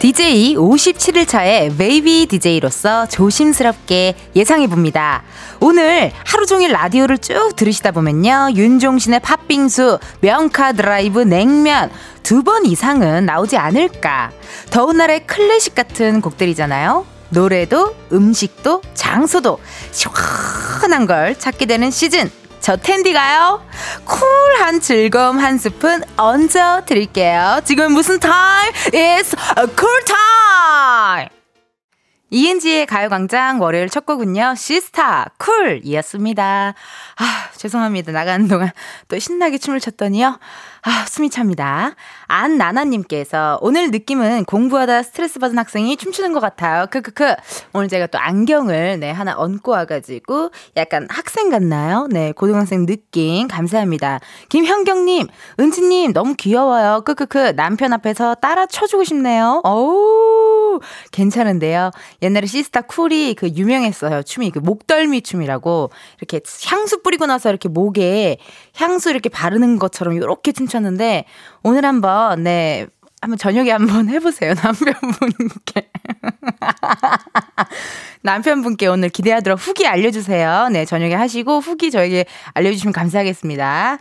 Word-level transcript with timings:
DJ 0.00 0.56
57일차의 0.56 1.76
베이비 1.76 2.24
DJ로서 2.30 3.04
조심스럽게 3.06 4.14
예상해봅니다. 4.34 5.22
오늘 5.60 6.10
하루 6.24 6.46
종일 6.46 6.72
라디오를 6.72 7.18
쭉 7.18 7.54
들으시다 7.54 7.90
보면요. 7.90 8.48
윤종신의 8.54 9.20
팥빙수, 9.20 9.98
명카드라이브 10.22 11.20
냉면 11.20 11.90
두 12.22 12.42
번 12.42 12.64
이상은 12.64 13.26
나오지 13.26 13.58
않을까. 13.58 14.30
더운 14.70 14.96
날의 14.96 15.26
클래식 15.26 15.74
같은 15.74 16.22
곡들이잖아요. 16.22 17.04
노래도 17.28 17.94
음식도 18.10 18.80
장소도 18.94 19.60
시원한 19.92 21.06
걸 21.06 21.38
찾게 21.38 21.66
되는 21.66 21.90
시즌. 21.90 22.30
저 22.60 22.76
은디가요. 22.76 23.64
쿨한 24.04 24.80
즐거움 24.80 25.38
한 25.38 25.56
스푼 25.58 26.02
얹어 26.16 26.84
드릴게요. 26.84 27.60
지금 27.64 27.92
무슨 27.92 28.20
타임? 28.20 28.72
It's 28.92 29.36
a 29.58 29.66
cool 29.78 30.04
time! 30.04 31.28
이은지의 32.32 32.86
가요광장 32.86 33.60
월요일 33.60 33.88
첫 33.88 34.06
곡은요, 34.06 34.54
시스타, 34.56 35.30
쿨이었습니다. 35.38 36.74
아, 37.16 37.48
죄송합니다. 37.56 38.12
나가는 38.12 38.46
동안 38.46 38.70
또 39.08 39.18
신나게 39.18 39.58
춤을 39.58 39.80
췄더니요. 39.80 40.38
아, 40.82 41.04
숨이 41.06 41.28
찹니다. 41.28 41.94
안나나님께서 42.26 43.58
오늘 43.60 43.90
느낌은 43.90 44.44
공부하다 44.44 45.02
스트레스 45.02 45.38
받은 45.38 45.58
학생이 45.58 45.96
춤추는 45.96 46.32
것 46.32 46.40
같아요. 46.40 46.86
크크크. 46.90 47.34
오늘 47.74 47.88
제가 47.88 48.06
또 48.06 48.18
안경을 48.18 48.98
네, 49.00 49.10
하나 49.10 49.34
얹고 49.36 49.72
와가지고 49.72 50.50
약간 50.76 51.06
학생 51.10 51.50
같나요? 51.50 52.08
네, 52.10 52.32
고등학생 52.32 52.86
느낌. 52.86 53.46
감사합니다. 53.48 54.20
김현경님, 54.48 55.26
은지님 55.58 56.12
너무 56.14 56.34
귀여워요. 56.34 57.02
크크크. 57.04 57.56
남편 57.56 57.92
앞에서 57.92 58.36
따라 58.36 58.64
쳐주고 58.64 59.04
싶네요. 59.04 59.60
어우, 59.64 60.80
괜찮은데요. 61.12 61.90
옛날에 62.22 62.46
시스타 62.46 62.82
쿨이 62.82 63.34
그 63.34 63.48
유명했어요. 63.48 64.22
춤이 64.22 64.50
그 64.50 64.60
목덜미 64.60 65.22
춤이라고 65.22 65.90
이렇게 66.18 66.40
향수 66.66 67.02
뿌리고 67.02 67.26
나서 67.26 67.50
이렇게 67.50 67.68
목에 67.68 68.38
향수 68.80 69.10
이렇게 69.10 69.28
바르는 69.28 69.78
것처럼 69.78 70.14
이렇게 70.14 70.52
춤췄는데 70.52 71.24
오늘 71.62 71.84
한번 71.84 72.42
네 72.42 72.86
한번 73.20 73.36
저녁에 73.36 73.70
한번 73.70 74.08
해보세요 74.10 74.54
남편분께. 74.54 75.90
남편분께 78.22 78.86
오늘 78.86 79.08
기대하도록 79.10 79.58
후기 79.58 79.86
알려주세요. 79.86 80.68
네 80.70 80.84
저녁에 80.84 81.14
하시고 81.14 81.60
후기 81.60 81.90
저에게 81.90 82.24
알려주시면 82.54 82.92
감사하겠습니다 82.92 83.98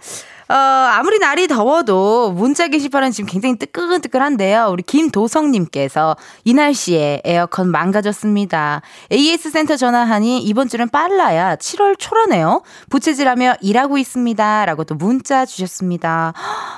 어, 0.52 0.55
아무리 0.55 1.19
날이 1.19 1.47
더워도 1.47 2.31
문자 2.31 2.67
게시판은 2.67 3.11
지금 3.11 3.30
굉장히 3.30 3.58
뜨끈뜨끈한데요. 3.59 4.69
우리 4.72 4.81
김도성님께서 4.81 6.17
이 6.44 6.56
날씨에 6.56 7.22
에어컨 7.23 7.69
망가졌습니다. 7.69 8.81
AS 9.12 9.51
센터 9.51 9.78
전화하니 9.78 10.41
이번 10.41 10.68
주는 10.68 10.90
빨라야 10.90 11.56
7월 11.57 12.00
초라네요. 12.00 12.63
부채질하며 12.90 13.57
일하고 13.62 14.00
있습니다. 14.00 14.66
라고 14.66 14.84
또 14.85 14.96
문자 14.96 15.46
주셨습니다. 15.46 16.34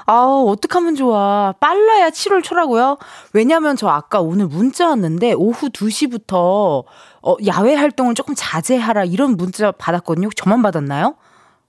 아우, 0.06 0.50
어떡하면 0.50 0.95
좋아. 0.95 1.53
빨라야 1.62 2.09
7월 2.09 2.44
초라고요? 2.44 2.97
왜냐면 3.31 3.78
저 3.78 3.88
아까 3.88 4.19
오늘 4.19 4.47
문자 4.47 4.90
왔는데 4.90 5.31
오후 5.31 5.69
2시부터 5.69 6.84
어, 7.24 7.35
야외 7.47 7.75
활동을 7.75 8.16
조금 8.16 8.34
자제하라 8.35 9.06
이런 9.06 9.38
문자 9.38 9.72
받았거든요. 9.72 10.28
저만 10.35 10.62
받았나요? 10.62 11.16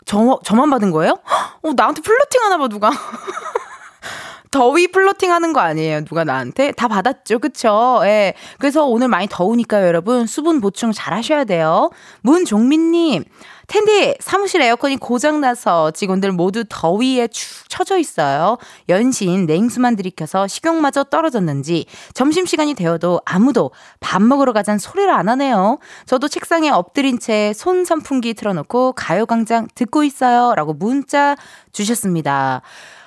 저, 0.05 0.41
저만 0.45 0.71
받은 0.71 0.91
거예요? 0.91 1.19
어, 1.63 1.73
나한테 1.77 2.03
flirting 2.03 2.43
하나 2.43 2.59
봐, 2.59 2.69
누가. 2.69 2.91
더위 4.51 4.89
flirting 4.89 5.33
하는 5.33 5.53
거 5.53 5.61
아니에요. 5.61 6.05
누가 6.05 6.25
나한테? 6.25 6.73
다 6.73 6.87
받았죠. 6.87 7.39
그쵸? 7.39 8.01
예. 8.05 8.35
그래서 8.59 8.85
오늘 8.85 9.09
많이 9.09 9.27
더우니까요, 9.29 9.87
여러분. 9.87 10.27
수분 10.27 10.61
보충 10.61 10.93
잘 10.93 11.15
하셔야 11.15 11.45
돼요. 11.45 11.91
문종민님. 12.21 13.25
텐디, 13.73 14.15
사무실 14.21 14.61
에어컨이 14.61 14.99
고장나서 14.99 15.93
직원들 15.93 16.31
모두 16.33 16.63
더위에 16.69 17.29
축 17.29 17.71
처져 17.71 17.97
있어요. 17.97 18.59
연신 18.91 19.47
냉수만 19.47 19.97
들이켜서 19.97 20.47
식욕마저 20.47 21.05
떨어졌는지 21.05 21.87
점심시간이 22.13 22.75
되어도 22.75 23.23
아무도 23.25 23.71
밥 23.99 24.21
먹으러 24.21 24.53
가잔 24.53 24.77
소리를 24.77 25.11
안 25.11 25.31
하네요. 25.31 25.79
저도 26.05 26.29
책상에 26.29 26.69
엎드린 26.69 27.19
채 27.19 27.55
손 27.55 27.87
선풍기 27.87 28.35
틀어놓고 28.35 28.93
가요광장 28.93 29.69
듣고 29.75 30.05
있어요. 30.05 30.55
라고 30.55 30.75
문자 30.75 31.35
주셨습니다. 31.73 32.61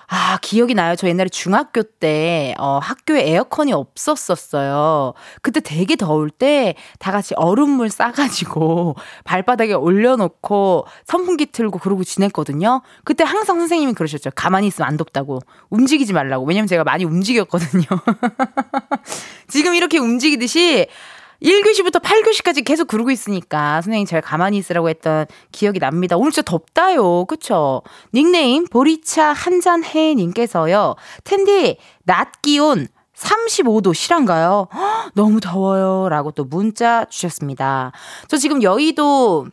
아, 0.07 0.37
기억이 0.41 0.73
나요. 0.75 0.95
저 0.95 1.07
옛날에 1.07 1.29
중학교 1.29 1.81
때, 1.81 2.53
어, 2.59 2.79
학교에 2.81 3.27
에어컨이 3.27 3.73
없었었어요. 3.73 5.13
그때 5.41 5.59
되게 5.59 5.95
더울 5.95 6.29
때, 6.29 6.75
다 6.99 7.11
같이 7.11 7.33
얼음물 7.35 7.89
싸가지고, 7.89 8.95
발바닥에 9.25 9.73
올려놓고, 9.73 10.85
선풍기 11.05 11.47
틀고 11.47 11.79
그러고 11.79 12.03
지냈거든요. 12.03 12.81
그때 13.03 13.23
항상 13.23 13.59
선생님이 13.59 13.93
그러셨죠. 13.93 14.29
가만히 14.35 14.67
있으면 14.67 14.87
안 14.87 14.97
덥다고. 14.97 15.39
움직이지 15.69 16.13
말라고. 16.13 16.45
왜냐면 16.45 16.67
제가 16.67 16.83
많이 16.83 17.03
움직였거든요. 17.03 17.85
지금 19.47 19.73
이렇게 19.73 19.97
움직이듯이, 19.97 20.87
1교시부터 21.41 22.01
8교시까지 22.01 22.65
계속 22.65 22.87
그러고 22.87 23.11
있으니까 23.11 23.81
선생님 23.81 24.05
잘 24.05 24.21
가만히 24.21 24.57
있으라고 24.57 24.89
했던 24.89 25.25
기억이 25.51 25.79
납니다. 25.79 26.17
오늘 26.17 26.31
진짜 26.31 26.43
덥다요. 26.43 27.25
그쵸? 27.25 27.81
닉네임 28.13 28.65
보리차 28.65 29.33
한잔해 29.33 30.15
님께서요. 30.15 30.95
텐디 31.23 31.77
낮 32.03 32.41
기온 32.41 32.87
35도 33.15 33.93
실한가요? 33.93 34.67
너무 35.15 35.39
더워요. 35.39 36.09
라고 36.09 36.31
또 36.31 36.43
문자 36.43 37.05
주셨습니다. 37.05 37.91
저 38.27 38.37
지금 38.37 38.61
여의도 38.61 39.47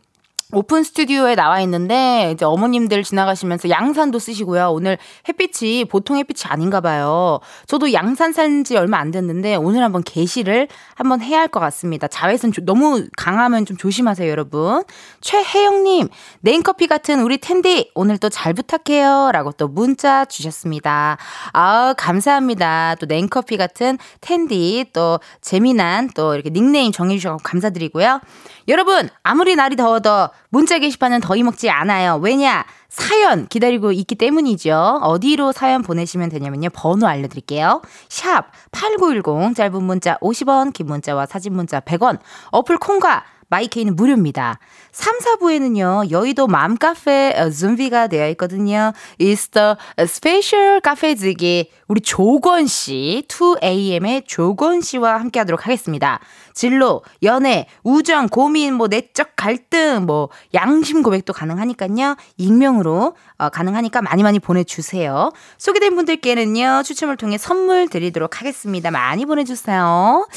오픈 0.55 0.83
스튜디오에 0.83 1.33
나와 1.33 1.61
있는데 1.61 2.29
이제 2.33 2.45
어머님들 2.45 3.01
지나가시면서 3.03 3.69
양산도 3.69 4.19
쓰시고요. 4.19 4.69
오늘 4.69 4.99
햇빛이 5.27 5.85
보통 5.85 6.17
햇빛이 6.17 6.43
아닌가 6.47 6.79
봐요. 6.79 7.39
저도 7.67 7.91
양산 7.93 8.31
산 8.33 8.63
지 8.63 8.77
얼마 8.77 8.99
안 8.99 9.09
됐는데 9.09 9.55
오늘 9.55 9.83
한번 9.83 10.03
게시를 10.03 10.67
한번 10.95 11.21
해야 11.21 11.39
할 11.39 11.47
것 11.47 11.59
같습니다. 11.59 12.07
자외선 12.07 12.51
너무 12.63 13.05
강하면 13.17 13.65
좀 13.65 13.77
조심하세요, 13.77 14.29
여러분. 14.29 14.83
최혜영 15.21 15.83
님, 15.83 16.07
냉커피 16.41 16.87
같은 16.87 17.21
우리 17.21 17.37
텐디 17.39 17.89
오늘 17.95 18.17
또 18.19 18.29
잘 18.29 18.53
부탁해요. 18.53 19.31
라고 19.33 19.51
또 19.53 19.67
문자 19.67 20.23
주셨습니다. 20.25 21.17
아 21.53 21.93
감사합니다. 21.97 22.95
또 22.99 23.05
냉커피 23.07 23.57
같은 23.57 23.97
텐디 24.21 24.85
또 24.93 25.19
재미난 25.41 26.09
또 26.15 26.35
이렇게 26.35 26.49
닉네임 26.51 26.91
정해 26.91 27.17
주셔서 27.17 27.37
감사드리고요. 27.43 28.21
여러분, 28.69 29.09
아무리 29.23 29.55
날이 29.55 29.75
더워도 29.75 30.29
문자 30.53 30.77
게시판은 30.77 31.19
더위 31.21 31.41
먹지 31.41 31.71
않아요. 31.71 32.19
왜냐? 32.21 32.63
사연 32.87 33.47
기다리고 33.47 33.91
있기 33.91 34.13
때문이죠. 34.13 34.99
어디로 35.01 35.51
사연 35.51 35.81
보내시면 35.81 36.29
되냐면요. 36.29 36.69
번호 36.69 37.07
알려드릴게요. 37.07 37.81
샵 38.07 38.51
8910 38.71 39.55
짧은 39.55 39.81
문자 39.81 40.19
50원 40.19 40.71
긴 40.71 40.85
문자와 40.85 41.25
사진 41.25 41.53
문자 41.53 41.79
100원 41.79 42.19
어플 42.51 42.77
콩과 42.77 43.23
마이케이는 43.49 43.95
무료입니다. 43.95 44.57
3, 44.91 45.19
4부에는요, 45.19 46.09
여의도 46.09 46.47
맘카페 46.47 47.51
준비가 47.51 48.07
되어 48.07 48.29
있거든요. 48.29 48.93
It's 49.19 49.51
the 49.51 49.75
special 49.99 50.81
카페 50.81 51.13
즈기 51.13 51.69
우리 51.87 52.01
조건 52.01 52.65
씨, 52.65 53.23
2AM의 53.27 54.23
조건 54.25 54.81
씨와 54.81 55.19
함께 55.19 55.39
하도록 55.39 55.63
하겠습니다. 55.63 56.19
진로, 56.53 57.03
연애, 57.23 57.67
우정, 57.83 58.27
고민, 58.29 58.75
뭐 58.75 58.87
내적 58.87 59.35
갈등, 59.35 60.05
뭐 60.05 60.29
양심 60.53 61.03
고백도 61.03 61.33
가능하니까요. 61.33 62.15
익명으로 62.37 63.15
어, 63.37 63.49
가능하니까 63.49 64.01
많이 64.01 64.23
많이 64.23 64.39
보내주세요. 64.39 65.31
소개된 65.57 65.95
분들께는요, 65.95 66.83
추첨을 66.85 67.17
통해 67.17 67.37
선물 67.37 67.87
드리도록 67.87 68.39
하겠습니다. 68.39 68.91
많이 68.91 69.25
보내주세요. 69.25 70.27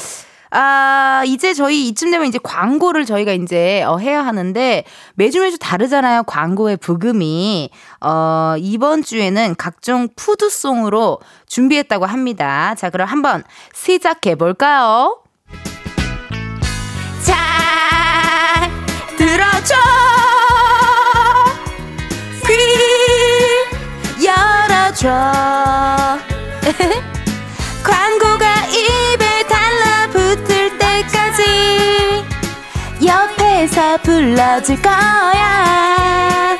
아, 0.49 1.23
이제 1.25 1.53
저희 1.53 1.87
이쯤 1.89 2.11
되면 2.11 2.27
이제 2.27 2.39
광고를 2.41 3.05
저희가 3.05 3.33
이제 3.33 3.83
어, 3.83 3.97
해야 3.97 4.25
하는데 4.25 4.83
매주 5.15 5.41
매주 5.41 5.57
다르잖아요. 5.59 6.23
광고의 6.23 6.77
부금이. 6.77 7.69
어, 8.01 8.55
이번 8.57 9.03
주에는 9.03 9.55
각종 9.57 10.07
푸드송으로 10.15 11.19
준비했다고 11.47 12.05
합니다. 12.05 12.75
자, 12.75 12.89
그럼 12.89 13.07
한번 13.07 13.43
시작해 13.73 14.35
볼까요? 14.35 15.19
들어줘. 19.27 19.75
귀 22.47 24.25
열어줘. 24.25 25.09
광고가 27.83 28.67
입에 28.67 29.45
달라붙을 29.47 30.77
때까지 30.77 32.25
옆에서 33.05 33.97
불러줄 33.97 34.81
거야. 34.81 36.56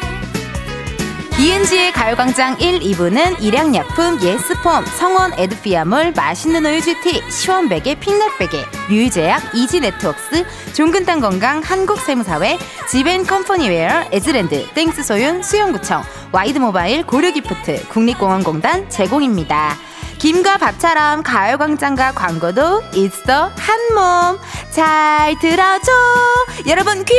이은지의 1.47 1.93
가요광장 1.93 2.59
1, 2.59 2.81
2부는 2.81 3.41
일양약품, 3.41 4.19
예스폼, 4.21 4.85
성원 4.85 5.31
에드피아몰, 5.39 6.11
맛있는 6.13 6.65
우유 6.65 6.81
GT, 6.81 7.23
시원베개, 7.31 8.01
핑넛베개, 8.01 8.65
류제약, 8.89 9.55
이지네트웍스, 9.55 10.73
종근당 10.73 11.21
건강, 11.21 11.61
한국세무사회, 11.61 12.57
지벤컴퍼니웨어, 12.89 14.09
에즈랜드, 14.11 14.67
땡스 14.73 15.03
소윤, 15.03 15.41
수영구청, 15.41 16.03
와이드모바일, 16.33 17.05
고려기프트, 17.05 17.87
국립공원공단 17.87 18.89
제공입니다. 18.89 19.77
김과 20.17 20.57
밥처럼 20.57 21.23
가요광장과 21.23 22.11
광고도 22.11 22.83
있어 22.93 23.53
한몸. 23.55 24.37
잘 24.71 25.39
들어줘. 25.39 25.91
여러분 26.67 27.05
귀 27.05 27.13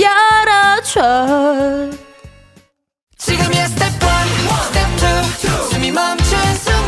열어줘 0.00 1.90
지금이야 3.22 3.66
스텝 3.68 4.02
1, 4.02 4.08
스텝 4.64 4.88
2 5.68 5.70
숨이 5.70 5.92
멈춘 5.92 6.54
순간 6.56 6.81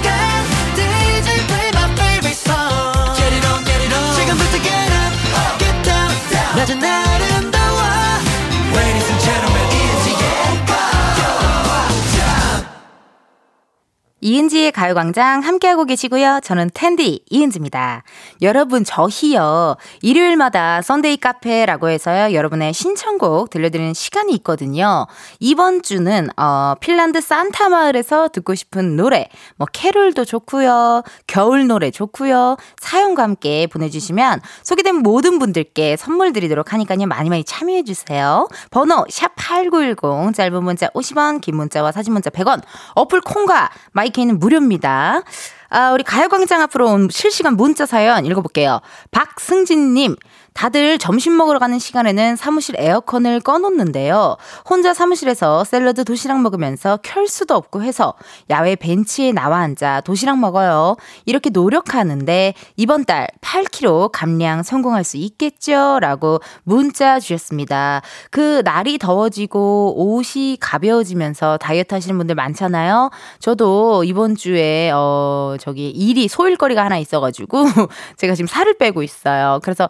이은지의 14.25 14.73
가요광장 14.73 15.43
함께하고 15.43 15.85
계시고요. 15.85 16.41
저는 16.43 16.71
텐디 16.73 17.23
이은지입니다. 17.29 18.05
여러분 18.41 18.83
저희요. 18.83 19.77
일요일마다 20.01 20.81
Sunday 20.81 21.19
카페라고 21.19 21.91
해서요. 21.91 22.33
여러분의 22.33 22.73
신청곡 22.73 23.51
들려드리는 23.51 23.93
시간이 23.93 24.33
있거든요. 24.37 25.07
이번 25.41 25.83
주는 25.83 26.31
어, 26.39 26.75
핀란드 26.81 27.21
산타 27.21 27.69
마을에서 27.69 28.29
듣고 28.29 28.55
싶은 28.55 28.97
노래 28.97 29.29
뭐 29.57 29.67
캐롤도 29.71 30.25
좋고요. 30.25 31.03
겨울 31.27 31.67
노래 31.67 31.91
좋고요. 31.91 32.57
사연과 32.81 33.25
함께 33.25 33.67
보내주시면 33.67 34.41
소개된 34.63 35.03
모든 35.03 35.39
분들께 35.39 35.97
선물 35.99 36.33
드리도록 36.33 36.73
하니까요. 36.73 37.07
많이 37.09 37.29
많이 37.29 37.45
참여해 37.45 37.85
주세요. 37.85 38.49
번호 38.71 39.05
샵 39.11 39.33
8910 39.37 40.35
짧은 40.35 40.65
문자 40.65 40.89
50원 40.89 41.43
긴 41.43 41.57
문자와 41.57 41.93
사진 41.93 42.15
문자 42.15 42.31
100원 42.31 42.63
어플 42.95 43.21
콩과 43.21 43.69
마이 43.93 44.14
마이케이는 44.15 44.39
무료입니다. 44.39 45.23
아, 45.69 45.93
우리 45.93 46.05
가요광장 46.05 46.63
앞으로 46.63 46.89
온 46.89 47.09
실시간 47.11 47.57
문자 47.57 47.85
사연 47.85 48.25
읽어볼게요. 48.25 48.81
박승진님, 49.11 50.17
다들 50.55 50.99
점심 50.99 51.37
먹으러 51.37 51.59
가는 51.59 51.81
시간에는 51.81 52.37
사무실 52.37 52.77
에어컨을 52.79 53.41
꺼놓는데요. 53.41 54.37
혼자 54.69 54.95
사무실에서 54.95 55.65
샐러드 55.65 56.05
도시락 56.05 56.41
먹으면서 56.43 57.01
켤 57.03 57.27
수도 57.27 57.57
없고 57.57 57.83
해서 57.83 58.15
야외 58.51 58.77
벤치에 58.77 59.33
나와 59.33 59.59
앉아 59.59 60.03
도시락 60.03 60.39
먹어요. 60.39 60.97
이렇게 61.27 61.51
노력하는데 61.51 62.55
이번 62.77 63.05
달 63.05 63.27
8kg 63.41 64.11
감량 64.13 64.63
성공할 64.63 65.03
수 65.03 65.17
있겠죠? 65.17 65.99
라고 66.01 66.41
문자 66.63 67.19
주셨습니다. 67.19 68.03
그 68.31 68.63
날이 68.65 68.97
더워지고 68.99 69.95
옷이 69.97 70.57
가벼워지면서 70.61 71.59
다이어트 71.59 71.95
하시는 71.95 72.17
분들 72.17 72.37
많잖아요. 72.37 73.11
저도 73.41 74.05
이번 74.05 74.37
주에 74.37 74.93
어 74.95 75.57
저기 75.59 75.91
일이 75.91 76.29
소일거리가 76.29 76.85
하나 76.85 76.97
있어가지고 76.99 77.65
제가 78.17 78.37
지금 78.37 78.47
살을 78.47 78.79
빼고 78.79 79.03
있어요. 79.03 79.59
그래서 79.65 79.89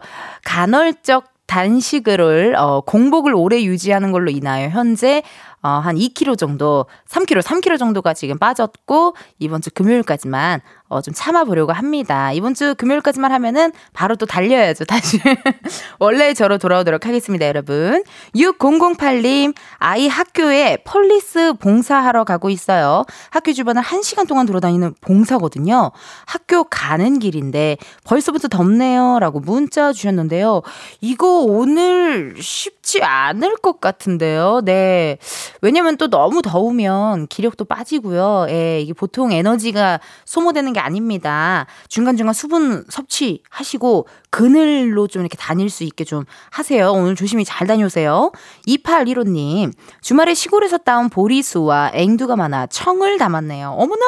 간헐적 0.55 1.33
단식을 1.47 2.55
어, 2.57 2.79
공복을 2.79 3.35
오래 3.35 3.61
유지하는 3.61 4.13
걸로 4.13 4.31
인하여 4.31 4.69
현재 4.69 5.21
어, 5.61 5.67
한 5.67 5.97
2kg 5.97 6.37
정도, 6.37 6.85
3kg, 7.09 7.41
3kg 7.41 7.77
정도가 7.77 8.13
지금 8.13 8.37
빠졌고 8.39 9.17
이번 9.39 9.59
주 9.59 9.69
금요일까지만 9.71 10.61
어, 10.87 11.01
좀 11.01 11.15
참아보려고 11.15 11.73
합니다. 11.73 12.31
이번 12.31 12.53
주 12.53 12.75
금요일까지만 12.75 13.31
하면은 13.31 13.71
바로 13.93 14.15
또 14.15 14.27
달려야죠, 14.27 14.85
다시. 14.85 15.19
원래 15.97 16.35
저로 16.35 16.59
돌아오도록 16.59 17.07
하겠습니다, 17.07 17.47
여러분. 17.47 18.03
6008님, 18.35 19.55
아이 19.79 20.07
학교에 20.07 20.77
police 20.85 21.53
봉사하러 21.53 22.23
가고 22.23 22.51
있어요. 22.51 23.03
학교 23.31 23.51
주변을 23.51 23.81
1시간 23.81 24.27
동안 24.27 24.45
돌아다니는 24.45 24.93
봉사거든요. 25.01 25.91
학교 26.25 26.63
가는 26.65 27.17
길인데 27.17 27.77
벌써부터 28.03 28.47
덥네요. 28.47 29.17
라고 29.19 29.39
문자 29.39 29.91
주셨는데요. 29.91 30.61
이거 31.01 31.39
오늘 31.39 32.35
쉽지 32.39 33.01
않을 33.01 33.55
것 33.57 33.81
같은데요. 33.81 34.61
네. 34.63 35.17
왜냐면 35.61 35.97
또 35.97 36.09
너무 36.09 36.43
더우면 36.43 37.25
기력도 37.27 37.65
빠지고요. 37.65 38.45
예, 38.49 38.81
이게 38.81 38.93
보통 38.93 39.31
에너지가 39.31 39.99
소모되는 40.25 40.74
게 40.75 40.79
아닙니다. 40.81 41.65
중간중간 41.87 42.33
수분 42.33 42.85
섭취하시고 42.89 44.07
그늘로 44.29 45.07
좀 45.07 45.21
이렇게 45.21 45.37
다닐 45.37 45.69
수 45.69 45.85
있게 45.85 46.03
좀 46.03 46.25
하세요. 46.51 46.91
오늘 46.91 47.15
조심히 47.15 47.45
잘 47.45 47.65
다녀오세요. 47.67 48.31
2815님, 48.67 49.71
주말에 50.01 50.33
시골에서 50.33 50.77
따온 50.79 51.09
보리수와 51.09 51.91
앵두가 51.93 52.35
많아 52.35 52.67
청을 52.67 53.17
담았네요. 53.17 53.69
어머나! 53.69 54.01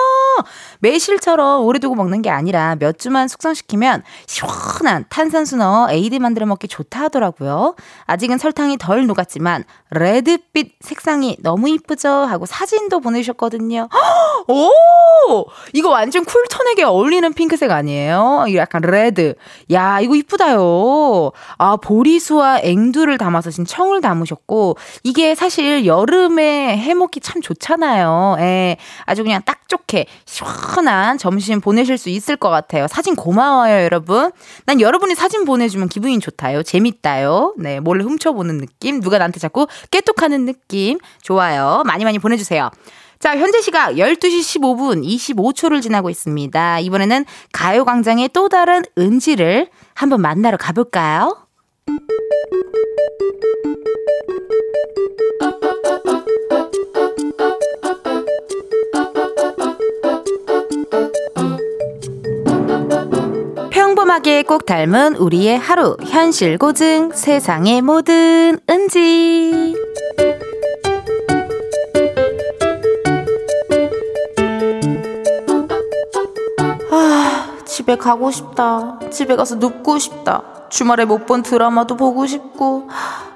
매실처럼 0.80 1.64
오래 1.64 1.80
두고 1.80 1.96
먹는 1.96 2.22
게 2.22 2.30
아니라 2.30 2.75
몇 2.75 3.00
주만 3.00 3.30
숙성시키면 3.30 4.04
시원한 4.25 5.06
탄산수 5.08 5.56
넣어 5.56 5.90
에이드 5.90 6.16
만들어 6.16 6.46
먹기 6.46 6.68
좋다 6.68 7.04
하더라고요. 7.04 7.75
아직은 8.06 8.38
설탕이 8.38 8.78
덜 8.78 9.08
녹았지만 9.08 9.64
red빛 9.92 10.75
색상이 10.81 11.38
너무 11.40 11.69
이쁘죠? 11.69 12.10
하고 12.10 12.46
사진도 12.46 13.00
보내주셨거든요. 13.00 13.88
오! 14.50 15.45
이거 15.74 15.90
완전 15.90 16.26
cool 16.26 16.44
tone에게 16.57 16.83
어울리는 16.83 17.31
핑크색 17.33 17.69
아니에요? 17.69 18.45
약간 18.56 18.81
red. 18.81 19.36
야, 19.71 19.99
이거 19.99 20.16
이쁘다요. 20.16 21.31
아, 21.57 21.76
보리수와 21.78 22.61
앵두를 22.64 23.19
담아서 23.19 23.52
지금 23.52 23.66
청을 23.66 24.02
담으셨고, 24.02 24.78
이게 25.04 25.35
사실 25.35 25.85
여름에 25.85 26.78
해먹기 26.78 27.19
참 27.19 27.42
좋잖아요. 27.42 28.37
예. 28.40 28.78
아주 29.06 29.23
그냥 29.23 29.42
딱 29.45 29.68
좋게 29.68 30.07
시원한 30.26 31.18
점심 31.19 31.61
보내실 31.61 31.97
수 31.97 32.09
있을 32.09 32.37
것 32.37 32.49
같아요. 32.49 32.87
사진 32.87 33.16
고마워요, 33.16 33.83
여러분. 33.83 34.31
난 34.66 34.81
여러분이 34.81 35.14
사진 35.14 35.45
보내주면 35.45 35.90
기분이 35.90 36.19
좋다요. 36.19 36.64
재밌다요. 36.64 37.54
네, 37.57 37.80
몰래 37.80 38.04
훔쳐보는 38.04 38.57
느낌. 38.57 38.99
누가 38.99 39.19
나한테 39.19 39.40
자꾸 39.40 39.68
깨똑하는 39.92 40.45
느낌. 40.45 40.97
좋아요. 41.21 41.83
많이 41.85 42.04
많이 42.04 42.18
보내주세요. 42.18 42.71
자, 43.19 43.36
현재 43.36 43.62
시각 43.62 43.94
12시 43.94 44.62
15분 44.62 45.04
25초를 45.04 45.81
지나고 45.81 46.09
있습니다. 46.09 46.80
이번에는 46.80 47.26
가요광장의 47.52 48.30
또 48.33 48.47
다른 48.47 48.83
은지를 48.97 49.69
한번 49.94 50.21
만나러 50.21 50.57
가볼까요? 50.57 51.36
평범하게 63.71 64.44
꼭 64.44 64.66
닮은 64.66 65.16
우리의 65.16 65.57
하루 65.57 65.97
현실 66.06 66.57
고증 66.57 67.12
세상의 67.14 67.81
모든 67.81 68.59
은지 68.69 69.76
집에 77.88 77.96
가고 77.96 78.30
싶다. 78.32 79.00
집에 79.10 79.38
가서 79.38 79.56
눕고 79.56 79.98
싶다. 79.98 80.42
주말에 80.70 81.06
못 81.06 81.26
본 81.26 81.42
드라마도 81.42 81.96
보고 81.96 82.26
싶고, 82.28 82.90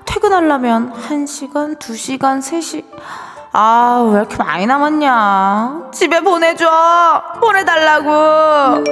퇴근하려면 0.03 0.91
1시간, 0.91 1.79
2시간, 1.79 2.41
3시. 2.41 2.84
아, 3.53 4.05
왜 4.12 4.20
이렇게 4.20 4.36
많이 4.36 4.65
남았냐? 4.65 5.91
집에 5.93 6.20
보내줘! 6.20 6.70
보내달라고! 7.39 8.84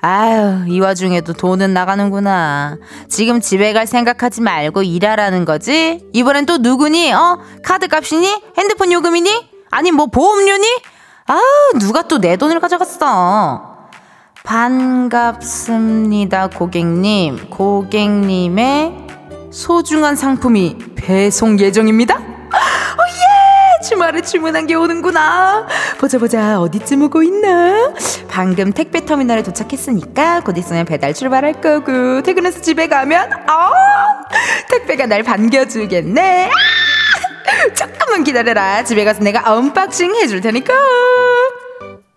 아유, 0.00 0.64
이 0.68 0.78
와중에도 0.78 1.32
돈은 1.32 1.74
나가는구나. 1.74 2.76
지금 3.08 3.40
집에 3.40 3.72
갈 3.72 3.84
생각하지 3.84 4.42
말고 4.42 4.84
일하라는 4.84 5.44
거지? 5.44 6.08
이번엔 6.12 6.46
또 6.46 6.58
누구니? 6.58 7.12
어? 7.12 7.40
카드 7.64 7.88
값이니? 7.88 8.42
핸드폰 8.56 8.92
요금이니? 8.92 9.50
아니, 9.72 9.90
뭐 9.90 10.06
보험료니? 10.06 10.66
아, 11.26 11.40
누가 11.80 12.02
또 12.02 12.18
내 12.18 12.36
돈을 12.36 12.60
가져갔어? 12.60 13.76
반갑습니다, 15.28 16.48
고객님. 16.48 17.50
고객님의 17.50 18.94
소중한 19.50 20.16
상품이 20.16 20.78
배송 20.96 21.60
예정입니다. 21.60 22.16
어, 22.16 22.20
예! 22.20 23.82
주말에 23.86 24.22
주문한 24.22 24.66
게 24.66 24.74
오는구나. 24.74 25.66
보자 26.00 26.16
보자 26.16 26.58
어디쯤 26.62 27.02
오고 27.02 27.22
있나? 27.24 27.92
방금 28.30 28.72
택배 28.72 29.04
터미널에 29.04 29.42
도착했으니까 29.42 30.40
곧 30.40 30.56
있으면 30.56 30.86
배달 30.86 31.12
출발할 31.12 31.60
거고 31.60 32.22
퇴근해서 32.22 32.62
집에 32.62 32.88
가면 32.88 33.30
아 33.48 33.70
택배가 34.70 35.04
날 35.04 35.24
반겨주겠네. 35.24 36.48
아, 36.48 37.74
조금만 37.74 38.24
기다려라. 38.24 38.82
집에 38.82 39.04
가서 39.04 39.20
내가 39.22 39.52
unboxing 39.52 40.14
해줄 40.14 40.40
테니까. 40.40 40.72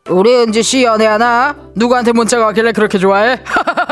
우리 0.10 0.36
은지 0.36 0.64
씨 0.64 0.84
연애하나? 0.84 1.56
누구한테 1.76 2.12
문자가 2.12 2.46
왔길래 2.46 2.72
그렇게 2.72 2.98
좋아해? 2.98 3.40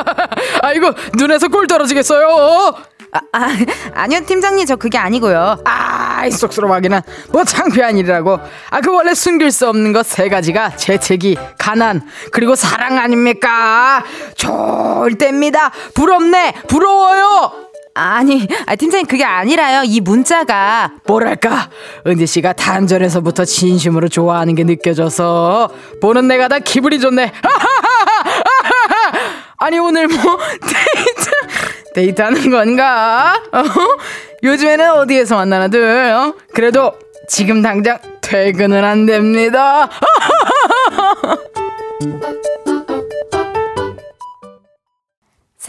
아이고 0.64 0.92
눈에서 1.16 1.48
꿀 1.48 1.68
떨어지겠어요. 1.68 2.76
아, 3.12 3.20
아, 3.32 3.50
아니요 3.96 4.20
팀장님 4.26 4.66
저 4.68 4.76
그게 4.76 4.98
아니고요. 4.98 5.60
아, 5.66 6.30
쑥스러워하기는 6.30 7.02
뭐 7.32 7.44
창피한 7.44 7.98
일이라고. 7.98 8.40
아, 8.70 8.82
그 8.82 8.94
원래 8.94 9.14
숨길 9.14 9.52
수 9.52 9.68
없는 9.70 9.94
것 9.94 10.04
세 10.10 10.30
가지가 10.30 10.76
재채기, 10.76 11.38
가난, 11.58 12.02
그리고 12.32 12.56
사랑 12.56 12.98
아닙니까? 12.98 14.04
좋을 14.36 15.18
때입니다. 15.18 15.72
부럽네, 15.94 16.54
부러워요. 16.68 17.69
아니, 18.00 18.48
아, 18.66 18.76
팀장님 18.76 19.08
그게 19.08 19.26
아니라요. 19.26 19.84
이 19.84 20.00
문자가 20.00 20.94
뭐랄까 21.06 21.70
은지 22.08 22.26
씨가 22.26 22.54
단전에서부터 22.54 23.44
진심으로 23.44 24.08
좋아하는 24.08 24.56
게 24.56 24.64
느껴져서 24.64 25.70
보는 26.02 26.30
내가 26.30 26.48
다 26.48 26.60
기분이 26.60 27.00
좋네. 27.00 27.34
아니 29.58 29.80
오늘 29.80 30.08
뭐 30.08 30.40
데이트 30.62 31.32
데이트하는 31.94 32.50
건가? 32.50 33.38
어? 33.52 33.64
요즘에는 34.44 34.92
어디에서 34.92 35.36
만나나들? 35.36 36.14
어? 36.14 36.34
그래도 36.54 36.94
지금 37.28 37.62
당장 37.62 37.98
퇴근은 38.22 38.86
안 38.86 39.06
됩니다. 39.06 39.90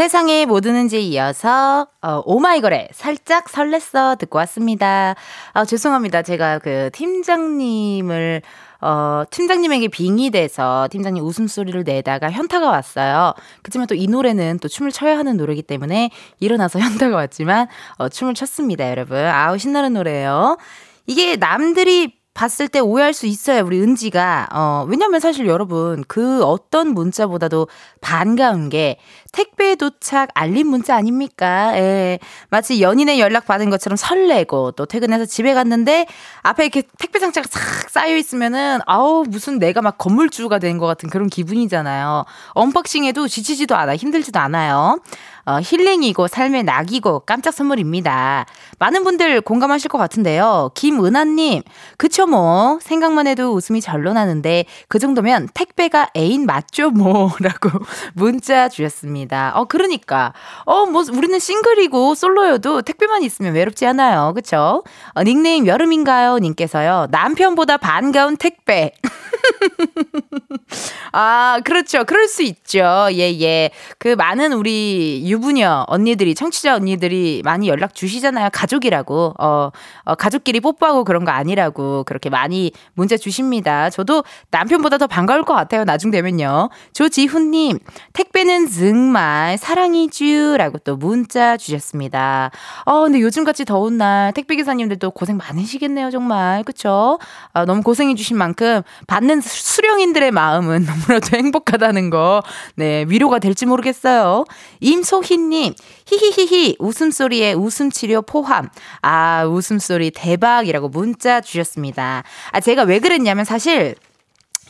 세상에 0.00 0.46
뭐 0.46 0.62
드는지 0.62 1.06
이어서 1.08 1.86
어, 2.00 2.22
오마이걸의 2.24 2.88
살짝 2.92 3.44
설렜어 3.44 4.16
듣고 4.18 4.38
왔습니다. 4.38 5.14
아, 5.52 5.64
죄송합니다. 5.66 6.22
제가 6.22 6.58
그 6.58 6.88
팀장님을 6.94 8.40
어, 8.80 9.24
팀장님에게 9.30 9.88
빙의 9.88 10.30
돼서 10.30 10.88
팀장님 10.90 11.22
웃음소리를 11.22 11.84
내다가 11.84 12.30
현타가 12.30 12.70
왔어요. 12.70 13.34
그렇지만 13.62 13.86
또 13.88 13.94
이 13.94 14.06
노래는 14.06 14.60
또 14.60 14.68
춤을 14.68 14.90
춰야 14.90 15.18
하는 15.18 15.36
노래이기 15.36 15.64
때문에 15.64 16.08
일어나서 16.38 16.78
현타가 16.80 17.14
왔지만 17.14 17.68
어, 17.98 18.08
춤을 18.08 18.32
췄습니다, 18.32 18.88
여러분. 18.88 19.18
아우 19.18 19.58
신나는 19.58 19.92
노래예요. 19.92 20.56
이게 21.04 21.36
남들이 21.36 22.19
봤을 22.32 22.68
때 22.68 22.78
오해할 22.78 23.12
수 23.12 23.26
있어요, 23.26 23.64
우리 23.64 23.80
은지가. 23.82 24.48
어, 24.52 24.86
왜냐면 24.88 25.20
사실 25.20 25.46
여러분, 25.46 26.04
그 26.08 26.42
어떤 26.44 26.88
문자보다도 26.94 27.68
반가운 28.00 28.68
게 28.68 28.98
택배 29.32 29.74
도착 29.74 30.30
알림 30.34 30.68
문자 30.68 30.96
아닙니까? 30.96 31.72
예. 31.76 32.18
마치 32.48 32.80
연인의 32.80 33.20
연락 33.20 33.46
받은 33.46 33.68
것처럼 33.68 33.96
설레고 33.96 34.72
또 34.72 34.86
퇴근해서 34.86 35.26
집에 35.26 35.54
갔는데 35.54 36.06
앞에 36.42 36.64
이렇게 36.64 36.82
택배 36.98 37.18
상자가 37.18 37.46
싹 37.50 37.90
쌓여 37.90 38.16
있으면은 38.16 38.78
아우 38.86 39.24
무슨 39.28 39.58
내가 39.58 39.82
막 39.82 39.98
건물주가 39.98 40.58
된 40.58 40.78
것 40.78 40.86
같은 40.86 41.10
그런 41.10 41.28
기분이잖아요. 41.28 42.24
unboxing 42.52 43.04
해도 43.04 43.26
지치지도 43.28 43.74
않아 43.76 43.96
힘들지도 43.96 44.38
않아요. 44.38 45.00
어, 45.46 45.58
힐링이고 45.62 46.28
삶의 46.28 46.64
낙이고 46.64 47.20
깜짝 47.20 47.52
선물입니다. 47.52 48.46
많은 48.78 49.04
분들 49.04 49.40
공감하실 49.40 49.88
것 49.88 49.98
같은데요. 49.98 50.70
김은하님, 50.74 51.62
그쵸 51.96 52.26
뭐 52.26 52.78
생각만 52.82 53.26
해도 53.26 53.52
웃음이 53.54 53.80
절로 53.80 54.12
나는데 54.12 54.64
그 54.88 54.98
정도면 54.98 55.48
택배가 55.54 56.10
애인 56.16 56.46
맞죠 56.46 56.90
뭐 57.00 57.32
라고 57.40 57.70
문자 58.14 58.68
주셨습니다. 58.68 59.52
어 59.54 59.64
그러니까 59.64 60.32
어 60.66 60.86
뭐 60.90 61.04
우리는 61.12 61.38
싱글이고 61.38 62.14
솔로여도 62.14 62.82
택배만 62.82 63.22
있으면 63.22 63.54
외롭지 63.54 63.86
않아요. 63.86 64.32
그쵸? 64.34 64.82
어, 65.14 65.22
닉네임 65.22 65.66
여름인가요? 65.66 66.38
님께서요. 66.38 67.06
남편보다 67.10 67.76
반가운 67.76 68.36
택배. 68.36 68.92
아, 71.12 71.60
그렇죠. 71.64 72.04
그럴 72.04 72.28
수 72.28 72.42
있죠. 72.42 73.08
예, 73.12 73.30
예. 73.40 73.70
그 73.98 74.08
많은 74.14 74.52
우리 74.52 75.22
유 75.26 75.39
부녀 75.40 75.84
언니들이, 75.88 76.34
청취자 76.34 76.76
언니들이 76.76 77.42
많이 77.44 77.68
연락 77.68 77.94
주시잖아요. 77.94 78.50
가족이라고. 78.52 79.34
어, 79.38 79.70
어, 80.04 80.14
가족끼리 80.14 80.60
뽀뽀하고 80.60 81.04
그런 81.04 81.24
거 81.24 81.32
아니라고 81.32 82.04
그렇게 82.04 82.30
많이 82.30 82.72
문자 82.94 83.16
주십니다. 83.16 83.90
저도 83.90 84.24
남편보다 84.50 84.98
더 84.98 85.06
반가울 85.06 85.44
것 85.44 85.54
같아요. 85.54 85.84
나중 85.84 86.10
되면요. 86.10 86.70
조지훈님, 86.92 87.78
택 88.12 88.29
배는 88.32 88.68
정말 88.70 89.58
사랑이쥬. 89.58 90.56
라고 90.56 90.78
또 90.78 90.96
문자 90.96 91.56
주셨습니다. 91.56 92.50
어, 92.84 93.02
근데 93.02 93.20
요즘같이 93.20 93.64
더운 93.64 93.98
날 93.98 94.32
택배기사님들도 94.32 95.10
고생 95.10 95.36
많으시겠네요. 95.36 96.10
정말. 96.10 96.62
그쵸? 96.64 97.18
아, 97.52 97.64
너무 97.64 97.82
고생해주신 97.82 98.36
만큼 98.36 98.82
받는 99.06 99.40
수령인들의 99.40 100.30
마음은 100.30 100.86
너무나도 100.86 101.36
행복하다는 101.36 102.10
거, 102.10 102.42
네, 102.76 103.04
위로가 103.08 103.38
될지 103.38 103.66
모르겠어요. 103.66 104.44
임소희님, 104.80 105.74
히히히히, 106.06 106.76
웃음소리에 106.78 107.54
웃음치료 107.54 108.22
포함. 108.22 108.68
아, 109.02 109.44
웃음소리 109.44 110.12
대박이라고 110.12 110.88
문자 110.88 111.40
주셨습니다. 111.40 112.22
아, 112.52 112.60
제가 112.60 112.82
왜 112.82 113.00
그랬냐면 113.00 113.44
사실, 113.44 113.96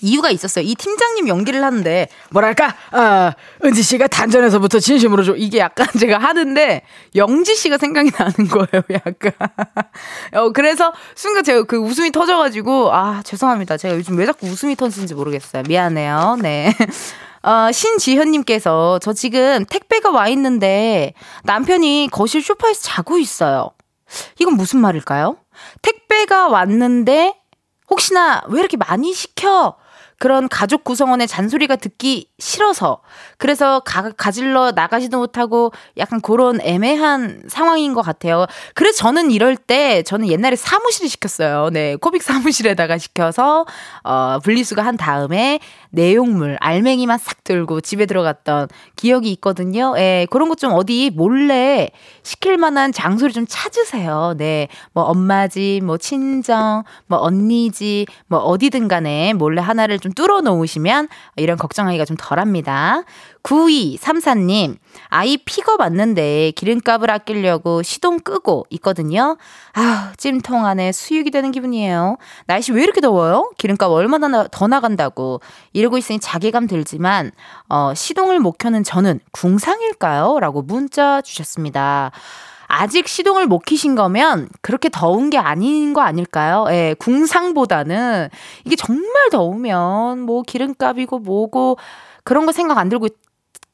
이유가 0.00 0.30
있었어요. 0.30 0.64
이 0.64 0.74
팀장님 0.74 1.28
연기를 1.28 1.62
하는데 1.62 2.08
뭐랄까 2.30 2.74
아 2.92 3.32
은지 3.64 3.82
씨가 3.82 4.06
단전에서부터 4.06 4.78
진심으로 4.78 5.22
줘 5.24 5.34
이게 5.36 5.58
약간 5.58 5.86
제가 5.98 6.18
하는데 6.18 6.82
영지 7.16 7.54
씨가 7.54 7.78
생각이 7.78 8.10
나는 8.16 8.48
거예요. 8.48 8.82
약간 8.92 9.32
어 10.34 10.50
그래서 10.52 10.92
순간 11.14 11.44
제가 11.44 11.64
그 11.64 11.76
웃음이 11.76 12.12
터져가지고 12.12 12.92
아 12.92 13.22
죄송합니다. 13.24 13.76
제가 13.76 13.94
요즘 13.96 14.16
왜 14.18 14.26
자꾸 14.26 14.46
웃음이 14.46 14.76
터지는지 14.76 15.14
모르겠어요. 15.14 15.62
미안해요. 15.68 16.38
네. 16.40 16.74
어, 17.42 17.72
신지현님께서 17.72 18.98
저 19.00 19.12
지금 19.14 19.64
택배가 19.64 20.10
와 20.10 20.28
있는데 20.28 21.14
남편이 21.44 22.08
거실 22.12 22.42
소파에서 22.42 22.82
자고 22.82 23.18
있어요. 23.18 23.70
이건 24.38 24.54
무슨 24.54 24.80
말일까요? 24.80 25.36
택배가 25.82 26.48
왔는데 26.48 27.34
혹시나 27.88 28.42
왜 28.48 28.60
이렇게 28.60 28.76
많이 28.76 29.12
시켜? 29.12 29.76
그런 30.20 30.50
가족 30.50 30.84
구성원의 30.84 31.26
잔소리가 31.26 31.76
듣기 31.76 32.28
싫어서 32.38 33.00
그래서 33.38 33.80
가, 33.80 34.10
가질러 34.10 34.72
나가지도 34.72 35.16
못하고 35.18 35.72
약간 35.96 36.20
그런 36.20 36.60
애매한 36.60 37.44
상황인 37.48 37.94
것 37.94 38.02
같아요. 38.02 38.44
그래서 38.74 38.98
저는 38.98 39.30
이럴 39.30 39.56
때 39.56 40.02
저는 40.02 40.28
옛날에 40.28 40.56
사무실에 40.56 41.08
시켰어요. 41.08 41.70
네, 41.70 41.96
코빅 41.96 42.22
사무실에다가 42.22 42.98
시켜서 42.98 43.64
어, 44.04 44.38
분리수거 44.44 44.82
한 44.82 44.98
다음에 44.98 45.58
내용물 45.90 46.56
알맹이만 46.60 47.18
싹 47.18 47.42
들고 47.44 47.80
집에 47.80 48.06
들어갔던 48.06 48.68
기억이 48.96 49.30
있거든요. 49.32 49.94
예, 49.98 50.26
그런 50.30 50.48
것 50.48 50.60
좀 50.60 50.72
어디 50.74 51.10
몰래 51.14 51.88
시킬 52.22 52.58
만한 52.58 52.92
장소를 52.92 53.32
좀 53.32 53.46
찾으세요. 53.48 54.34
네, 54.36 54.68
뭐 54.92 55.04
엄마지, 55.04 55.80
뭐 55.82 55.96
친정, 55.96 56.84
뭐 57.06 57.18
언니지, 57.18 58.06
뭐 58.26 58.40
어디든 58.40 58.88
간에 58.88 59.32
몰래 59.32 59.62
하나를 59.62 59.98
좀 59.98 60.12
뚫어 60.12 60.42
놓으시면 60.42 61.08
이런 61.36 61.56
걱정하기가 61.56 62.04
좀 62.04 62.16
덜합니다. 62.20 63.04
9234님, 63.42 64.76
아이 65.08 65.36
픽업 65.38 65.80
왔는데 65.80 66.52
기름값을 66.52 67.10
아끼려고 67.10 67.82
시동 67.82 68.20
끄고 68.20 68.66
있거든요. 68.70 69.36
아우, 69.72 70.12
찜통 70.16 70.66
안에 70.66 70.92
수육이 70.92 71.30
되는 71.30 71.50
기분이에요. 71.50 72.16
날씨 72.46 72.72
왜 72.72 72.82
이렇게 72.82 73.00
더워요? 73.00 73.50
기름값 73.58 73.90
얼마나 73.90 74.46
더 74.48 74.66
나간다고. 74.66 75.40
이러고 75.72 75.98
있으니 75.98 76.18
자괴감 76.20 76.66
들지만, 76.66 77.32
어, 77.68 77.92
시동을 77.94 78.40
못 78.40 78.58
켜는 78.58 78.84
저는 78.84 79.20
궁상일까요? 79.32 80.38
라고 80.40 80.62
문자 80.62 81.20
주셨습니다. 81.22 82.10
아직 82.72 83.08
시동을 83.08 83.48
못 83.48 83.60
키신 83.60 83.96
거면 83.96 84.48
그렇게 84.60 84.88
더운 84.90 85.28
게 85.28 85.38
아닌 85.38 85.92
거 85.92 86.02
아닐까요? 86.02 86.66
예, 86.70 86.94
궁상보다는 87.00 88.28
이게 88.64 88.76
정말 88.76 89.28
더우면 89.32 90.20
뭐 90.20 90.42
기름값이고 90.42 91.18
뭐고 91.18 91.78
그런 92.22 92.46
거 92.46 92.52
생각 92.52 92.78
안 92.78 92.88
들고 92.88 93.08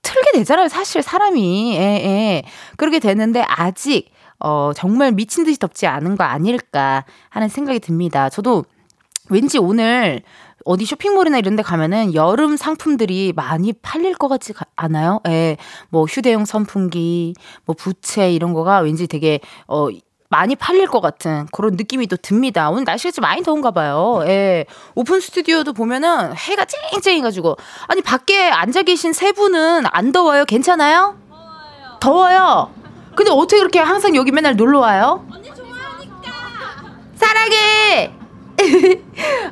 틀게 0.06 0.38
되잖아요. 0.38 0.68
사실 0.68 1.02
사람이. 1.02 1.76
예, 1.76 1.80
예. 1.80 2.42
그렇게 2.76 3.00
되는데 3.00 3.42
아직 3.42 4.10
어, 4.38 4.70
정말 4.74 5.12
미친 5.12 5.44
듯이 5.44 5.58
덥지 5.58 5.86
않은 5.86 6.16
거 6.16 6.24
아닐까 6.24 7.04
하는 7.28 7.48
생각이 7.48 7.80
듭니다. 7.80 8.28
저도 8.28 8.64
왠지 9.28 9.58
오늘 9.58 10.22
어디 10.64 10.84
쇼핑몰이나 10.84 11.38
이런 11.38 11.56
데 11.56 11.62
가면은 11.62 12.14
여름 12.14 12.56
상품들이 12.56 13.32
많이 13.34 13.72
팔릴 13.72 14.14
것 14.14 14.28
같지 14.28 14.52
않아요? 14.76 15.20
예. 15.28 15.56
뭐 15.90 16.04
휴대용 16.04 16.44
선풍기, 16.44 17.34
뭐 17.64 17.74
부채 17.76 18.32
이런 18.32 18.52
거가 18.52 18.78
왠지 18.80 19.06
되게 19.08 19.40
어 19.66 19.88
많이 20.28 20.56
팔릴 20.56 20.86
것 20.86 21.00
같은 21.00 21.46
그런 21.52 21.74
느낌이 21.74 22.06
또 22.06 22.16
듭니다. 22.16 22.70
오늘 22.70 22.84
날씨가 22.84 23.12
좀 23.12 23.22
많이 23.22 23.42
더운가 23.42 23.70
봐요. 23.70 24.22
예. 24.26 24.66
오픈 24.94 25.20
스튜디오도 25.20 25.72
보면은 25.72 26.34
해가 26.34 26.64
쨍쨍해가지고. 26.64 27.56
아니, 27.86 28.02
밖에 28.02 28.50
앉아 28.50 28.82
계신 28.82 29.12
세 29.12 29.32
분은 29.32 29.84
안 29.90 30.12
더워요? 30.12 30.44
괜찮아요? 30.44 31.16
더워요. 31.28 31.98
더워요? 32.00 32.70
근데 33.14 33.30
어떻게 33.30 33.58
그렇게 33.58 33.78
항상 33.78 34.14
여기 34.16 34.30
맨날 34.30 34.56
놀러 34.56 34.80
와요? 34.80 35.24
언니 35.32 35.48
좋아하니까. 35.54 36.32
사랑해! 37.14 38.12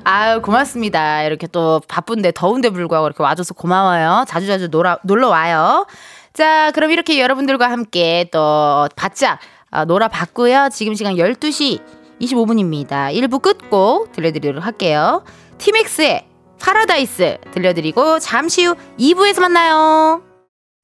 아유, 0.05 0.43
고맙습니다. 0.43 1.23
이렇게 1.23 1.47
또 1.47 1.81
바쁜데 1.89 2.33
더운데 2.33 2.71
불구하고 2.71 3.07
이렇게 3.07 3.23
와줘서 3.23 3.55
고마워요. 3.55 4.25
자주자주 4.27 4.69
놀아, 4.69 4.99
놀러 5.03 5.29
와요. 5.29 5.87
자, 6.33 6.73
그럼 6.73 6.91
이렇게 6.91 7.21
여러분들과 7.21 7.71
함께 7.71 8.29
또 8.33 8.89
바짝 8.97 9.39
아, 9.75 9.85
놀아봤고요. 9.85 10.69
지금 10.71 10.95
시간 10.95 11.17
12시 11.17 11.83
25분입니다. 12.21 13.13
1부 13.13 13.43
끝곡 13.43 14.13
들려드리도록 14.13 14.65
할게요. 14.65 15.25
티맥스의 15.59 16.29
파라다이스 16.61 17.39
들려드리고 17.53 18.21
잠시 18.21 18.65
후 18.65 18.77
2부에서 18.99 19.41
만나요. 19.41 20.23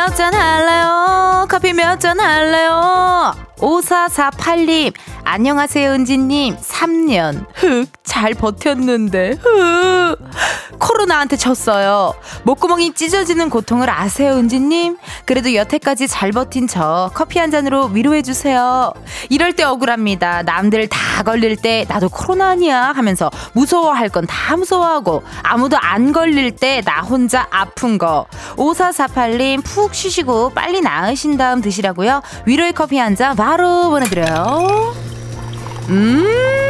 몇 0.00 0.16
잔 0.16 0.32
할래요? 0.32 1.46
커피 1.50 1.74
몇 1.74 2.00
잔 2.00 2.18
할래요? 2.18 3.34
5448님, 3.58 4.94
안녕하세요, 5.24 5.92
은지님. 5.92 6.56
3년. 6.56 7.46
흑, 7.54 7.86
잘 8.02 8.34
버텼는데. 8.34 9.36
흑. 9.40 10.16
코로나한테 10.78 11.36
쳤어요. 11.36 12.14
목구멍이 12.44 12.94
찢어지는 12.94 13.50
고통을 13.50 13.90
아세요, 13.90 14.32
은지님? 14.32 14.96
그래도 15.26 15.54
여태까지 15.54 16.08
잘 16.08 16.32
버틴 16.32 16.66
저 16.66 17.10
커피 17.14 17.38
한 17.38 17.50
잔으로 17.50 17.86
위로해주세요. 17.86 18.92
이럴 19.28 19.52
때 19.52 19.62
억울합니다. 19.62 20.42
남들 20.42 20.88
다 20.88 21.22
걸릴 21.22 21.56
때 21.56 21.84
나도 21.88 22.08
코로나 22.08 22.48
아니야 22.50 22.92
하면서 22.92 23.30
무서워할 23.52 24.08
건 24.08 24.26
다 24.26 24.56
무서워하고 24.56 25.22
아무도 25.42 25.76
안 25.78 26.12
걸릴 26.12 26.52
때 26.56 26.80
나 26.82 27.00
혼자 27.02 27.46
아픈 27.50 27.98
거. 27.98 28.26
5448님 28.56 29.62
푹 29.62 29.94
쉬시고 29.94 30.50
빨리 30.50 30.80
나으신 30.80 31.36
다음 31.36 31.60
드시라고요. 31.60 32.22
위로의 32.46 32.72
커피 32.72 32.96
한 32.98 33.14
잔 33.16 33.36
바로 33.36 33.90
보내드려요. 33.90 34.94
음. 35.90 36.69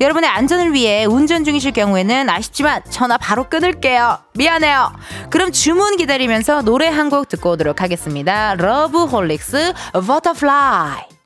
여러분의 0.00 0.30
안전을 0.30 0.72
위해 0.72 1.04
운전 1.04 1.44
중이실 1.44 1.72
경우에는 1.72 2.30
아쉽지만 2.30 2.82
전화 2.90 3.16
바로 3.18 3.44
끊을게요. 3.48 4.18
미안해요. 4.34 4.92
그럼 5.30 5.52
주문 5.52 5.96
기다리면서 5.96 6.62
노래 6.62 6.86
한 6.88 7.08
곡 7.08 7.28
듣고 7.28 7.52
오도록 7.52 7.80
하겠습니다. 7.80 8.54
러브홀릭스 8.56 9.72
Butterfly. 10.06 11.17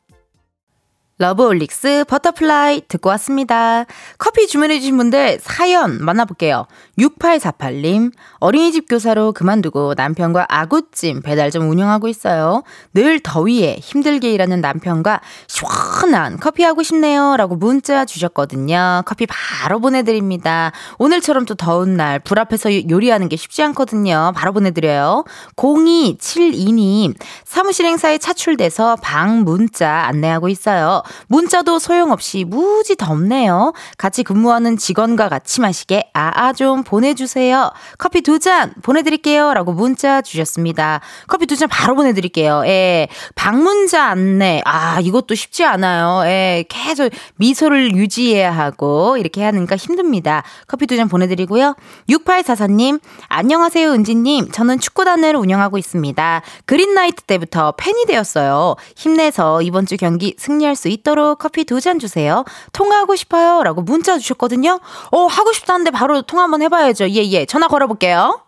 러브홀릭스 1.19 2.05
Butterfly 2.09 2.83
듣고 2.89 3.11
왔습니다. 3.11 3.85
커피 4.19 4.47
주문해주신 4.49 4.97
분들 4.97 5.39
사연 5.41 6.03
만나볼게요. 6.05 6.67
6848님, 6.99 8.13
어린이집 8.39 8.89
교사로 8.89 9.33
그만두고 9.33 9.95
남편과 9.97 10.47
아구찜 10.49 11.23
배달점 11.23 11.69
운영하고 11.71 12.09
있어요. 12.09 12.63
늘 12.95 13.21
더위에 13.21 13.77
힘들게 13.81 14.33
일하는 14.33 14.61
남편과 14.61 15.21
시원한 15.47 16.39
커피 16.41 16.65
하고 16.65 16.83
싶네요. 16.83 17.37
라고 17.37 17.57
문자 17.57 18.05
주셨거든요. 18.05 19.03
커피 19.07 19.27
바로 19.27 19.81
보내드립니다. 19.81 20.73
오늘처럼 20.99 21.45
또 21.45 21.55
더운 21.55 21.97
날 21.97 22.23
불 22.25 22.39
앞에서 22.39 22.89
요리하는 22.89 23.29
게 23.29 23.37
쉽지 23.37 23.63
않거든요. 23.63 24.33
바로 24.35 24.53
보내드려요. 24.53 25.25
0272님, 25.57 27.15
사무실 27.45 27.87
행사에 27.87 28.19
차출돼서 28.19 28.97
방 29.03 29.43
문자 29.45 30.05
안내하고 30.07 30.49
있어요. 30.49 31.02
문자도 31.29 31.79
소용없이 31.79 32.45
무지 32.45 32.97
덥네요. 32.97 33.73
같이 33.99 34.23
근무하는 34.23 34.77
직원과 34.77 35.29
같이 35.29 35.61
마시게 35.61 36.11
아아 36.15 36.53
좀 36.53 36.83
보내주세요. 36.85 37.71
커피 37.99 38.21
두 38.23 38.39
잔 38.39 38.73
보내드릴게요. 38.83 39.55
라고 39.55 39.73
문자 39.73 40.21
주셨습니다. 40.23 41.01
커피 41.29 41.47
두 41.47 41.57
잔 41.57 41.69
바로 41.69 41.95
보내드릴게요. 41.95 42.63
예. 42.67 43.09
방문자 43.35 44.05
안내. 44.05 44.63
아, 44.65 44.99
이것도 45.01 45.35
쉽지 45.35 45.65
않아요. 45.65 46.23
예. 46.29 46.65
계속 46.69 47.11
미소를 47.37 47.95
유지해야 47.95 48.51
하고 48.51 49.17
이렇게 49.17 49.43
하니까 49.45 49.77
힘듭니다. 49.77 50.43
커피 50.67 50.87
두 50.87 50.97
잔 50.97 51.09
보내드리고요. 51.09 51.75
6844님, 52.09 53.01
안녕하세요, 53.29 53.93
은지님. 53.93 54.51
저는 54.53 54.79
축구단을 54.81 55.37
운영하고 55.37 55.79
있습니다. 55.79 56.43
그린나이트 56.67 57.23
때부터 57.25 57.73
팬이 57.77 58.05
되었어요. 58.07 58.77
힘내서 58.97 59.63
이번 59.63 59.87
주 59.87 59.97
경기 59.97 60.35
승리할 60.39 60.77
수 60.77 60.89
있도록 60.93 61.39
커피 61.39 61.65
두 61.65 61.81
잔 61.81 61.99
주세요. 61.99 62.45
통화하고 62.73 63.17
싶어요. 63.17 63.63
라고 63.65 63.83
문자 63.83 64.17
주셨거든요. 64.19 64.79
어, 65.11 65.27
하고 65.27 65.53
싶다는데 65.53 65.91
바로 65.91 66.23
통화 66.23 66.45
한번 66.45 66.63
해봐야죠. 66.63 67.09
예, 67.11 67.25
예. 67.31 67.45
전화 67.47 67.67
걸어볼게요. 67.69 68.41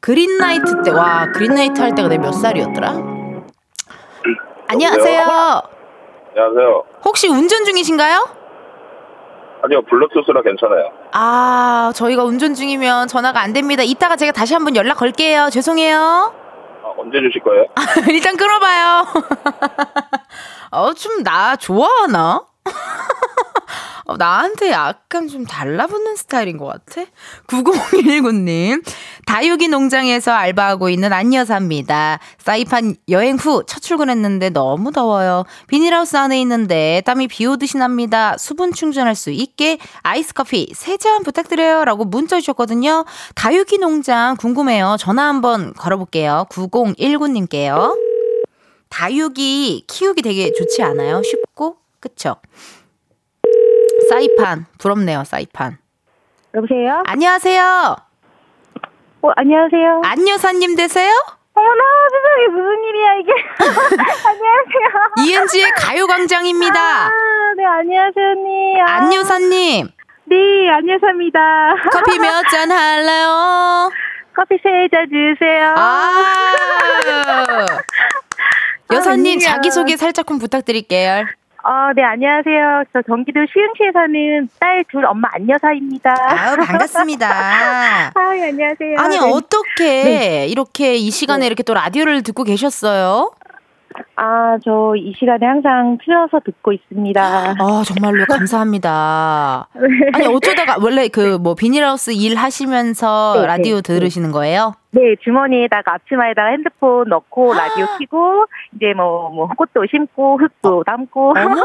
그린나이트 0.00 0.82
때, 0.84 0.90
와, 0.90 1.26
그린나이트 1.34 1.80
할 1.80 1.94
때가 1.94 2.08
내 2.08 2.18
몇 2.18 2.34
살이었더라? 2.34 2.94
안녕하세요. 4.68 5.22
안녕하세요. 6.30 6.84
혹시 7.04 7.28
운전 7.28 7.64
중이신가요? 7.64 8.28
아니요, 9.62 9.82
블루투스라 9.86 10.42
괜찮아요. 10.42 10.90
아, 11.12 11.90
저희가 11.94 12.22
운전 12.24 12.54
중이면 12.54 13.08
전화가 13.08 13.40
안 13.40 13.52
됩니다. 13.52 13.82
이따가 13.82 14.14
제가 14.16 14.30
다시 14.32 14.54
한번 14.54 14.76
연락 14.76 14.98
걸게요. 14.98 15.48
죄송해요. 15.50 15.98
아, 16.84 16.92
언제 16.96 17.18
주실 17.20 17.42
거예요? 17.42 17.64
일단 18.14 18.36
끊어봐요. 18.36 19.04
어, 20.70 20.92
좀 20.94 21.22
나 21.24 21.56
좋아하나? 21.56 22.42
어, 24.06 24.16
나한테 24.16 24.70
약간 24.70 25.28
좀 25.28 25.44
달라붙는 25.44 26.16
스타일인 26.16 26.56
것 26.56 26.64
같아? 26.66 27.02
9019님. 27.48 28.82
다육이 29.26 29.68
농장에서 29.68 30.32
알바하고 30.32 30.88
있는 30.88 31.12
안여사입니다. 31.12 32.18
사이판 32.38 32.96
여행 33.10 33.36
후 33.36 33.64
첫 33.66 33.80
출근했는데 33.82 34.48
너무 34.50 34.92
더워요. 34.92 35.44
비닐하우스 35.66 36.16
안에 36.16 36.40
있는데 36.40 37.02
땀이 37.04 37.28
비 37.28 37.44
오듯이 37.44 37.76
납니다. 37.76 38.34
수분 38.38 38.72
충전할 38.72 39.14
수 39.14 39.30
있게 39.30 39.78
아이스 40.02 40.32
커피 40.32 40.72
3잔 40.72 41.22
부탁드려요. 41.24 41.84
라고 41.84 42.06
문자 42.06 42.40
주셨거든요. 42.40 43.04
다육이 43.34 43.76
농장 43.76 44.36
궁금해요. 44.36 44.96
전화 44.98 45.28
한번 45.28 45.74
걸어볼게요. 45.74 46.46
9019님께요. 46.50 48.07
다육이 48.90 49.84
키우기 49.86 50.22
되게 50.22 50.52
좋지 50.52 50.82
않아요? 50.82 51.22
쉽고? 51.22 51.76
그쵸? 52.00 52.36
사이판 54.08 54.66
부럽네요 54.78 55.24
사이판 55.24 55.78
여보세요? 56.54 57.02
안녕하세요 57.06 57.96
어, 59.20 59.30
안녕하세요. 59.34 60.02
안 60.04 60.28
여사님 60.28 60.76
되세요? 60.76 61.10
어머나 61.52 61.82
세상에 62.12 62.46
무슨 62.52 62.84
일이야 62.84 63.14
이게. 63.14 63.32
안녕하세요. 64.28 65.26
이은지의 65.26 65.70
가요광장입니다. 65.72 66.80
아, 66.80 67.10
네 67.56 67.64
안녕하세요 67.64 68.24
언니. 68.30 68.80
아, 68.80 68.84
안유사님. 68.98 69.88
네 70.26 70.36
안녕하십니다. 70.70 71.40
커피 71.90 72.20
몇 72.20 72.44
잔 72.48 72.70
할래요? 72.70 73.90
커피 74.36 74.54
세 74.62 74.88
잔 74.92 75.08
주세요. 75.10 75.74
아. 75.76 77.66
여사님 78.92 79.24
웬일이야. 79.24 79.48
자기소개 79.54 79.96
살짝 79.96 80.26
좀 80.26 80.38
부탁드릴게요. 80.38 81.24
어, 81.64 81.92
네 81.94 82.02
안녕하세요. 82.02 82.84
저 82.92 83.02
경기도 83.02 83.40
시흥시에 83.52 83.90
사는 83.92 84.48
딸 84.58 84.84
둘 84.90 85.04
엄마 85.04 85.28
안여사입니다. 85.34 86.14
아유, 86.30 86.56
반갑습니다. 86.56 87.26
아, 88.14 88.36
예, 88.36 88.48
안녕하세요. 88.48 88.96
아니, 88.98 89.18
네. 89.18 89.30
어떻게 89.30 90.46
이렇게 90.46 90.94
이 90.96 91.10
시간에 91.10 91.46
이렇게 91.46 91.62
또 91.62 91.74
라디오를 91.74 92.22
듣고 92.22 92.44
계셨어요? 92.44 93.32
아, 94.16 94.56
저 94.64 94.94
이 94.96 95.12
시간에 95.18 95.44
항상 95.46 95.98
틀어서 96.04 96.40
듣고 96.44 96.72
있습니다. 96.72 97.20
아, 97.58 97.82
정말로 97.84 98.24
감사합니다. 98.26 99.68
네. 99.74 99.82
아니, 100.14 100.26
어쩌다가 100.26 100.76
원래 100.80 101.08
그 101.08 101.38
뭐 101.38 101.54
비닐하우스 101.54 102.12
일 102.12 102.36
하시면서 102.36 103.34
네, 103.40 103.46
라디오 103.46 103.76
네, 103.76 103.82
들으시는 103.82 104.32
거예요? 104.32 104.74
네, 104.90 105.16
주머니에다가 105.22 105.94
앞치마에다가 105.94 106.48
핸드폰 106.48 107.08
넣고 107.10 107.52
라디오 107.52 107.84
켜고 107.98 108.46
이제 108.74 108.94
뭐, 108.96 109.28
뭐 109.28 109.46
꽃도 109.48 109.84
심고 109.90 110.38
흙도 110.38 110.82
담고. 110.84 111.34
어머, 111.36 111.62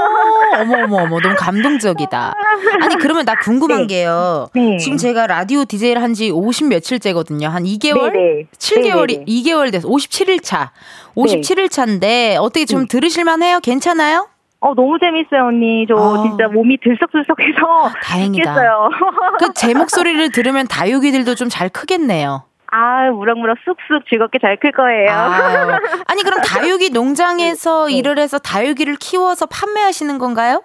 어머, 0.60 0.84
어머, 0.84 0.98
어머, 1.04 1.20
너무 1.22 1.34
감동적이다. 1.38 2.34
아니, 2.82 2.96
그러면 2.98 3.24
나 3.24 3.36
궁금한 3.36 3.88
네. 3.88 3.96
게요. 3.96 4.50
네. 4.54 4.78
지금 4.78 4.98
제가 4.98 5.28
라디오 5.28 5.64
DJ를 5.66 6.02
한 6.02 6.14
지 6.14 6.30
50 6.32 6.68
며칠째거든요. 6.68 7.48
한 7.48 7.64
2개월? 7.64 8.12
네네. 8.12 8.48
7개월이, 8.58 9.08
네네네. 9.20 9.26
2개월 9.26 9.72
돼서 9.72 9.88
57일 9.88 10.44
차. 10.44 10.72
57일 11.16 11.72
차인데, 11.72 12.38
어떻게 12.40 12.66
좀 12.66 12.82
네. 12.82 12.88
들으실만 12.88 13.42
해요? 13.42 13.60
괜찮아요? 13.64 14.28
어, 14.60 14.74
너무 14.76 14.98
재밌어요, 15.00 15.48
언니. 15.48 15.86
저 15.88 15.96
아. 15.96 16.24
진짜 16.28 16.48
몸이 16.50 16.78
들썩들썩해서. 16.84 17.94
다행이다. 18.04 18.54
그 19.40 19.54
제 19.56 19.74
목소리를 19.74 20.32
들으면 20.32 20.68
다육이들도 20.68 21.34
좀 21.36 21.50
잘 21.50 21.70
크겠네요. 21.70 22.44
아, 22.76 23.12
무럭무럭 23.12 23.58
쑥쑥 23.66 24.10
즐겁게 24.10 24.40
잘 24.40 24.58
클 24.58 24.72
거예요. 24.72 25.12
아유. 25.12 25.78
아니, 26.08 26.24
그럼 26.24 26.40
다육이 26.42 26.90
농장에서 26.90 27.86
네. 27.88 27.94
일을 27.94 28.18
해서 28.18 28.40
다육이를 28.40 28.96
키워서 28.96 29.46
판매하시는 29.46 30.18
건가요? 30.18 30.64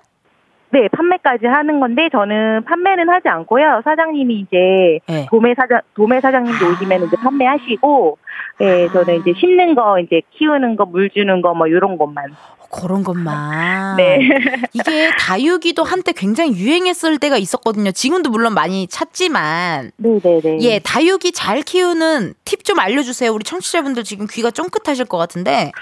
네, 0.70 0.88
판매까지 0.88 1.46
하는 1.46 1.80
건데 1.80 2.08
저는 2.12 2.64
판매는 2.64 3.08
하지 3.08 3.28
않고요. 3.28 3.82
사장님이 3.84 4.40
이제 4.40 5.00
네. 5.06 5.26
도매 5.30 5.54
사장 5.54 5.80
도매 5.94 6.20
사장님도 6.20 6.72
오시면 6.72 7.06
이제 7.06 7.16
판매하시고, 7.16 8.18
예, 8.60 8.88
저는 8.88 9.20
이제 9.20 9.32
심는 9.38 9.74
거, 9.74 9.98
이제 10.00 10.20
키우는 10.32 10.76
거, 10.76 10.84
물 10.84 11.10
주는 11.10 11.40
거, 11.40 11.54
뭐 11.54 11.66
이런 11.66 11.96
것만. 11.96 12.34
그런 12.70 13.02
것만. 13.02 13.96
네. 13.96 14.18
이게 14.74 15.10
다육이도 15.18 15.82
한때 15.84 16.12
굉장히 16.12 16.52
유행했을 16.52 17.18
때가 17.18 17.38
있었거든요. 17.38 17.92
지금도 17.92 18.28
물론 18.28 18.52
많이 18.52 18.86
찾지만. 18.86 19.90
네, 19.96 20.20
네, 20.22 20.40
네. 20.42 20.58
예, 20.60 20.78
다육이 20.78 21.32
잘 21.32 21.62
키우는 21.62 22.34
팁 22.44 22.58
좀 22.64 22.78
알려주세요. 22.78 23.32
우리 23.32 23.44
청취자분들 23.44 24.04
지금 24.04 24.26
귀가 24.30 24.50
쫑긋하실 24.50 25.06
것 25.06 25.16
같은데. 25.16 25.72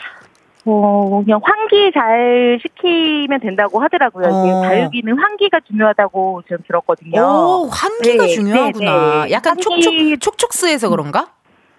어, 0.68 1.22
그냥 1.24 1.40
환기 1.42 1.92
잘 1.94 2.58
시키면 2.60 3.40
된다고 3.40 3.80
하더라고요. 3.80 4.26
어. 4.28 4.62
다육이는 4.62 5.16
환기가 5.18 5.60
중요하다고 5.68 6.42
좀 6.48 6.58
들었거든요. 6.66 7.20
오, 7.22 7.68
환기가 7.70 8.24
네, 8.24 8.28
중요하구나. 8.34 8.90
네, 8.90 9.24
네. 9.26 9.30
약간 9.32 9.56
환기- 9.56 9.62
촉촉, 9.62 10.20
촉촉스해서 10.20 10.88
그런가? 10.88 11.28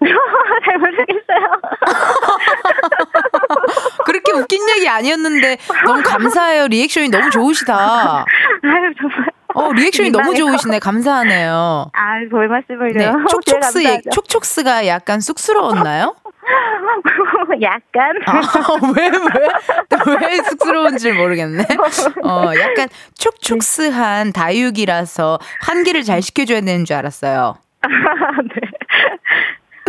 잘 0.00 0.78
모르겠어요. 0.78 1.60
그렇게 4.06 4.32
웃긴 4.32 4.66
얘기 4.70 4.88
아니었는데 4.88 5.58
너무 5.86 6.02
감사해요. 6.02 6.68
리액션이 6.68 7.08
너무 7.10 7.28
좋으시다. 7.30 8.24
아유, 8.62 8.94
정말. 8.98 9.26
어, 9.54 9.72
리액션이 9.72 10.10
너무. 10.10 10.34
좋으시네. 10.34 10.78
감사하네요. 10.78 11.90
아, 11.92 12.12
별 12.30 12.48
말씀을요. 12.48 12.92
네, 12.94 13.10
촉촉스, 13.28 13.82
제가 13.82 13.94
얘- 13.94 14.00
촉촉스가 14.12 14.86
약간 14.86 15.20
쑥스러웠나요? 15.20 16.14
약간. 17.62 18.16
아, 18.26 18.40
왜, 18.96 19.08
왜, 19.08 19.16
왜 20.28 20.36
쑥스러운지 20.42 21.12
모르겠네. 21.12 21.64
어, 22.24 22.50
약간 22.58 22.88
촉촉스한 23.18 24.32
다육이라서 24.32 25.38
환기를 25.60 26.02
잘 26.04 26.22
시켜줘야 26.22 26.60
되는 26.60 26.84
줄 26.84 26.96
알았어요. 26.96 27.56
네. 27.82 27.88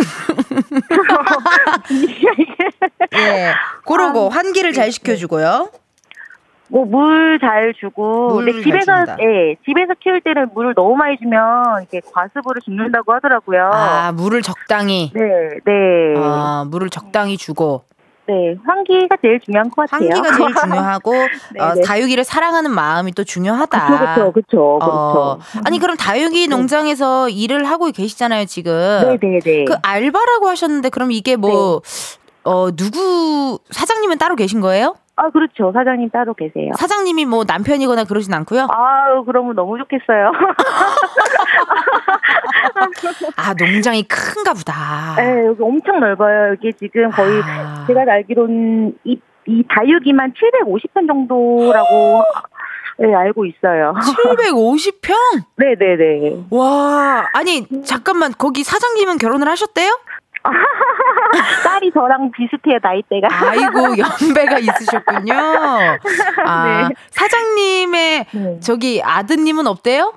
예. 3.14 3.54
그러고 3.86 4.30
아, 4.30 4.34
환기를 4.34 4.72
잘 4.72 4.90
시켜주고요. 4.92 5.70
뭐 6.70 6.84
물 6.84 7.38
잘 7.40 7.74
주고 7.78 8.34
근데 8.36 8.52
잘 8.52 8.62
집에서. 8.62 8.92
예 9.20 9.56
집에서 9.66 9.94
키울 10.02 10.20
때는 10.20 10.50
물을 10.54 10.74
너무 10.74 10.94
많이 10.96 11.16
주면 11.18 11.40
이렇게 11.80 12.00
과습으로 12.12 12.60
죽는다고 12.60 13.12
하더라고요. 13.14 13.70
아, 13.72 14.12
물을 14.12 14.42
적당히. 14.42 15.10
네, 15.14 15.20
네, 15.64 16.14
아, 16.16 16.64
물을 16.68 16.88
적당히 16.90 17.36
주고. 17.36 17.82
네 18.26 18.54
환기가 18.64 19.16
제일 19.22 19.40
중요한 19.40 19.70
것 19.70 19.90
같아요. 19.90 20.08
환기가 20.12 20.36
제일 20.36 20.54
중요하고, 20.54 21.12
네, 21.54 21.60
어, 21.60 21.74
네. 21.74 21.82
다육이를 21.82 22.22
사랑하는 22.22 22.70
마음이 22.70 23.12
또 23.12 23.24
중요하다. 23.24 23.86
그렇죠, 24.14 24.32
그렇죠, 24.32 24.78
어, 24.80 25.38
그렇죠. 25.38 25.60
아니, 25.64 25.78
그럼 25.80 25.96
다육이 25.96 26.46
농장에서 26.46 27.28
일을 27.28 27.64
하고 27.64 27.90
계시잖아요, 27.90 28.44
지금. 28.44 28.72
네, 29.02 29.18
네, 29.20 29.40
네. 29.40 29.64
그 29.64 29.74
알바라고 29.82 30.46
하셨는데, 30.48 30.90
그럼 30.90 31.10
이게 31.10 31.34
뭐, 31.34 31.80
어, 32.44 32.70
누구, 32.76 33.58
사장님은 33.70 34.18
따로 34.18 34.36
계신 34.36 34.60
거예요? 34.60 34.94
아 35.20 35.28
그렇죠, 35.28 35.70
사장님 35.72 36.08
따로 36.08 36.32
계세요. 36.32 36.72
사장님이 36.78 37.26
뭐 37.26 37.44
남편이거나 37.46 38.04
그러진 38.04 38.32
않고요? 38.32 38.68
아유, 38.70 39.22
그러면 39.26 39.54
너무 39.54 39.76
좋겠어요. 39.76 40.32
아, 43.36 43.52
농장이 43.52 44.04
큰가 44.04 44.54
보다. 44.54 45.14
네, 45.16 45.44
여기 45.44 45.62
엄청 45.62 46.00
넓어요. 46.00 46.52
여기 46.52 46.72
지금 46.72 47.10
거의 47.10 47.42
아. 47.44 47.84
제가 47.86 48.00
알기로는 48.08 48.94
이, 49.04 49.20
이 49.46 49.62
다육이만 49.68 50.32
750편 50.32 51.06
정도라고 51.06 52.22
네, 52.98 53.14
알고 53.14 53.44
있어요. 53.44 53.92
750평? 53.98 55.12
네네네. 55.56 56.44
와, 56.50 57.28
아니, 57.34 57.66
잠깐만, 57.84 58.32
거기 58.36 58.62
사장님은 58.62 59.18
결혼을 59.18 59.48
하셨대요? 59.48 59.98
딸이 61.64 61.92
저랑 61.92 62.30
비슷해요, 62.32 62.78
나이대가. 62.82 63.28
아이고, 63.30 63.96
연배가 63.98 64.58
있으셨군요. 64.58 65.34
아, 66.46 66.88
네. 66.88 66.94
사장님의 67.10 68.26
네. 68.32 68.60
저기 68.60 69.02
아드님은 69.02 69.66
없대요? 69.66 70.14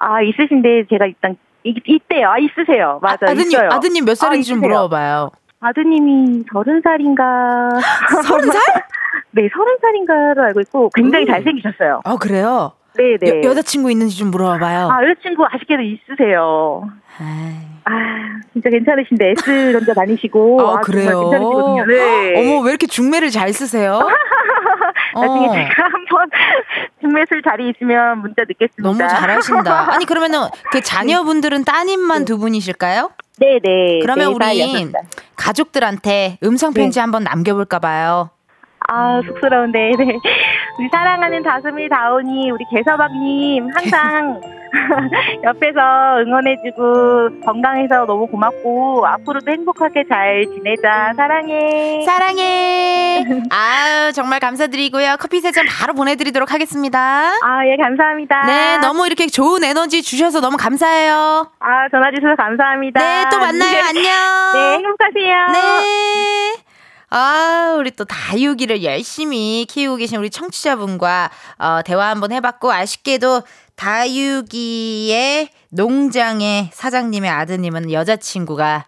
아, 0.00 0.22
있으신데 0.22 0.86
제가 0.90 1.06
일단 1.06 1.36
이, 1.64 1.74
있대요. 1.86 2.30
아, 2.30 2.38
있으세요. 2.38 2.98
맞아요. 3.02 3.18
아, 3.22 3.34
드님 3.34 3.48
있어요. 3.48 3.68
아드님 3.70 4.04
몇 4.04 4.14
살인지 4.14 4.52
아, 4.52 4.54
좀. 4.54 4.60
물어봐요. 4.62 5.30
아드님이 5.60 6.44
서른 6.52 6.80
살인가. 6.82 7.68
서른 8.26 8.50
살? 8.50 8.60
네, 9.32 9.48
서른 9.52 9.76
살인가로 9.82 10.42
알고 10.44 10.60
있고 10.60 10.90
굉장히 10.94 11.26
음. 11.26 11.32
잘생기셨어요. 11.32 12.00
아, 12.04 12.16
그래요? 12.16 12.72
네네. 12.96 13.42
여, 13.44 13.50
여자친구 13.50 13.90
있는지 13.90 14.16
좀 14.16 14.30
물어봐요. 14.30 14.88
아, 14.90 15.02
여자친구 15.04 15.44
아쉽게도 15.50 15.82
있으세요. 15.82 16.88
아이. 17.18 17.68
아, 17.84 18.40
진짜 18.52 18.70
괜찮으신데 18.70 19.30
S 19.30 19.72
전자 19.72 19.94
다니시고. 19.94 20.60
아, 20.60 20.74
아, 20.76 20.80
그래요? 20.80 21.30
괜찮으시거든요. 21.30 21.86
네. 21.86 22.34
어머, 22.38 22.60
왜 22.62 22.70
이렇게 22.70 22.86
중매를 22.86 23.30
잘 23.30 23.52
쓰세요? 23.52 24.00
나중에 25.14 25.46
어. 25.46 25.52
제가 25.52 25.84
한번 25.84 26.28
중매술 27.00 27.42
자리 27.42 27.70
있으면 27.70 28.18
문자 28.18 28.42
넣겠습니다. 28.42 28.82
너무 28.82 28.98
잘하신다. 28.98 29.94
아니, 29.94 30.04
그러면은 30.04 30.40
그 30.70 30.80
자녀분들은 30.80 31.64
따님만 31.64 32.24
두 32.24 32.38
분이실까요? 32.38 33.10
네네. 33.38 34.00
그러면 34.02 34.32
네, 34.32 34.38
다 34.38 34.50
우리. 34.50 34.92
가족들한테 35.36 36.38
음성 36.42 36.74
편지 36.74 36.96
네. 36.96 37.00
한번 37.00 37.24
남겨볼까 37.24 37.78
봐요. 37.78 38.30
아, 38.90 39.20
쑥스러운데. 39.26 39.92
네. 39.98 40.04
우리 40.78 40.88
사랑하는 40.90 41.42
다솜이 41.42 41.88
다온이 41.88 42.50
우리 42.50 42.64
개서방님 42.74 43.68
항상 43.74 44.40
옆에서 45.44 46.20
응원해주고 46.20 47.40
건강해서 47.44 48.06
너무 48.06 48.26
고맙고 48.26 49.06
앞으로도 49.06 49.50
행복하게 49.50 50.04
잘 50.08 50.44
지내자. 50.46 51.12
사랑해. 51.16 52.02
사랑해. 52.06 53.24
아유, 53.50 54.12
정말 54.12 54.40
감사드리고요. 54.40 55.16
커피 55.20 55.40
세잔 55.40 55.66
바로 55.66 55.92
보내드리도록 55.92 56.52
하겠습니다. 56.52 56.98
아, 57.42 57.66
예, 57.66 57.76
감사합니다. 57.76 58.46
네, 58.46 58.78
너무 58.78 59.06
이렇게 59.06 59.26
좋은 59.26 59.64
에너지 59.64 60.02
주셔서 60.02 60.40
너무 60.40 60.56
감사해요. 60.56 61.50
아, 61.60 61.88
전화 61.90 62.10
주셔서 62.10 62.36
감사합니다. 62.36 63.00
네, 63.00 63.24
또 63.30 63.38
만나요. 63.38 63.72
네. 63.72 63.80
안녕. 63.80 64.02
네, 64.54 64.74
행복하세요. 64.76 65.46
네. 65.52 66.67
아, 67.10 67.76
우리 67.78 67.90
또 67.90 68.04
다육이를 68.04 68.84
열심히 68.84 69.66
키우고 69.68 69.96
계신 69.96 70.18
우리 70.18 70.28
청취자분과 70.28 71.30
어, 71.58 71.80
대화 71.84 72.10
한번 72.10 72.32
해봤고, 72.32 72.70
아쉽게도 72.70 73.42
다육이의 73.76 75.48
농장의 75.70 76.70
사장님의 76.72 77.30
아드님은 77.30 77.92
여자친구가 77.92 78.84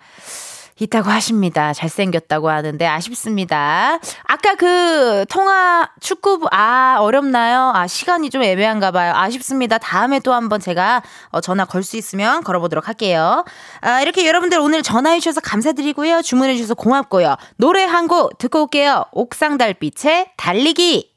있다고 0.80 1.10
하십니다. 1.10 1.72
잘생겼다고 1.72 2.48
하는데 2.50 2.86
아쉽습니다. 2.86 3.98
아까 4.24 4.54
그 4.54 5.24
통화 5.28 5.88
축구부 6.00 6.48
아 6.50 6.96
어렵나요? 7.00 7.70
아 7.74 7.86
시간이 7.86 8.30
좀 8.30 8.42
애매한가 8.42 8.90
봐요. 8.90 9.12
아쉽습니다. 9.14 9.78
다음에 9.78 10.20
또 10.20 10.32
한번 10.34 10.58
제가 10.60 11.02
어, 11.30 11.40
전화 11.40 11.64
걸 11.64 11.80
수 11.82 11.96
있으면 11.96 12.44
걸어보도록 12.44 12.88
할게요. 12.88 13.44
아 13.80 14.00
이렇게 14.02 14.26
여러분들 14.26 14.58
오늘 14.58 14.82
전화해 14.82 15.18
주셔서 15.20 15.40
감사드리고요. 15.40 16.22
주문해 16.22 16.56
주셔서 16.56 16.74
고맙고요. 16.74 17.36
노래 17.56 17.84
한 17.84 18.06
곡 18.08 18.38
듣고 18.38 18.62
올게요. 18.62 19.04
옥상 19.12 19.56
달빛의 19.58 20.32
달리기. 20.36 21.10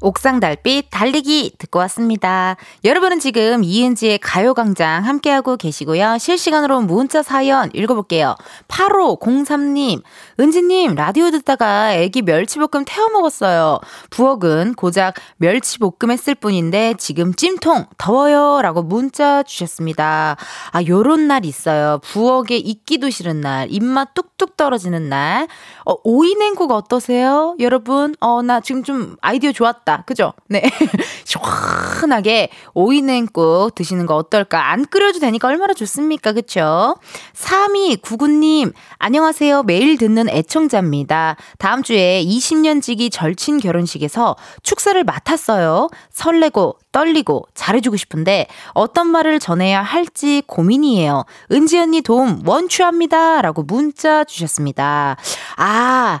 옥상 0.00 0.40
달빛 0.40 0.86
달리기 0.90 1.56
듣고 1.58 1.78
왔습니다. 1.80 2.56
여러분은 2.84 3.20
지금 3.20 3.62
이은지의 3.62 4.18
가요광장 4.18 5.04
함께하고 5.04 5.56
계시고요. 5.56 6.16
실시간으로 6.18 6.80
문자 6.80 7.22
사연 7.22 7.70
읽어볼게요. 7.74 8.34
8503님, 8.68 10.02
은지님, 10.38 10.94
라디오 10.94 11.30
듣다가 11.30 11.94
애기 11.94 12.22
멸치볶음 12.22 12.84
태워 12.86 13.10
먹었어요. 13.10 13.78
부엌은 14.08 14.74
고작 14.74 15.14
멸치볶음 15.36 16.10
했을 16.10 16.34
뿐인데 16.34 16.94
지금 16.98 17.34
찜통 17.34 17.86
더워요. 17.98 18.62
라고 18.62 18.82
문자 18.82 19.42
주셨습니다. 19.42 20.36
아, 20.72 20.82
요런 20.86 21.28
날 21.28 21.44
있어요. 21.44 21.98
부엌에 22.02 22.56
있기도 22.56 23.10
싫은 23.10 23.42
날, 23.42 23.68
입맛 23.70 24.14
뚝뚝 24.14 24.56
떨어지는 24.56 25.10
날. 25.10 25.46
어, 25.84 25.94
오이 26.04 26.34
냉국 26.36 26.70
어떠세요? 26.70 27.54
여러분, 27.60 28.14
어, 28.20 28.40
나 28.40 28.60
지금 28.60 28.82
좀 28.82 29.16
아이디어 29.20 29.52
좋았다. 29.52 29.89
좋다. 29.90 30.04
그죠? 30.06 30.32
네. 30.48 30.62
시원하게 31.24 32.50
오이냉국 32.74 33.74
드시는 33.74 34.06
거 34.06 34.14
어떨까? 34.16 34.70
안 34.70 34.86
끓여도 34.86 35.18
되니까 35.18 35.48
얼마나 35.48 35.74
좋습니까? 35.74 36.32
그쵸? 36.32 36.96
3299님, 37.34 38.72
안녕하세요. 38.98 39.64
매일 39.64 39.98
듣는 39.98 40.28
애청자입니다. 40.28 41.36
다음 41.58 41.82
주에 41.82 42.22
20년 42.24 42.80
지기 42.80 43.10
절친 43.10 43.58
결혼식에서 43.58 44.36
축사를 44.62 45.02
맡았어요. 45.02 45.88
설레고, 46.10 46.78
떨리고 46.92 47.46
잘해주고 47.54 47.96
싶은데 47.96 48.46
어떤 48.74 49.06
말을 49.08 49.38
전해야 49.38 49.80
할지 49.82 50.42
고민이에요. 50.46 51.24
은지 51.52 51.78
언니 51.78 52.00
도움 52.00 52.46
원추합니다. 52.46 53.42
라고 53.42 53.62
문자 53.62 54.24
주셨습니다. 54.24 55.16
아, 55.56 56.20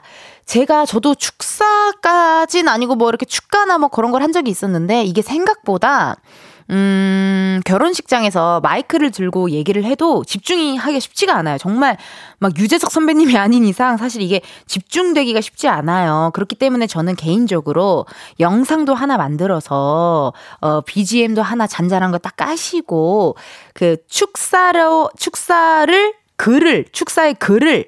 제가 0.50 0.84
저도 0.84 1.14
축사까진 1.14 2.66
아니고 2.66 2.96
뭐 2.96 3.08
이렇게 3.08 3.24
축가나 3.24 3.78
뭐 3.78 3.88
그런 3.88 4.10
걸 4.10 4.20
한 4.20 4.32
적이 4.32 4.50
있었는데 4.50 5.04
이게 5.04 5.22
생각보다 5.22 6.16
음, 6.70 7.60
결혼식장에서 7.64 8.58
마이크를 8.60 9.12
들고 9.12 9.50
얘기를 9.50 9.84
해도 9.84 10.24
집중이 10.24 10.76
하기가 10.76 10.98
쉽지가 10.98 11.34
않아요. 11.36 11.56
정말 11.56 11.96
막 12.40 12.58
유재석 12.58 12.90
선배님이 12.90 13.36
아닌 13.38 13.64
이상 13.64 13.96
사실 13.96 14.22
이게 14.22 14.40
집중되기가 14.66 15.40
쉽지 15.40 15.68
않아요. 15.68 16.32
그렇기 16.34 16.56
때문에 16.56 16.88
저는 16.88 17.14
개인적으로 17.14 18.06
영상도 18.40 18.92
하나 18.94 19.16
만들어서 19.16 20.32
어 20.60 20.80
BGM도 20.80 21.42
하나 21.42 21.68
잔잔한 21.68 22.10
거 22.10 22.18
딱 22.18 22.34
까시고 22.36 23.36
그 23.72 23.96
축사로 24.08 25.10
축사를 25.16 26.14
글을 26.36 26.86
축사의 26.92 27.34
글을 27.34 27.86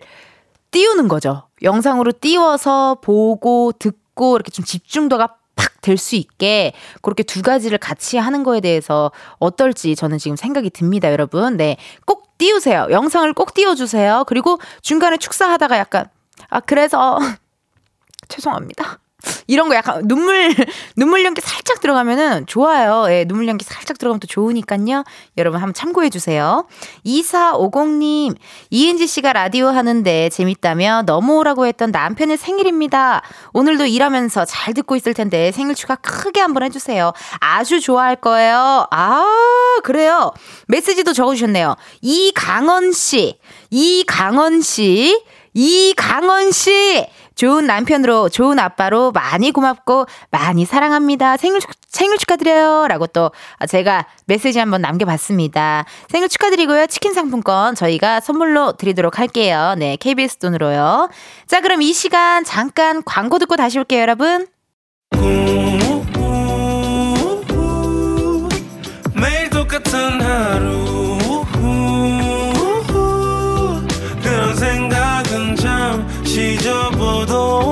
띄우는 0.72 1.06
거죠. 1.08 1.48
영상으로 1.62 2.12
띄워서 2.20 2.96
보고 3.02 3.72
듣고 3.78 4.36
이렇게 4.36 4.50
좀 4.50 4.64
집중도가 4.64 5.36
팍 5.54 5.72
될 5.82 5.98
수 5.98 6.14
있게 6.16 6.72
그렇게 7.02 7.22
두 7.24 7.42
가지를 7.42 7.76
같이 7.76 8.16
하는 8.16 8.44
거에 8.44 8.60
대해서 8.60 9.10
어떨지 9.38 9.94
저는 9.96 10.18
지금 10.18 10.36
생각이 10.36 10.70
듭니다, 10.70 11.10
여러분. 11.10 11.56
네. 11.56 11.76
꼭 12.06 12.38
띄우세요. 12.38 12.86
영상을 12.90 13.30
꼭 13.34 13.52
띄워주세요. 13.52 14.24
그리고 14.26 14.58
중간에 14.80 15.16
축사하다가 15.16 15.78
약간, 15.78 16.06
아, 16.48 16.60
그래서, 16.60 17.18
죄송합니다. 18.28 18.98
이런 19.46 19.68
거 19.68 19.74
약간 19.74 20.06
눈물 20.06 20.54
눈물 20.96 21.24
연기 21.24 21.40
살짝 21.40 21.80
들어가면은 21.80 22.46
좋아요. 22.46 23.06
예, 23.08 23.24
눈물 23.24 23.48
연기 23.48 23.64
살짝 23.64 23.98
들어가면 23.98 24.20
또 24.20 24.26
좋으니까요. 24.26 25.04
여러분 25.36 25.60
한번 25.60 25.74
참고해 25.74 26.10
주세요. 26.10 26.66
2450님, 27.04 28.36
이은지 28.70 29.06
씨가 29.06 29.32
라디오 29.32 29.68
하는데 29.68 30.28
재밌다며 30.28 31.02
넘어오라고 31.06 31.66
했던 31.66 31.90
남편의 31.90 32.36
생일입니다. 32.36 33.22
오늘도 33.52 33.86
일하면서 33.86 34.44
잘 34.44 34.74
듣고 34.74 34.96
있을 34.96 35.14
텐데 35.14 35.52
생일 35.52 35.74
축하 35.74 35.96
크게 35.96 36.40
한번 36.40 36.62
해주세요. 36.64 37.12
아주 37.40 37.80
좋아할 37.80 38.16
거예요. 38.16 38.86
아, 38.90 39.26
그래요. 39.82 40.32
메시지도 40.68 41.12
적어주셨네요. 41.12 41.76
이강원 42.00 42.92
씨, 42.92 43.38
이강원 43.70 44.62
씨, 44.62 45.22
이강원 45.54 46.50
씨! 46.50 47.06
좋은 47.42 47.66
남편으로, 47.66 48.28
좋은 48.28 48.60
아빠로 48.60 49.10
많이 49.10 49.50
고맙고 49.50 50.06
많이 50.30 50.64
사랑합니다. 50.64 51.36
생일, 51.36 51.58
생일 51.88 52.16
축하드려요. 52.16 52.86
라고 52.86 53.08
또 53.08 53.32
제가 53.68 54.06
메시지 54.26 54.60
한번 54.60 54.80
남겨봤습니다. 54.80 55.84
생일 56.08 56.28
축하드리고요. 56.28 56.86
치킨 56.86 57.14
상품권 57.14 57.74
저희가 57.74 58.20
선물로 58.20 58.76
드리도록 58.76 59.18
할게요. 59.18 59.74
네, 59.76 59.96
KBS 59.96 60.36
돈으로요. 60.36 61.10
자, 61.48 61.60
그럼 61.60 61.82
이 61.82 61.92
시간 61.92 62.44
잠깐 62.44 63.02
광고 63.02 63.40
듣고 63.40 63.56
다시 63.56 63.76
올게요, 63.80 64.02
여러분. 64.02 64.46
매일 69.16 69.50
똑같은 69.50 70.20
하루 70.20 70.71
지저보도 76.32 77.71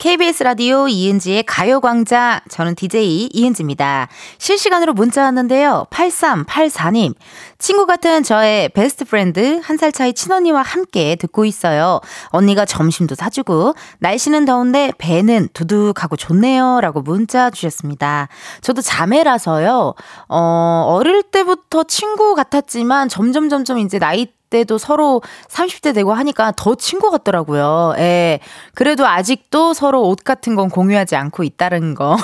KBS 0.00 0.44
라디오 0.44 0.88
이은지의 0.88 1.42
가요광장. 1.42 2.40
저는 2.48 2.74
DJ 2.74 3.28
이은지입니다. 3.34 4.08
실시간으로 4.38 4.94
문자 4.94 5.24
왔는데요. 5.24 5.84
8384님. 5.90 7.14
친구 7.58 7.84
같은 7.84 8.22
저의 8.22 8.70
best 8.70 9.04
friend, 9.04 9.60
한 9.62 9.76
살 9.76 9.92
차이 9.92 10.14
친언니와 10.14 10.62
함께 10.62 11.16
듣고 11.16 11.44
있어요. 11.44 12.00
언니가 12.28 12.64
점심도 12.64 13.14
사주고, 13.14 13.74
날씨는 13.98 14.46
더운데 14.46 14.90
배는 14.96 15.48
두둑하고 15.52 16.16
좋네요. 16.16 16.80
라고 16.80 17.02
문자 17.02 17.50
주셨습니다. 17.50 18.28
저도 18.62 18.80
자매라서요. 18.80 19.94
어, 20.28 20.84
어릴 20.88 21.22
때부터 21.24 21.84
친구 21.84 22.34
같았지만 22.34 23.10
점점 23.10 23.50
점점 23.50 23.76
이제 23.78 23.98
나이 23.98 24.28
때도 24.50 24.78
서로 24.78 25.22
30대 25.48 25.94
되고 25.94 26.12
하니까 26.12 26.52
더 26.56 26.74
친구 26.74 27.10
같더라고요. 27.10 27.94
예. 27.98 28.40
그래도 28.74 29.06
아직도 29.06 29.74
서로 29.74 30.08
옷 30.08 30.24
같은 30.24 30.56
건 30.56 30.68
공유하지 30.68 31.16
않고 31.16 31.44
있다는 31.44 31.94
거. 31.94 32.16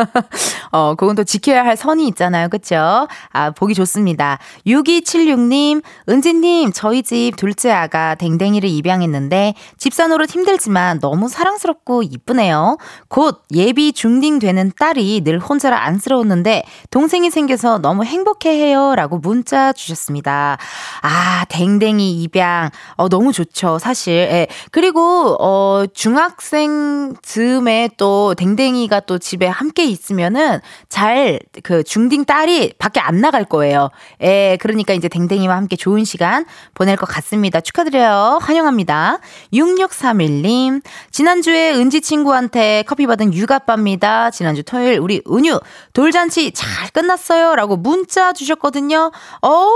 어, 0.72 0.94
그건 0.96 1.16
또 1.16 1.24
지켜야 1.24 1.64
할 1.64 1.76
선이 1.76 2.06
있잖아요. 2.08 2.48
그쵸? 2.48 3.06
아, 3.32 3.50
보기 3.50 3.74
좋습니다. 3.74 4.38
6276님, 4.66 5.82
은지님, 6.08 6.72
저희 6.72 7.02
집 7.02 7.32
둘째 7.36 7.70
아가 7.70 8.14
댕댕이를 8.16 8.68
입양했는데 8.68 9.54
집사 9.78 10.08
노릇 10.08 10.30
힘들지만 10.30 10.98
너무 10.98 11.28
사랑스럽고 11.28 12.02
이쁘네요. 12.02 12.78
곧 13.08 13.42
예비 13.52 13.92
중딩 13.92 14.40
되는 14.40 14.72
딸이 14.78 15.22
늘 15.22 15.38
혼자라 15.38 15.84
안쓰러웠는데 15.84 16.64
동생이 16.90 17.30
생겨서 17.30 17.78
너무 17.78 18.04
행복해 18.04 18.50
해요. 18.50 18.94
라고 18.96 19.18
문자 19.18 19.72
주셨습니다. 19.72 20.58
아, 21.02 21.44
댕 21.48 21.59
댕이 21.78 22.22
입양. 22.22 22.70
어, 22.96 23.08
너무 23.08 23.32
좋죠. 23.32 23.78
사실. 23.78 24.12
예. 24.12 24.46
그리고, 24.70 25.36
어, 25.40 25.84
중학생 25.92 27.14
즈음에 27.22 27.90
또 27.96 28.34
댕댕이가 28.34 29.00
또 29.00 29.18
집에 29.18 29.46
함께 29.46 29.84
있으면은 29.84 30.60
잘 30.88 31.40
그 31.62 31.82
중딩 31.82 32.24
딸이 32.24 32.74
밖에 32.78 33.00
안 33.00 33.20
나갈 33.20 33.44
거예요. 33.44 33.90
예. 34.22 34.56
그러니까 34.60 34.94
이제 34.94 35.08
댕댕이와 35.08 35.56
함께 35.56 35.76
좋은 35.76 36.04
시간 36.04 36.44
보낼 36.74 36.96
것 36.96 37.06
같습니다. 37.06 37.60
축하드려요. 37.60 38.38
환영합니다. 38.40 39.18
6631님. 39.52 40.82
지난주에 41.10 41.72
은지 41.74 42.00
친구한테 42.00 42.84
커피 42.86 43.06
받은 43.06 43.34
육아빠입니다. 43.34 44.30
지난주 44.30 44.62
토요일 44.62 44.98
우리 44.98 45.22
은유 45.30 45.60
돌잔치 45.92 46.52
잘 46.52 46.90
끝났어요. 46.90 47.56
라고 47.56 47.76
문자 47.76 48.32
주셨거든요. 48.32 49.10
어, 49.42 49.68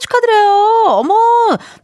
축하드려요. 0.00 0.84
어머, 0.88 1.14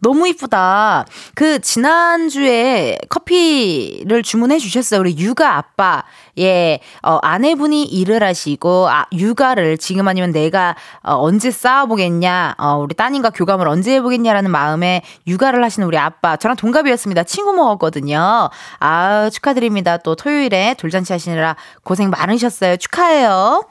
너무 0.01 0.29
이쁘다. 0.29 1.07
그 1.35 1.61
지난주에 1.61 2.99
커피를 3.09 4.23
주문해 4.23 4.59
주셨어요. 4.59 5.01
우리 5.01 5.17
육아 5.19 5.57
아빠. 5.57 6.05
예, 6.39 6.81
어, 7.03 7.19
아내분이 7.23 7.85
일을 7.85 8.23
하시고, 8.23 8.89
아, 8.89 9.07
육아를 9.13 9.79
지금 9.79 10.07
아니면 10.07 10.33
내가 10.33 10.77
어, 11.03 11.15
언제 11.15 11.51
쌓아보겠냐, 11.51 12.57
어, 12.59 12.77
우리 12.77 12.95
따님과 12.95 13.31
교감을 13.31 13.67
언제 13.69 13.95
해보겠냐라는 13.95 14.51
마음에 14.51 15.03
육아를 15.27 15.65
하시는 15.65 15.87
우리 15.87 15.97
아빠. 15.97 16.37
저랑 16.37 16.57
동갑이었습니다. 16.57 17.25
친구 17.25 17.53
먹었거든요. 17.53 18.51
아 18.81 19.31
축하드립니다. 19.31 19.97
또 19.99 20.15
토요일에 20.15 20.75
돌잔치 20.79 21.13
하시느라 21.13 21.57
고생 21.83 22.11
많으셨어요. 22.11 22.77
축하해요. 22.77 23.65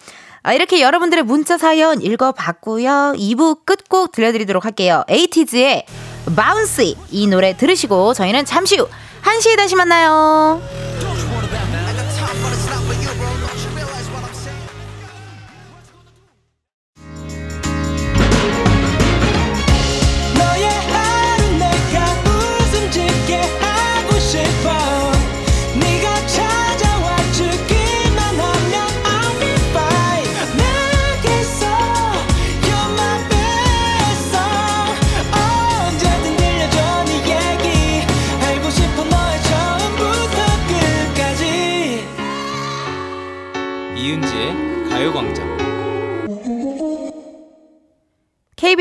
아, 0.46 0.54
이렇게 0.54 0.80
여러분들의 0.80 1.24
문자 1.24 1.58
사연 1.58 2.04
읽어봤고요. 2.04 3.16
2부 3.18 3.66
끝곡 3.66 4.12
들려드리도록 4.12 4.64
할게요. 4.64 5.04
에이티즈의 5.10 5.88
바운시 6.36 6.96
이 7.10 7.26
노래 7.26 7.58
들으시고 7.58 8.14
저희는 8.14 8.46
잠시 8.46 8.78
후 8.78 8.88
1시에 9.24 9.58
다시 9.58 9.76
만나요. 9.76 10.62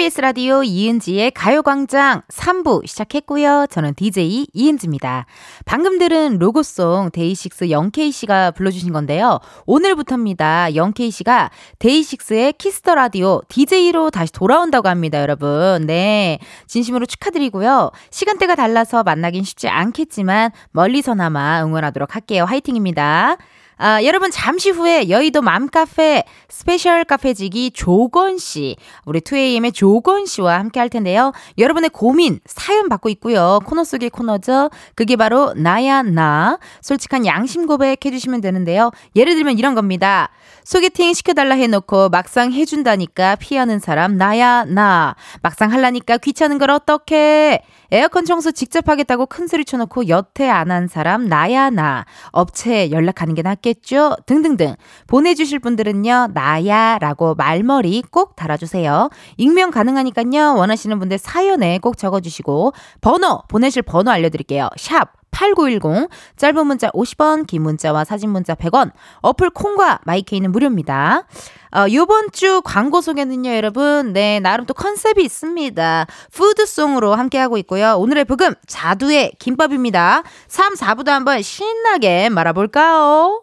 KBS 0.05 0.21
라디오 0.21 0.63
이은지의 0.63 1.31
가요광장 1.31 2.23
3부 2.29 2.87
시작했고요. 2.87 3.67
저는 3.71 3.95
DJ 3.95 4.49
이은지입니다. 4.53 5.25
방금 5.65 5.99
들은 5.99 6.39
로고송 6.39 7.11
데이식스 7.11 7.71
영케이씨가 7.71 8.51
불러주신 8.51 8.93
건데요. 8.93 9.41
오늘부터입니다. 9.65 10.75
영케이씨가 10.75 11.51
데이식스의 11.79 12.53
키스 12.55 12.80
더 12.80 12.95
라디오 12.95 13.41
DJ로 13.49 14.11
다시 14.11 14.31
돌아온다고 14.33 14.89
합니다, 14.89 15.23
여러분. 15.23 15.87
네. 15.87 16.39
진심으로 16.67 17.07
축하드리고요. 17.07 17.91
시간대가 18.11 18.57
달라서 18.57 19.05
만나긴 19.05 19.43
쉽지 19.43 19.69
않겠지만 19.69 20.51
멀리서나마 20.73 21.65
응원하도록 21.65 22.15
할게요. 22.15 22.45
화이팅입니다. 22.45 23.39
아, 23.77 24.03
여러분 24.05 24.31
잠시 24.31 24.71
후에 24.71 25.09
여의도 25.09 25.43
맘카페 25.43 26.25
스페셜 26.49 27.05
카페지기 27.05 27.73
조권 27.73 28.39
씨, 28.39 28.77
우리 29.05 29.21
2AM의 29.21 29.75
조건 29.75 30.27
씨와 30.27 30.59
함께 30.59 30.79
할 30.79 30.89
텐데요. 30.89 31.33
여러분의 31.59 31.91
고민, 31.91 32.39
사연 32.47 32.89
받고 32.89 33.09
있고요. 33.11 33.59
코너 33.65 33.83
속의 33.83 34.11
코너죠. 34.11 34.71
그게 34.95 35.17
바로 35.17 35.53
나야 35.55 36.03
나. 36.03 36.59
솔직한 36.83 37.27
양심 37.27 37.67
고백 37.67 38.05
해주시면 38.05 38.41
되는데요. 38.41 38.91
예를 39.17 39.35
들면 39.35 39.59
이런 39.59 39.75
겁니다. 39.75 40.31
소개팅 40.65 41.13
시켜달라 41.13 41.55
해놓고 41.55 42.09
막상 42.09 42.53
해준다니까 42.53 43.37
피하는 43.37 43.79
사람 43.79 44.17
나야 44.17 44.65
나. 44.65 45.15
막상 45.43 45.73
할라니까 45.73 46.19
귀찮은 46.19 46.59
걸 46.59 46.71
어떡해. 46.71 47.63
에어컨 47.91 48.25
청소 48.25 48.51
직접 48.51 48.89
하겠다고 48.89 49.27
큰 49.27 49.47
소리 49.47 49.65
쳐놓고 49.65 50.09
여태 50.09 50.49
안 50.49 50.71
한 50.71 50.89
사람 50.89 51.27
나야 51.29 51.71
나. 51.71 52.07
업체 52.33 52.91
연락하는 52.91 53.35
게 53.35 53.43
낫겠죠? 53.43 54.17
등등등. 54.27 54.75
보내주실 55.07 55.59
분들은요. 55.59 56.29
나야 56.33 56.99
라고 56.99 57.35
말머리 57.35 58.03
꼭 58.11 58.35
달아주세요. 58.35 59.11
익명 59.37 59.71
가능하니까요. 59.71 60.55
원하시는 60.57 60.99
분들 60.99 61.19
사연에 61.19 61.79
꼭 61.79 61.99
적어주시고 61.99 62.73
번호 63.03 63.43
보내실 63.49 63.83
번호 63.83 64.11
알려드릴게요. 64.11 64.71
샵 64.77 65.13
8910 65.35 66.09
짧은 66.37 66.67
문자 66.67 66.91
50원 66.91 67.47
긴 67.47 67.63
문자와 67.63 68.05
사진 68.05 68.31
문자 68.31 68.55
100원 68.55 68.93
어플 69.21 69.51
콩과 69.51 70.01
마이케이는 70.05 70.53
무료입니다. 70.53 71.27
어, 71.75 71.87
요번 71.93 72.31
주 72.31 72.63
광고 72.65 73.01
소개는요 73.01 73.51
여러분 73.55 74.13
네 74.13 74.39
나름 74.39 74.65
또 74.65 74.75
컨셉이 74.75 75.23
있습니다. 75.25 76.07
푸드송으로 76.33 77.15
함께하고 77.15 77.59
있고요. 77.59 77.97
오늘의 77.99 78.25
부금 78.27 78.55
자두의 78.67 79.33
김밥입니다. 79.41 80.23
3, 80.47 80.75
4부도 80.75 81.09
한번 81.09 81.43
신나게 81.43 82.29
말아볼까요? 82.29 83.43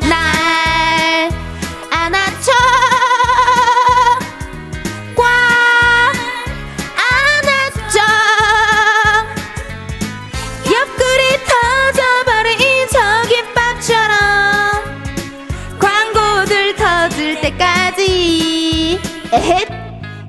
날 0.00 1.30
안아줘 1.92 2.71
에헷! 19.32 19.66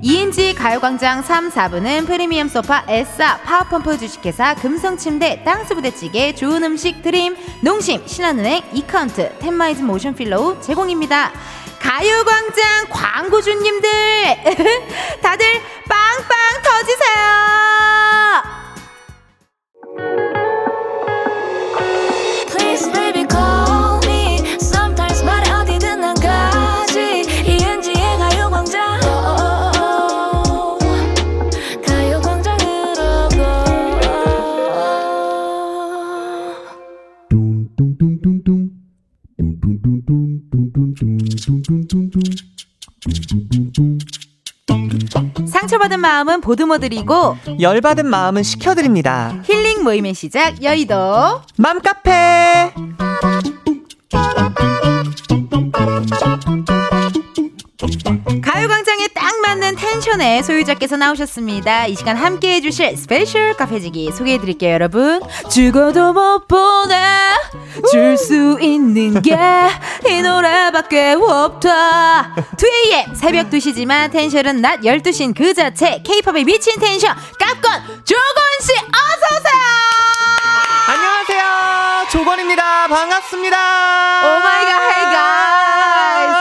이은지 0.00 0.54
가요광장 0.54 1.22
3, 1.22 1.50
4부는 1.50 2.06
프리미엄 2.06 2.48
소파 2.48 2.84
에싸 2.88 3.38
파워펌프 3.38 3.98
주식회사 3.98 4.54
금성침대 4.54 5.44
땅스부대찌개 5.44 6.34
좋은 6.34 6.64
음식 6.64 7.02
드림 7.02 7.36
농심 7.62 8.06
신한은행 8.06 8.62
이카운트 8.72 9.38
텐마인즈 9.40 9.82
모션 9.82 10.14
필로우 10.14 10.58
제공입니다. 10.62 11.32
가요광장 11.80 12.86
광고주님들 12.88 13.90
다들 15.20 15.46
빵빵 15.86 16.62
터지세요. 16.62 17.83
마음은 46.04 46.42
보듬어드리고 46.42 47.38
열받은 47.60 48.04
마음은 48.06 48.42
식혀드립니다. 48.42 49.34
힐링 49.44 49.82
모임의 49.82 50.12
시작 50.12 50.62
여의도 50.62 51.40
맘카페 51.56 52.74
텐션의 60.24 60.42
소유자께서 60.42 60.96
나오셨습니다. 60.96 61.86
이 61.86 61.94
시간 61.94 62.16
함께 62.16 62.54
해주실 62.54 62.96
스페셜 62.96 63.54
카페지기 63.54 64.10
소개해드릴게요, 64.10 64.72
여러분. 64.72 65.20
죽어도 65.50 66.12
못 66.14 66.48
보내 66.48 66.96
줄 67.90 68.16
수 68.16 68.58
있는 68.60 69.20
게 69.20 69.36
이 70.08 70.22
노래밖에 70.22 71.16
없다. 71.20 72.34
2AM 72.56 73.14
새벽 73.14 73.50
2시지만 73.50 74.10
텐션은 74.12 74.60
낮 74.62 74.80
12시인 74.80 75.34
그 75.36 75.52
자체 75.52 76.00
케이팝에 76.04 76.44
미친 76.44 76.78
텐션 76.80 77.14
깝권 77.38 77.82
조권씨 78.04 78.72
어서오세요. 78.72 79.62
안녕하세요. 80.88 82.08
조권입니다. 82.10 82.88
반갑습니다. 82.88 83.56
Oh 84.26 84.40
my 84.40 84.54
god, 84.54 84.82
hey 84.82 85.04
guys. 85.14 86.34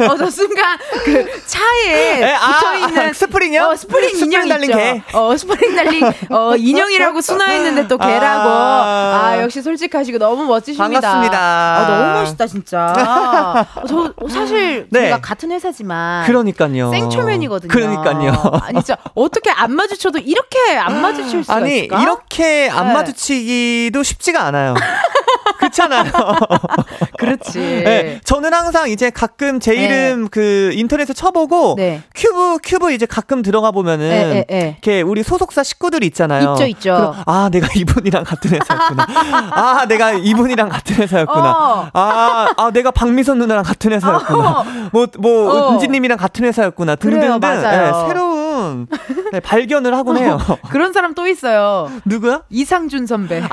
어, 0.00 0.16
저 0.16 0.30
순간 0.30 0.78
그 1.04 1.26
차에 1.46 2.22
에, 2.22 2.34
아, 2.34 2.46
붙어 2.52 2.74
있는 2.74 3.12
스프링요? 3.12 3.62
어, 3.62 3.76
스프링 3.76 4.10
인형 4.16 4.42
스프링 4.42 4.48
달린 4.48 4.70
있죠. 4.70 4.78
개. 4.78 5.02
어, 5.12 5.36
스프링 5.36 5.76
달린 5.76 6.04
어, 6.30 6.56
인형이라고 6.56 7.20
순화했는데 7.20 7.88
또 7.88 7.98
개라고. 7.98 8.48
아, 8.48 9.20
아 9.24 9.42
역시 9.42 9.62
솔직하시고 9.62 10.18
너무 10.18 10.44
멋지십니다. 10.44 11.00
반갑습니다. 11.00 11.38
아, 11.38 11.86
너무 11.88 12.20
멋있다 12.20 12.46
진짜. 12.46 12.86
어, 13.76 13.86
저 13.86 14.12
사실 14.28 14.86
네. 14.90 15.02
제가 15.04 15.20
같은 15.20 15.50
회사지만 15.50 16.26
그러니까요. 16.26 16.90
생초면이거든요. 16.90 17.70
그러니까요. 17.70 18.32
아니 18.62 18.82
진짜 18.82 18.96
어떻게 19.14 19.50
안 19.50 19.72
마주쳐도 19.72 20.18
이렇게 20.18 20.76
안 20.76 21.00
마주칠 21.00 21.44
수가 21.44 21.56
아니, 21.56 21.78
있을까? 21.78 22.02
이렇게 22.02 22.68
안 22.70 22.88
네. 22.88 22.94
마주치기도 22.94 24.02
쉽지가 24.02 24.42
않아요. 24.46 24.74
그렇잖아요. 25.58 26.04
그렇지. 27.18 27.58
네, 27.58 28.20
저는 28.24 28.52
항상 28.52 28.90
이제 28.90 29.10
가끔 29.10 29.60
제 29.60 29.72
네. 29.72 29.83
이름 29.84 30.28
그 30.28 30.70
인터넷에 30.74 31.12
쳐보고 31.12 31.74
네. 31.76 32.02
큐브 32.14 32.58
큐브 32.62 32.92
이제 32.92 33.06
가끔 33.06 33.42
들어가 33.42 33.70
보면은 33.70 34.08
네, 34.08 34.46
네, 34.48 34.70
이렇게 34.72 35.02
우리 35.02 35.22
소속사 35.22 35.62
식구들이 35.62 36.06
있잖아요. 36.08 36.52
있죠, 36.52 36.66
있죠. 36.66 37.14
아 37.26 37.48
내가 37.50 37.68
이분이랑 37.74 38.24
같은 38.24 38.50
회사였구나. 38.52 39.06
아 39.52 39.86
내가 39.86 40.12
이분이랑 40.12 40.68
같은 40.68 40.96
회사였구나. 40.96 41.50
어. 41.50 41.90
아, 41.92 42.48
아 42.56 42.70
내가 42.70 42.90
박미선 42.90 43.38
누나랑 43.38 43.64
같은 43.64 43.92
회사였구나. 43.92 44.64
뭐뭐 44.92 45.04
어. 45.04 45.08
뭐, 45.18 45.52
어. 45.52 45.72
은지님이랑 45.74 46.18
같은 46.18 46.44
회사였구나. 46.44 46.96
등등등. 46.96 47.40
네, 47.40 47.92
새로운 48.08 48.86
네, 49.32 49.40
발견을 49.40 49.94
하곤 49.94 50.18
해요. 50.18 50.38
그런 50.70 50.92
사람 50.92 51.14
또 51.14 51.26
있어요. 51.26 51.90
누구야? 52.04 52.42
이상준 52.50 53.06
선배. 53.06 53.42
아! 53.42 53.48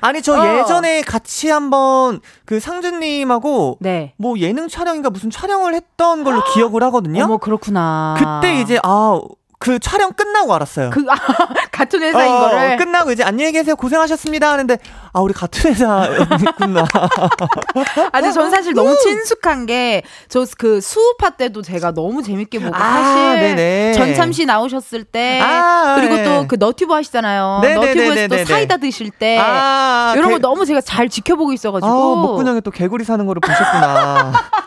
아니 0.00 0.22
저 0.22 0.40
어. 0.40 0.58
예전에 0.58 1.02
같이 1.02 1.48
한번 1.48 2.20
그 2.44 2.60
상준님하고 2.60 3.78
네. 3.80 4.14
뭐 4.16 4.38
예능 4.38 4.68
촬영인가 4.68 5.10
무슨 5.10 5.30
촬영을 5.30 5.74
했던 5.74 6.24
걸로 6.24 6.42
기억을 6.52 6.82
하거든요. 6.84 7.24
어머 7.24 7.38
그렇구나. 7.38 8.16
그때 8.18 8.60
이제 8.60 8.78
아 8.82 9.20
그 9.58 9.78
촬영 9.78 10.12
끝나고 10.12 10.54
알았어요. 10.54 10.90
그, 10.90 11.04
아, 11.08 11.14
같은 11.72 12.02
회사인 12.02 12.32
어, 12.32 12.40
거를. 12.40 12.76
끝나고 12.76 13.12
이제 13.12 13.22
안녕히 13.22 13.52
계세요. 13.52 13.74
고생하셨습니다. 13.76 14.52
하는데, 14.52 14.78
아, 15.12 15.20
우리 15.20 15.32
같은 15.32 15.70
회사였구나. 15.70 16.84
아, 16.84 18.10
근데 18.12 18.32
전 18.32 18.50
사실 18.50 18.74
너무 18.74 18.96
친숙한 18.98 19.66
게, 19.66 20.02
저 20.28 20.44
그 20.58 20.80
수우파 20.80 21.30
때도 21.30 21.62
제가 21.62 21.92
너무 21.92 22.22
재밌게 22.22 22.58
보고, 22.58 22.74
아, 22.74 22.78
사실. 22.80 23.40
네네. 23.40 23.92
전참시 23.92 24.46
나오셨을 24.46 25.04
때, 25.04 25.40
아, 25.42 25.94
그리고 25.96 26.16
네. 26.16 26.24
또그 26.24 26.56
너튜브 26.58 26.92
하시잖아요. 26.94 27.60
너튜브에서 27.62 28.28
또 28.28 28.44
사이다 28.44 28.76
드실 28.78 29.10
때, 29.10 29.38
아, 29.38 30.12
이런 30.16 30.28
개... 30.28 30.34
거 30.34 30.38
너무 30.38 30.64
제가 30.64 30.80
잘 30.80 31.08
지켜보고 31.08 31.52
있어가지고. 31.52 31.86
아, 31.90 32.22
목구멍에 32.22 32.60
또 32.60 32.70
개구리 32.70 33.04
사는 33.04 33.24
거를 33.26 33.40
보셨구나. 33.40 34.32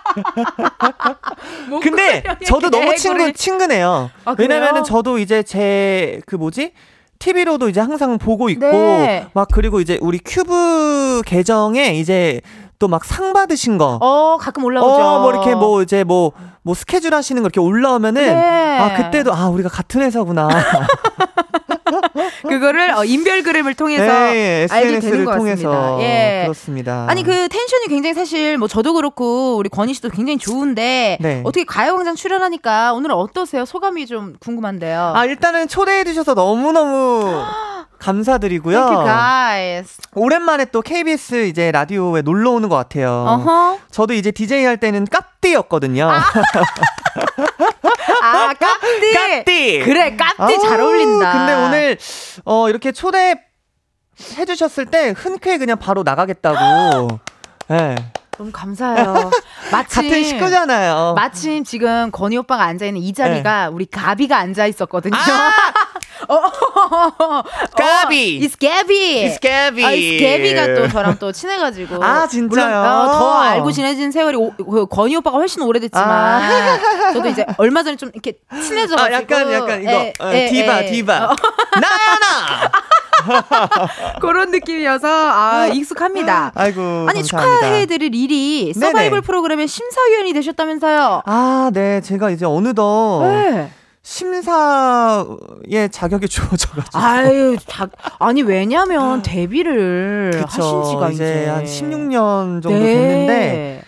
근데 1.82 2.24
저도 2.46 2.70
너무 2.70 2.96
친구, 2.96 3.32
친근해요. 3.34 4.10
아, 4.26 4.36
왜냐면은 4.38 4.84
저도 4.84 5.18
이제 5.20 5.44
제 5.44 6.22
그 6.26 6.36
뭐지? 6.36 6.74
TV로도 7.20 7.68
이제 7.70 7.82
항상 7.82 8.18
보고 8.18 8.50
있고 8.50 8.66
네. 8.72 9.28
막 9.34 9.48
그리고 9.52 9.82
이제 9.82 9.98
우리 10.02 10.20
큐브 10.24 11.22
계정에 11.26 11.94
이제 11.96 12.42
또 12.80 12.88
막 12.88 13.04
상 13.04 13.34
받으신 13.34 13.78
거. 13.78 13.98
어, 14.02 14.38
가끔 14.40 14.64
올라오죠. 14.64 14.96
어, 15.04 15.20
뭐 15.22 15.32
이렇게 15.32 15.54
뭐 15.54 15.82
이제 15.82 16.06
뭐, 16.06 16.32
뭐 16.64 16.74
스케줄 16.74 17.14
하시는 17.14 17.42
거 17.42 17.48
이렇게 17.48 17.60
올라오면은, 17.60 18.22
네. 18.24 18.78
아, 18.80 18.94
그때도, 18.96 19.34
아, 19.34 19.50
우리가 19.50 19.68
같은 19.68 20.02
회사구나. 20.02 20.48
그거를 22.48 22.92
어, 22.92 23.04
인별 23.06 23.44
그램을 23.44 23.74
통해서 23.74 24.04
네, 24.04 24.68
알게 24.70 25.00
되는 25.00 25.26
것 25.26 25.38
통해서. 25.38 25.70
같습니다. 25.70 26.04
예. 26.04 26.42
그렇습니다. 26.44 27.06
아니 27.10 27.24
그 27.24 27.48
텐션이 27.50 27.88
굉장히 27.88 28.14
사실 28.14 28.58
뭐 28.58 28.68
저도 28.68 28.94
그렇고 28.94 29.58
우리 29.58 29.70
건희 29.70 29.94
씨도 29.94 30.10
굉장히 30.10 30.38
좋은데 30.38 31.18
네. 31.22 31.42
어떻게 31.44 31.64
가요광장 31.66 32.16
출연하니까 32.16 32.94
오늘 32.94 33.12
어떠세요? 33.12 33.66
소감이 33.66 34.06
좀 34.06 34.36
궁금한데요. 34.40 35.14
아 35.16 35.26
일단은 35.26 35.68
초대해 35.68 36.04
주셔서 36.04 36.34
너무 36.34 36.72
너무 36.72 37.44
감사드리고요. 38.00 38.76
Thank 38.78 38.96
you 38.96 39.06
guys. 39.06 39.98
오랜만에 40.16 40.66
또 40.66 40.82
KBS 40.82 41.48
이제 41.48 41.70
라디오에 41.72 42.22
놀러 42.22 42.52
오는 42.52 42.70
것 42.70 42.78
같아요. 42.78 43.26
Uh-huh. 43.28 43.80
저도 43.92 44.14
이제 44.14 44.32
DJ 44.32 44.64
할 44.64 44.78
때는 44.78 45.06
깝띠였거든요. 45.06 46.10
아, 46.10 46.22
아 48.22 48.54
깝띠. 48.54 49.14
깝띠. 49.14 49.82
그래, 49.86 50.16
깝띠 50.16 50.56
아, 50.56 50.60
잘 50.68 50.82
어울린다. 50.82 51.32
근데 51.32 51.54
오늘 51.54 51.98
어 52.46 52.70
이렇게 52.70 52.92
초대 52.92 53.36
해주셨을 54.38 54.88
때 54.88 55.14
흔쾌히 55.16 55.58
그냥 55.58 55.78
바로 55.78 56.04
나가겠다고. 56.04 57.20
예. 57.72 57.76
네. 57.76 57.96
너무 58.38 58.52
감사해요. 58.54 59.30
마침 59.72 60.04
같은 60.04 60.24
식구잖아요. 60.24 61.14
마침 61.16 61.64
지금 61.66 62.10
건희 62.12 62.38
오빠가 62.38 62.64
앉아 62.64 62.86
있는 62.86 63.02
이 63.02 63.14
자리가 63.14 63.66
네. 63.66 63.74
우리 63.74 63.86
가비가 63.86 64.38
앉아 64.38 64.66
있었거든요. 64.68 65.16
아! 65.18 65.52
어, 66.28 67.44
가비. 67.76 68.40
It's 68.42 68.60
Gabby. 68.60 69.28
It's 69.28 69.42
Gabby. 69.42 69.86
아, 69.86 69.92
Gabby가 69.92 70.76
또 70.76 70.88
저랑 70.90 71.18
또 71.20 71.32
친해가지고. 71.32 72.04
아, 72.04 72.28
진짜요? 72.28 72.48
물론, 72.48 72.74
어, 72.74 73.12
더 73.12 73.40
알고 73.40 73.72
지내진 73.72 74.12
세월이 74.12 74.38
오, 74.38 74.52
그 74.52 74.86
건희 74.88 75.16
오빠가 75.16 75.38
훨씬 75.38 75.62
오래됐지만. 75.62 76.10
아. 76.10 76.80
저도 77.14 77.30
이제 77.30 77.46
얼마 77.58 77.84
전에 77.84 77.96
좀 77.96 78.10
이렇게 78.14 78.34
친해져가지고. 78.52 79.02
아, 79.02 79.12
약간, 79.12 79.52
약간 79.54 79.82
이거. 79.82 79.92
에, 79.92 80.14
어, 80.20 80.32
에, 80.34 80.50
디바, 80.50 80.80
에. 80.82 80.92
디바. 80.92 81.26
어. 81.26 81.36
나야나! 81.80 82.72
그런 84.22 84.52
느낌이어서 84.52 85.08
아 85.08 85.68
익숙합니다. 85.68 86.52
아이고 86.56 87.06
아니 87.10 87.22
축하해드릴 87.24 88.16
일이 88.16 88.74
서바이벌 88.74 89.22
프로그램의 89.22 89.68
심사위원이 89.68 90.32
되셨다면서요? 90.34 91.24
아, 91.26 91.70
네, 91.74 92.00
제가 92.02 92.30
이제 92.30 92.46
어느덧 92.46 93.24
네. 93.28 93.72
심사의 94.10 95.90
자격이 95.92 96.28
주어져가지고. 96.30 96.98
아유, 96.98 97.56
자, 97.68 97.88
아니, 98.18 98.42
왜냐면 98.42 99.22
데뷔를 99.22 100.32
그쵸, 100.34 100.46
하신 100.48 100.84
지가 100.92 101.12
이제, 101.12 101.42
이제 101.42 101.48
한 101.48 101.64
16년 101.64 102.64
정도 102.64 102.70
네. 102.72 102.80
됐는데, 102.80 103.82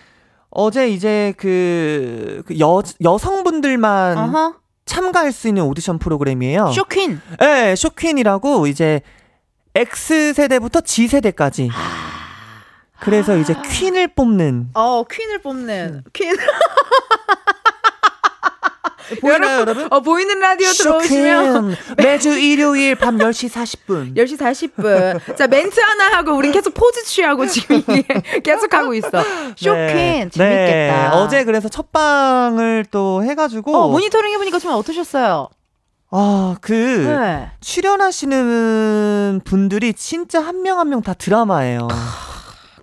어제 0.50 0.88
이제 0.88 1.34
그, 1.36 2.44
그 2.46 2.56
여, 2.60 2.82
여성분들만 3.02 4.16
어허. 4.18 4.54
참가할 4.84 5.32
수 5.32 5.48
있는 5.48 5.64
오디션 5.64 5.98
프로그램이에요. 5.98 6.70
쇼퀸. 6.70 7.20
네, 7.40 7.74
쇼퀸이라고 7.74 8.68
이제 8.68 9.00
X세대부터 9.74 10.82
G세대까지. 10.82 11.68
아. 11.72 12.12
그래서 13.00 13.36
이제 13.36 13.56
퀸을 13.72 14.14
뽑는. 14.14 14.68
어, 14.74 15.02
퀸을 15.10 15.38
뽑는. 15.40 16.04
퀸. 16.12 16.36
보이나요, 19.20 19.60
여러분? 19.60 19.86
어, 19.90 20.00
보이는 20.00 20.38
라디오 20.38 20.70
들어오시면 20.72 21.76
매주 21.98 22.30
일요일 22.38 22.94
밤 22.94 23.18
10시 23.18 23.50
40분. 23.50 24.16
10시 24.16 24.38
40분. 24.38 25.36
자, 25.36 25.46
멘트 25.46 25.78
하나 25.80 26.16
하고 26.16 26.32
우린 26.32 26.52
계속 26.52 26.74
포즈 26.74 27.04
취하고 27.04 27.46
지금 27.46 27.76
이게 27.88 28.04
계속 28.44 28.72
하고 28.74 28.94
있어. 28.94 29.08
쇼퀸 29.56 29.74
네. 29.86 30.28
재밌겠다. 30.30 30.38
네. 30.38 31.08
어제 31.12 31.44
그래서 31.44 31.68
첫 31.68 31.92
방을 31.92 32.86
또 32.90 33.22
해 33.22 33.34
가지고 33.34 33.76
어, 33.76 33.88
모니터링 33.88 34.32
해 34.32 34.38
보니까 34.38 34.58
좀 34.58 34.72
어떠셨어요? 34.72 35.48
아, 36.14 36.56
그, 36.60 36.72
네. 36.72 37.50
출연하시는 37.60 39.40
분들이 39.44 39.92
진짜 39.94 40.40
한 40.40 40.62
명 40.62 40.78
한 40.78 40.88
명 40.88 41.02
다 41.02 41.14
드라마예요. 41.14 41.88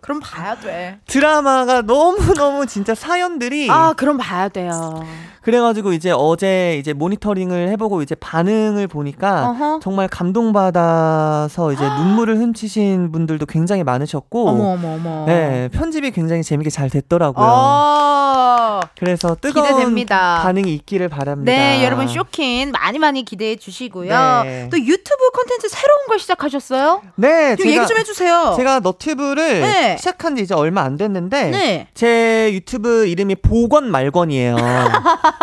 그럼 0.01 0.19
봐야 0.21 0.55
돼. 0.59 0.99
드라마가 1.07 1.81
너무너무 1.83 2.65
진짜 2.65 2.95
사연들이. 2.95 3.69
아, 3.69 3.93
그럼 3.95 4.17
봐야 4.17 4.49
돼요. 4.49 5.05
그래가지고 5.49 5.93
이제 5.93 6.13
어제 6.15 6.77
이제 6.77 6.93
모니터링을 6.93 7.69
해보고 7.69 8.03
이제 8.03 8.13
반응을 8.13 8.87
보니까 8.87 9.49
어허. 9.49 9.79
정말 9.81 10.07
감동받아서 10.07 11.73
이제 11.73 11.83
눈물을 11.83 12.37
훔치신 12.37 13.11
분들도 13.11 13.47
굉장히 13.47 13.83
많으셨고. 13.83 14.47
어머, 14.47 14.73
어머, 14.73 14.93
어머. 14.93 15.25
네, 15.25 15.67
편집이 15.69 16.11
굉장히 16.11 16.43
재밌게 16.43 16.69
잘 16.69 16.91
됐더라고요. 16.91 17.43
어~ 17.43 18.79
그래서 18.99 19.35
뜨거운 19.41 19.65
기대됩니다. 19.65 20.41
반응이 20.43 20.71
있기를 20.75 21.09
바랍니다. 21.09 21.51
네, 21.51 21.83
여러분 21.83 22.07
쇼킹 22.07 22.71
많이 22.71 22.99
많이 22.99 23.25
기대해 23.25 23.55
주시고요. 23.55 24.43
네. 24.43 24.69
또 24.71 24.77
유튜브 24.77 25.31
콘텐츠 25.31 25.67
새로운 25.67 26.07
걸 26.07 26.19
시작하셨어요? 26.19 27.01
네, 27.15 27.55
좀 27.55 27.65
제가, 27.65 27.75
얘기 27.75 27.87
좀 27.87 27.97
해주세요. 27.97 28.53
제가 28.55 28.81
너튜브를 28.81 29.61
네. 29.61 29.97
시작한 29.97 30.35
지 30.35 30.43
이제 30.43 30.53
얼마 30.53 30.81
안 30.81 30.95
됐는데 30.95 31.49
네. 31.49 31.87
제 31.95 32.51
유튜브 32.53 33.07
이름이 33.07 33.37
보건 33.37 33.89
말건이에요. 33.89 34.55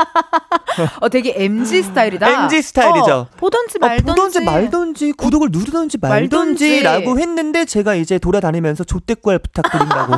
어, 1.01 1.09
되게 1.09 1.35
MG 1.37 1.83
스타일이다. 1.83 2.45
MG 2.45 2.63
스타일이죠. 2.63 3.15
어, 3.15 3.27
보던지 3.37 3.79
말던지. 3.79 4.11
어, 4.11 4.15
보던지 4.15 4.41
말던지, 4.41 5.13
구독을 5.13 5.49
누르던지 5.51 5.99
말던지, 5.99 6.83
라고 6.83 7.19
했는데 7.19 7.65
제가 7.65 7.95
이제 7.95 8.19
돌아다니면서 8.19 8.85
조대꾸알 8.85 9.39
부탁드린다고. 9.39 10.15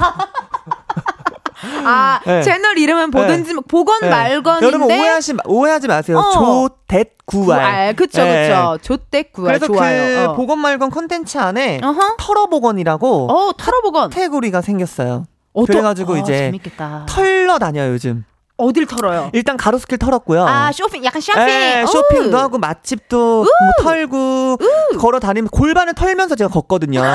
아, 1.84 2.20
네. 2.26 2.42
채널 2.42 2.78
이름은 2.78 3.10
보든지, 3.10 3.54
네. 3.54 3.60
보건 3.68 4.00
네. 4.00 4.10
말건인데. 4.10 4.66
여러분 4.66 4.90
오해하시, 4.90 5.34
오해하지 5.44 5.88
마세요. 5.88 6.18
어. 6.18 6.68
조댓구알. 6.68 7.94
그쵸, 7.96 8.22
그쵸. 8.24 8.78
조댓구알. 8.82 9.58
그래서 9.58 9.66
좋아요. 9.66 10.26
그 10.26 10.30
어. 10.30 10.34
보건 10.34 10.58
말건 10.60 10.90
컨텐츠 10.90 11.38
안에 11.38 11.80
어허? 11.82 12.16
털어보건이라고. 12.18 13.30
어, 13.30 13.52
털어보건. 13.56 14.10
카테고리가 14.10 14.60
생겼어요. 14.60 15.26
어떠? 15.52 15.66
그래가지고 15.66 16.12
어, 16.14 16.16
이제 16.18 16.36
재밌겠다. 16.38 17.06
털러 17.08 17.58
다녀요, 17.58 17.92
요즘. 17.92 18.24
어딜 18.58 18.86
털어요? 18.86 19.30
일단 19.32 19.56
가로수길 19.56 19.98
털었고요. 19.98 20.44
아 20.46 20.70
쇼핑 20.72 21.04
약간 21.04 21.22
쇼핑. 21.22 21.42
네, 21.44 21.86
쇼핑도 21.86 22.36
하고 22.36 22.58
맛집도 22.58 23.44
뭐 23.44 23.48
털고 23.82 24.58
우. 24.60 24.98
걸어 24.98 25.20
다니면 25.20 25.48
골반을 25.48 25.94
털면서 25.94 26.34
제가 26.34 26.50
걷거든요. 26.50 27.00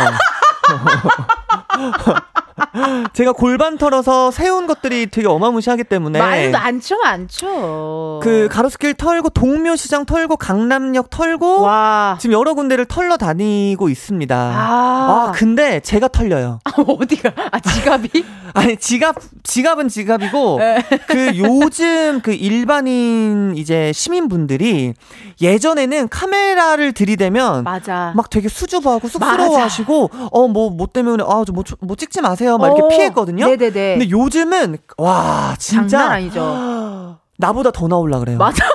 제가 3.13 3.31
골반 3.33 3.77
털어서 3.77 4.31
세운 4.31 4.67
것들이 4.67 5.07
되게 5.07 5.27
어마무시하기 5.27 5.83
때문에 5.85 6.19
많, 6.19 6.51
많죠 6.51 6.97
많죠 6.97 8.19
그 8.23 8.47
가로수길 8.51 8.93
털고 8.95 9.29
동묘시장 9.29 10.05
털고 10.05 10.37
강남역 10.37 11.09
털고 11.09 11.61
와. 11.61 12.17
지금 12.19 12.33
여러 12.33 12.53
군데를 12.53 12.85
털러 12.85 13.17
다니고 13.17 13.89
있습니다. 13.89 14.35
아, 14.35 15.27
아 15.29 15.31
근데 15.33 15.79
제가 15.79 16.07
털려요. 16.07 16.59
아, 16.63 16.71
어디가? 16.87 17.31
아 17.51 17.59
지갑이? 17.59 18.09
아니 18.55 18.77
지갑 18.77 19.15
지갑은 19.43 19.89
지갑이고 19.89 20.57
네. 20.61 20.83
그 21.07 21.31
요즘 21.37 22.21
그 22.21 22.31
일반인 22.33 23.53
이제 23.55 23.91
시민분들이 23.93 24.93
예전에는 25.41 26.07
카메라를 26.09 26.93
들이대면 26.93 27.63
맞아. 27.63 28.13
막 28.15 28.29
되게 28.29 28.47
수줍어하고 28.47 29.07
쑥스러워하시고 29.07 30.09
어 30.31 30.47
뭐 30.47 30.69
뭐 30.73 30.87
때문에 30.87 31.23
아뭐 31.23 31.45
뭐 31.81 31.95
찍지 31.95 32.21
마세요 32.21 32.42
막 32.57 32.67
이렇게 32.67 32.81
어. 32.83 32.87
피했거든요. 32.87 33.45
네네네. 33.45 33.97
근데 33.97 34.09
요즘은 34.09 34.77
와 34.97 35.55
진짜 35.57 35.97
장난 35.97 36.11
아니죠. 36.17 37.17
나보다 37.37 37.71
더 37.71 37.87
나올라 37.87 38.19
그래요. 38.19 38.37
맞아. 38.37 38.65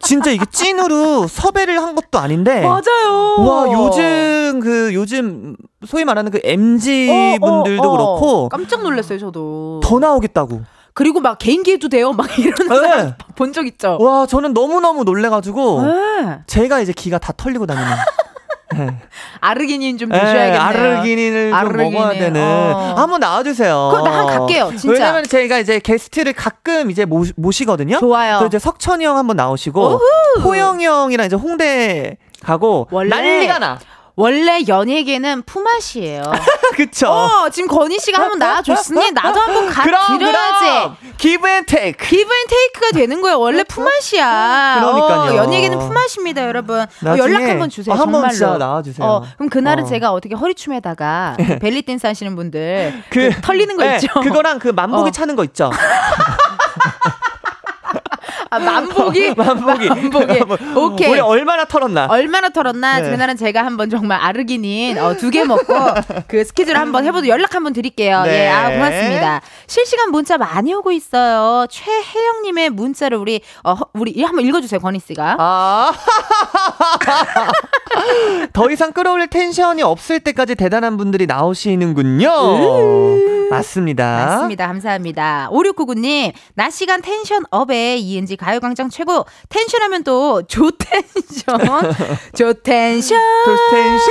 진짜 0.00 0.30
이게 0.30 0.44
찐으로 0.50 1.26
섭외를 1.26 1.80
한 1.82 1.94
것도 1.94 2.18
아닌데. 2.18 2.60
맞아요. 2.60 3.36
와, 3.38 3.72
요즘 3.72 4.60
그 4.60 4.90
요즘 4.92 5.56
소위 5.86 6.04
말하는 6.04 6.30
그 6.30 6.38
MZ 6.44 7.38
어, 7.40 7.46
어, 7.46 7.50
분들도 7.62 7.82
어, 7.82 7.86
어, 7.86 7.90
그렇고 7.96 8.48
깜짝 8.50 8.82
놀랐어요 8.82 9.18
저도 9.18 9.80
더 9.82 9.98
나오겠다고. 9.98 10.60
그리고 10.94 11.20
막 11.20 11.38
개인기 11.38 11.72
해도 11.72 11.88
돼요 11.88 12.12
막 12.12 12.26
이런 12.38 12.68
네. 12.82 13.14
본적 13.36 13.66
있죠. 13.68 13.96
와 14.00 14.26
저는 14.26 14.52
너무 14.52 14.80
너무 14.80 15.04
놀래가지고 15.04 15.82
네. 15.86 16.38
제가 16.46 16.80
이제 16.80 16.92
기가 16.92 17.18
다 17.18 17.32
털리고 17.34 17.64
다니는. 17.64 17.88
네. 18.76 18.96
아르기닌 19.40 19.98
좀 19.98 20.08
드셔야겠네요. 20.10 20.60
아르기닌을 20.60 21.54
아르기닌. 21.54 21.84
좀 21.84 21.92
먹어야 21.92 22.18
되는. 22.18 22.40
어. 22.42 22.94
한번 22.96 23.20
나와주세요. 23.20 23.88
그럼 23.92 24.04
나한 24.04 24.26
갈게요, 24.26 24.70
진짜. 24.76 24.92
왜냐면 24.92 25.24
제가 25.24 25.58
이제 25.58 25.78
게스트를 25.78 26.32
가끔 26.32 26.90
이제 26.90 27.04
모, 27.04 27.24
모시거든요. 27.36 27.98
좋아요. 27.98 28.38
그 28.40 28.46
이제 28.46 28.58
석천이 28.58 29.04
형 29.04 29.16
한번 29.16 29.36
나오시고, 29.36 30.00
호영이 30.44 30.84
형이랑 30.86 31.26
이제 31.26 31.36
홍대 31.36 32.16
가고 32.42 32.88
원래 32.90 33.10
난리가 33.10 33.58
나. 33.58 33.78
원래 34.14 34.62
연예계는 34.68 35.42
품앗이에요. 35.42 36.22
그쵸. 36.76 37.08
어, 37.08 37.48
지금 37.50 37.68
권이 37.68 37.98
씨가 37.98 38.20
한번 38.22 38.38
나와줬으니 38.38 39.12
나도 39.12 39.40
한번 39.40 39.66
가 39.68 39.84
드려야지. 39.84 41.14
Give 41.16 41.48
and 41.48 41.64
take. 41.66 42.06
Give 42.06 42.20
and 42.22 42.46
take가 42.48 42.90
되는 42.94 43.22
거예요. 43.22 43.38
원래 43.40 43.64
품앗이야. 43.64 44.80
그러니까요. 44.80 45.32
어, 45.32 45.36
연예계는 45.36 45.78
품앗이입니다, 45.78 46.46
여러분. 46.46 46.80
어, 46.80 47.16
연락 47.16 47.42
한번 47.42 47.70
주세요. 47.70 47.94
어. 47.94 47.98
한번 47.98 48.22
나와주세요. 48.58 49.06
어, 49.06 49.24
그럼 49.36 49.48
그날은 49.48 49.84
어. 49.84 49.86
제가 49.86 50.12
어떻게 50.12 50.34
허리춤에다가 50.34 51.36
그 51.38 51.58
벨리 51.58 51.82
댄스 51.82 52.06
하시는 52.06 52.34
분들 52.36 53.04
그, 53.10 53.30
그 53.34 53.40
털리는 53.40 53.76
거 53.76 53.84
네, 53.84 53.96
있죠. 53.96 54.08
그거랑 54.20 54.58
그 54.58 54.68
만보기 54.68 55.08
어. 55.08 55.10
차는 55.10 55.36
거 55.36 55.44
있죠. 55.44 55.70
아, 58.52 58.58
만보기? 58.58 59.34
만보기. 59.34 59.88
만보기. 59.88 60.40
오케이. 60.76 61.10
우리 61.10 61.20
얼마나 61.20 61.64
털었나? 61.64 62.06
얼마나 62.10 62.50
털었나? 62.50 63.00
네. 63.00 63.10
그날은 63.10 63.36
제가 63.36 63.64
한번 63.64 63.88
정말 63.90 64.18
아르기닌 64.20 64.98
어, 64.98 65.14
두 65.16 65.30
개 65.30 65.44
먹고 65.44 65.64
그 66.28 66.44
스케줄 66.44 66.76
한번 66.76 67.06
해보도 67.06 67.28
연락 67.28 67.54
한번 67.54 67.72
드릴게요. 67.72 68.22
네. 68.24 68.44
예, 68.44 68.48
아, 68.50 68.70
고맙습니다. 68.70 69.40
실시간 69.66 70.10
문자 70.10 70.36
많이 70.36 70.74
오고 70.74 70.92
있어요. 70.92 71.66
최혜영님의 71.70 72.70
문자를 72.70 73.16
우리, 73.16 73.40
어, 73.64 73.76
우리 73.94 74.22
한번 74.22 74.44
읽어주세요, 74.44 74.80
권희 74.80 75.00
씨가. 75.00 75.36
아. 75.38 75.92
더 78.52 78.70
이상 78.70 78.92
끌어올릴 78.92 79.28
텐션이 79.28 79.82
없을 79.82 80.20
때까지 80.20 80.54
대단한 80.54 80.96
분들이 80.98 81.26
나오시는군요. 81.26 82.28
음. 83.52 83.56
맞습니다. 83.56 84.26
맞습니다. 84.26 84.66
감사합니다. 84.66 85.48
5699님, 85.52 86.32
낮 86.54 86.70
시간 86.72 87.02
텐션 87.02 87.42
up에 87.50 87.96
이은지 87.96 88.36
가요광장 88.36 88.88
최고. 88.90 89.24
텐션 89.48 89.82
하면 89.82 90.04
또 90.04 90.42
조텐션. 90.42 91.58
조텐션. 92.36 93.20
조텐션. 93.44 94.08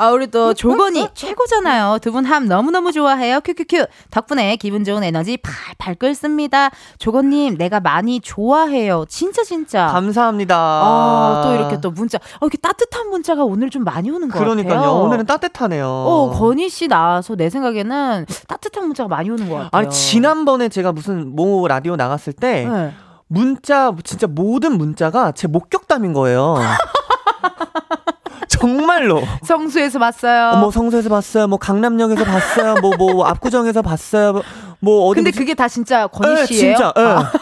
아, 0.00 0.10
우리 0.12 0.28
또 0.28 0.54
조권이 0.54 1.08
최고잖아요. 1.14 1.98
두 2.00 2.12
분 2.12 2.24
함 2.24 2.46
너무너무 2.46 2.92
좋아해요. 2.92 3.40
큐큐큐. 3.40 3.84
덕분에 4.12 4.54
기분 4.56 4.84
좋은 4.84 5.02
에너지 5.02 5.36
팔팔 5.38 5.96
끓습니다. 5.96 6.70
조권님, 7.00 7.56
내가 7.58 7.80
많이 7.80 8.20
좋아해요. 8.20 9.06
진짜, 9.08 9.42
진짜. 9.42 9.86
감사합니다. 9.86 10.54
아, 10.56 11.42
또 11.44 11.52
이렇게 11.54 11.80
또 11.80 11.90
문자. 11.90 12.18
어, 12.18 12.38
이렇게 12.46 12.58
따뜻한 12.58 13.08
문자가 13.10 13.42
오늘 13.42 13.70
좀 13.70 13.82
많이 13.82 14.08
오는 14.10 14.28
것 14.28 14.38
그러니까요. 14.38 14.74
같아요. 14.76 14.92
오늘은 15.00 15.26
따뜻하네요. 15.26 15.86
어, 15.88 16.30
건희 16.38 16.68
씨 16.68 16.86
나와서 16.86 17.34
내 17.34 17.50
생각에는 17.50 18.17
따뜻한 18.46 18.86
문자가 18.86 19.08
많이 19.08 19.30
오는 19.30 19.48
것 19.48 19.54
같아요. 19.54 19.70
아니, 19.72 19.90
지난번에 19.90 20.68
제가 20.68 20.92
무슨 20.92 21.34
모 21.34 21.66
라디오 21.68 21.96
나갔을 21.96 22.32
때 22.32 22.66
네. 22.66 22.92
문자, 23.26 23.92
진짜 24.04 24.26
모든 24.26 24.78
문자가 24.78 25.32
제 25.32 25.46
목격담인 25.46 26.12
거예요. 26.12 26.56
정말로. 28.48 29.22
성수에서 29.44 29.98
봤어요. 29.98 30.58
뭐 30.58 30.70
성수에서 30.70 31.08
봤어요. 31.08 31.46
뭐 31.46 31.58
강남역에서 31.58 32.24
봤어요. 32.24 32.74
뭐뭐 32.80 33.12
뭐 33.14 33.26
압구정에서 33.26 33.82
봤어요. 33.82 34.42
뭐 34.80 35.06
어디 35.06 35.16
근데 35.16 35.30
무슨... 35.30 35.40
그게 35.40 35.54
다 35.54 35.68
진짜 35.68 36.06
권희 36.06 36.46
씨예요? 36.46 36.76
진짜. 36.76 36.92
네. 36.96 37.02
아. 37.02 37.32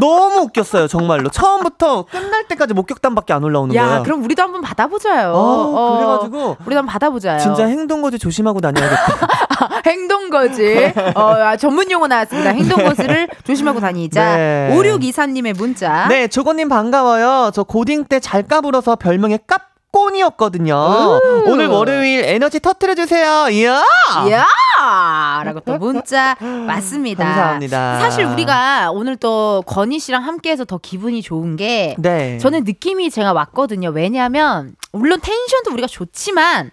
너무 0.00 0.40
웃겼어요, 0.46 0.88
정말로. 0.88 1.28
처음부터 1.30 2.04
끝날 2.10 2.46
때까지 2.48 2.74
목격담밖에 2.74 3.32
안 3.32 3.44
올라오는 3.44 3.74
야, 3.74 3.82
거예요. 3.84 3.96
야, 3.98 4.02
그럼 4.02 4.24
우리도 4.24 4.42
한번 4.42 4.60
받아보자요. 4.62 5.32
어, 5.32 5.38
어, 5.38 5.96
그래가지고 5.98 6.56
우리도 6.66 6.78
한번 6.78 6.86
받아보자요. 6.86 7.38
진짜 7.38 7.66
행동거지 7.66 8.18
조심하고 8.18 8.60
다녀야겠다. 8.60 9.28
행동거지. 9.86 10.92
어, 11.14 11.20
아, 11.20 11.56
전문 11.56 11.90
용어 11.90 12.06
나왔습니다. 12.06 12.50
행동거지를 12.50 13.28
조심하고 13.44 13.80
다니자. 13.80 14.36
네. 14.36 14.74
5624님의 14.76 15.56
문자. 15.56 16.06
네, 16.08 16.28
조건님 16.28 16.68
반가워요. 16.68 17.50
저 17.54 17.62
고딩 17.62 18.04
때 18.04 18.18
잘 18.20 18.40
까 18.50 18.60
불어서 18.62 18.96
별명에 18.96 19.38
깝 19.46 19.69
꼰이었거든요. 19.92 21.20
오늘 21.46 21.66
월요일 21.66 22.24
에너지 22.24 22.60
터트려 22.60 22.94
주세요. 22.94 23.48
이야! 23.50 23.82
이야! 24.26 25.42
라고 25.44 25.60
또 25.60 25.78
문자 25.78 26.36
맞습니다. 26.40 27.24
감사합니다. 27.24 27.98
사실 28.00 28.24
우리가 28.24 28.90
오늘 28.92 29.16
또 29.16 29.62
건희 29.66 29.98
씨랑 29.98 30.24
함께 30.24 30.50
해서 30.50 30.64
더 30.64 30.78
기분이 30.78 31.22
좋은 31.22 31.56
게 31.56 31.96
네. 31.98 32.38
저는 32.38 32.64
느낌이 32.64 33.10
제가 33.10 33.32
왔거든요. 33.32 33.90
왜냐하면 33.90 34.74
물론 34.92 35.20
텐션도 35.20 35.72
우리가 35.72 35.86
좋지만 35.86 36.70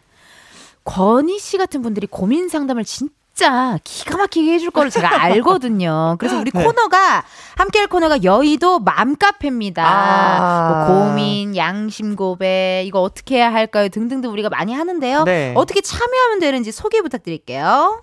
건희 0.84 1.40
씨 1.40 1.58
같은 1.58 1.82
분들이 1.82 2.08
고민 2.08 2.50
상담을 2.50 2.86
진짜 2.86 3.14
진짜 3.38 3.78
기가 3.84 4.18
막히게 4.18 4.52
해줄 4.52 4.72
거를 4.72 4.90
제가 4.90 5.22
알거든요. 5.22 6.16
그래서 6.18 6.40
우리 6.40 6.50
네. 6.50 6.64
코너가 6.64 7.24
함께 7.56 7.78
할 7.78 7.88
코너가 7.88 8.24
여의도 8.24 8.80
맘카페입니다. 8.80 9.84
아~ 9.86 10.88
뭐 10.88 11.06
고민, 11.06 11.56
양심 11.56 12.16
고백 12.16 12.86
이거 12.88 13.00
어떻게 13.04 13.36
해야 13.36 13.54
할까요 13.54 13.90
등등등 13.90 14.32
우리가 14.32 14.50
많이 14.50 14.74
하는데요. 14.74 15.24
네. 15.26 15.54
어떻게 15.56 15.82
참여하면 15.82 16.40
되는지 16.40 16.72
소개 16.72 17.00
부탁드릴게요. 17.04 18.02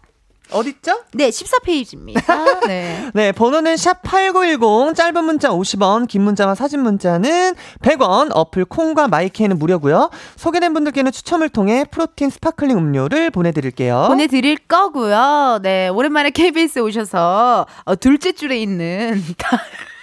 어딨죠? 0.51 1.01
네, 1.13 1.31
14페이지입니다. 1.31 2.67
네. 2.67 3.11
네, 3.15 3.33
번호는 3.33 3.75
샵8910, 3.75 4.95
짧은 4.95 5.25
문자 5.25 5.51
50원, 5.51 6.07
긴 6.07 6.23
문자와 6.23 6.55
사진 6.55 6.81
문자는 6.81 7.55
100원, 7.83 8.31
어플 8.33 8.67
콩과 8.67 9.09
마이크에는 9.09 9.59
무료고요. 9.59 10.11
소개된 10.37 10.73
분들께는 10.75 11.13
추첨을 11.13 11.49
통해 11.49 11.85
프로틴 11.91 12.31
sparkling 12.31 12.77
음료를 12.77 13.31
보내드릴게요. 13.31 14.05
보내드릴 14.09 14.59
거고요. 14.69 15.61
네, 15.63 15.89
오랜만에 15.89 16.31
KBS에 16.31 16.83
오셔서 16.83 17.67
어, 17.85 17.97
둘째 17.97 18.33
줄에 18.33 18.59
있는 18.59 19.23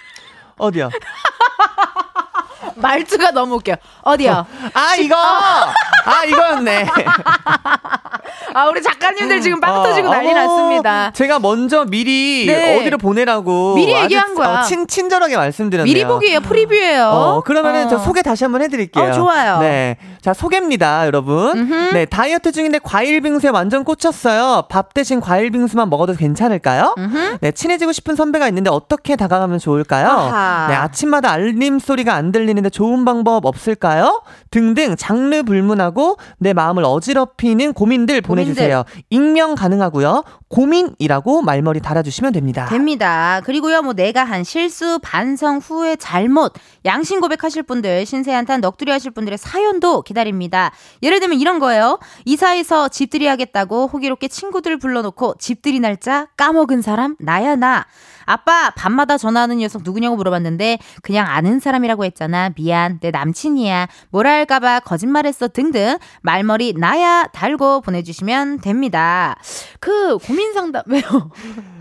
어디야? 0.58 0.90
말투가 2.76 3.32
너무 3.32 3.56
웃겨. 3.56 3.76
어디요? 4.02 4.46
아, 4.74 4.94
이거! 4.96 5.16
아, 5.16 6.24
이거였네. 6.26 6.86
아, 8.54 8.66
우리 8.66 8.82
작가님들 8.82 9.40
지금 9.40 9.60
빵 9.60 9.80
어, 9.80 9.82
터지고 9.82 10.10
난리 10.10 10.30
어, 10.30 10.34
났습니다. 10.34 11.10
제가 11.12 11.38
먼저 11.38 11.84
미리 11.84 12.44
네. 12.46 12.78
어디로 12.78 12.98
보내라고. 12.98 13.74
미리 13.74 13.92
얘기한 13.94 14.34
거야. 14.34 14.60
어, 14.60 14.62
친, 14.62 14.86
친절하게 14.86 15.36
말씀드렸네요. 15.36 15.92
미리 15.92 16.04
보기예요. 16.04 16.40
프리뷰예요. 16.40 17.06
어, 17.08 17.40
그러면은 17.42 17.88
저 17.88 17.96
어. 17.96 17.98
소개 17.98 18.20
다시 18.22 18.44
한번 18.44 18.62
해드릴게요. 18.62 19.04
어, 19.04 19.12
좋아요. 19.12 19.58
네. 19.60 19.96
자, 20.20 20.34
소개입니다, 20.34 21.06
여러분. 21.06 21.58
음흠. 21.58 21.94
네, 21.94 22.04
다이어트 22.04 22.52
중인데 22.52 22.80
과일 22.82 23.20
빙수에 23.20 23.50
완전 23.50 23.84
꽂혔어요. 23.84 24.64
밥 24.68 24.92
대신 24.94 25.20
과일 25.20 25.50
빙수만 25.50 25.88
먹어도 25.88 26.14
괜찮을까요? 26.14 26.94
음흠. 26.98 27.38
네, 27.40 27.52
친해지고 27.52 27.92
싶은 27.92 28.16
선배가 28.16 28.48
있는데 28.48 28.70
어떻게 28.70 29.16
다가가면 29.16 29.58
좋을까요? 29.58 30.08
아하. 30.08 30.41
네, 30.68 30.74
아침마다 30.74 31.30
알림 31.30 31.78
소리가 31.78 32.14
안 32.14 32.32
들리는데 32.32 32.70
좋은 32.70 33.04
방법 33.04 33.46
없을까요? 33.46 34.22
등등 34.50 34.96
장르 34.96 35.42
불문하고 35.42 36.16
내 36.38 36.52
마음을 36.52 36.84
어지럽히는 36.84 37.72
고민들 37.72 38.20
보내주세요. 38.20 38.84
익명 39.10 39.54
가능하고요. 39.54 40.24
고민이라고 40.48 41.42
말머리 41.42 41.80
달아주시면 41.80 42.32
됩니다. 42.32 42.66
됩니다. 42.66 43.40
그리고요, 43.44 43.82
뭐 43.82 43.94
내가 43.94 44.24
한 44.24 44.44
실수, 44.44 44.98
반성, 45.02 45.58
후회, 45.58 45.96
잘못, 45.96 46.52
양심 46.84 47.20
고백하실 47.20 47.62
분들, 47.62 48.04
신세한탄 48.04 48.60
넋두리 48.60 48.90
하실 48.90 49.12
분들의 49.12 49.38
사연도 49.38 50.02
기다립니다. 50.02 50.70
예를 51.02 51.20
들면 51.20 51.40
이런 51.40 51.58
거예요. 51.58 51.98
이사해서 52.24 52.88
집들이 52.88 53.26
하겠다고 53.26 53.86
호기롭게 53.86 54.28
친구들 54.28 54.78
불러놓고 54.78 55.36
집들이 55.38 55.80
날짜 55.80 56.26
까먹은 56.36 56.82
사람 56.82 57.16
나야 57.18 57.56
나. 57.56 57.86
아빠 58.26 58.70
밤마다 58.70 59.16
전화하는 59.18 59.58
녀석 59.58 59.82
누구냐고 59.84 60.16
물어봤는데 60.16 60.78
그냥 61.02 61.26
아는 61.28 61.60
사람이라고 61.60 62.04
했잖아. 62.04 62.50
미안. 62.56 62.98
내 63.00 63.10
남친이야. 63.10 63.88
뭐라 64.10 64.30
할까봐 64.32 64.80
거짓말했어 64.80 65.48
등등 65.48 65.98
말머리 66.22 66.74
나야 66.76 67.24
달고 67.32 67.80
보내주시면 67.82 68.60
됩니다. 68.60 69.36
그 69.80 70.18
고민 70.18 70.52
상담 70.52 70.82
왜요? 70.86 71.02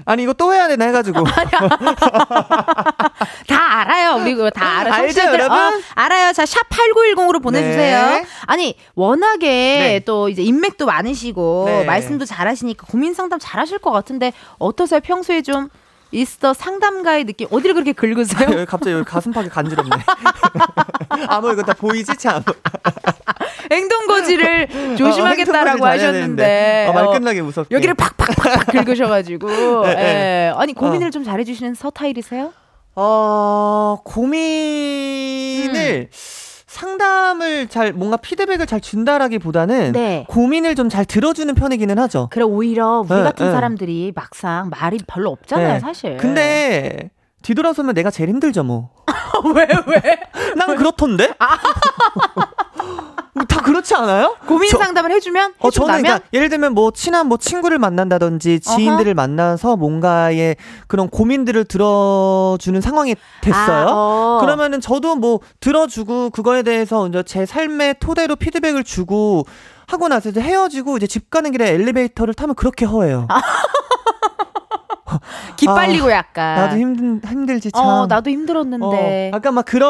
아니 0.06 0.24
이거 0.24 0.34
또 0.34 0.54
해야 0.54 0.68
되나 0.68 0.86
해가지고 0.86 1.24
다 3.48 3.80
알아요 3.80 4.16
우리 4.22 4.34
그거 4.36 4.50
다 4.50 4.80
알아 4.80 4.96
알죠 4.96 5.22
여러분 5.22 5.58
어, 5.58 5.72
알아요 5.96 6.34
자 6.34 6.46
샵 6.46 6.68
8910으로 6.70 7.42
보내주세요 7.42 8.06
네. 8.08 8.26
아니 8.48 8.76
워낙에 8.96 9.48
네. 9.48 10.02
또 10.06 10.28
이제 10.28 10.42
인맥도 10.42 10.86
많으시고 10.86 11.64
네. 11.68 11.84
말씀도 11.86 12.26
잘하시니까 12.26 12.88
고민 12.88 13.14
상담 13.14 13.40
잘하실 13.40 13.80
것 13.80 13.92
같은데 13.92 14.34
어떠세요 14.58 15.00
평소에 15.00 15.44
좀 15.44 15.70
있어 16.12 16.54
상담가의 16.54 17.26
느낌 17.26 17.48
어디를 17.52 17.74
그렇게 17.74 17.94
긁으세요? 17.94 18.62
아, 18.62 18.66
갑자기 18.66 18.92
여기 18.92 19.06
가슴팍이 19.06 19.50
간지럽네. 19.50 19.90
아무 21.28 21.52
이거 21.52 21.64
다 21.64 21.74
보이지 21.74 22.16
참. 22.18 22.44
행동거지 23.72 24.32
행터지를 24.32 24.68
어, 24.94 24.96
조심하겠다라고 24.96 25.84
어, 25.84 25.88
하셨는데. 25.88 26.88
어, 26.90 26.94
말 26.94 27.08
끝나게 27.12 27.42
무섭게. 27.42 27.76
여기를 27.76 27.96
팍팍팍 27.96 28.68
긁으셔가지고. 28.86 29.48
네, 29.88 29.96
네. 29.96 30.02
예. 30.02 30.54
아니, 30.56 30.74
고민을 30.74 31.08
어. 31.08 31.12
좀 31.12 31.24
잘해주시는 31.24 31.76
서타일이세요? 31.76 32.54
어, 32.96 33.98
고민을. 34.04 35.72
음. 36.12 36.51
상담을 36.72 37.68
잘 37.68 37.92
뭔가 37.92 38.16
피드백을 38.16 38.66
잘 38.66 38.80
준다라기보다는 38.80 39.92
네. 39.92 40.26
고민을 40.30 40.76
좀 40.76 40.92
잘 40.92 41.06
들어주는 41.06 41.54
편이기는 41.56 41.98
하죠. 42.00 42.28
그래 42.32 42.44
오히려 42.44 43.02
우리 43.08 43.16
네, 43.16 43.24
같은 43.24 43.46
네. 43.46 43.52
사람들이 43.52 44.12
막상 44.16 44.70
말이 44.70 44.98
별로 45.08 45.30
없잖아요, 45.32 45.74
네. 45.74 45.80
사실. 45.80 46.18
근데 46.18 47.12
뒤돌아서면 47.44 47.94
내가 47.94 48.10
제일 48.12 48.30
힘들죠, 48.30 48.64
뭐. 48.64 48.90
왜, 49.56 49.68
왜? 49.88 50.20
난 50.58 50.76
그렇던데? 50.76 51.34
아. 51.40 51.58
다 53.48 53.62
그렇지 53.62 53.96
않아요? 53.96 54.36
고민 54.46 54.70
상담을 54.70 55.12
해주면? 55.12 55.54
어, 55.60 55.72
저는 55.72 56.02
그러니까 56.02 56.26
예를 56.34 56.50
들면 56.50 56.74
뭐 56.74 56.92
친한 56.92 57.28
뭐 57.28 57.38
친구를 57.38 57.80
만난다든지 57.80 58.60
지인들을 58.60 59.12
어허. 59.12 59.14
만나서 59.14 59.78
뭔가의 59.78 60.58
그런 60.88 61.10
고민들을 61.10 61.66
들어주는 61.66 62.82
상황이 62.82 63.16
됐어요. 63.42 63.88
아, 63.88 63.92
어. 63.92 64.38
그러면은 64.42 64.82
저도 64.82 65.16
뭐 65.16 65.40
들어주고 65.62 66.32
그거에 66.32 66.64
대해서 66.64 67.08
이제 67.08 67.24
제 67.24 67.46
삶의 67.46 67.96
토대로 68.00 68.36
피드백을 68.36 68.84
주고 68.84 69.46
하고 69.88 70.08
나서 70.08 70.30
이제 70.30 70.42
헤어지고 70.42 70.98
이제 70.98 71.08
집 71.08 71.30
가는 71.30 71.52
길에 71.52 71.70
엘리베이터를 71.70 72.34
타면 72.34 72.56
그렇게 72.56 72.86
허해요. 72.86 73.28
아. 73.30 73.42
기빨리고 75.58 76.08
아, 76.08 76.12
약간. 76.12 76.56
나도 76.56 76.78
힘든 76.78 77.22
힘들지 77.28 77.72
참. 77.72 77.86
어, 77.86 78.06
나도 78.08 78.30
힘들었는데. 78.30 79.32
어, 79.34 79.36
약간 79.36 79.54
막 79.54 79.66
그런 79.66 79.90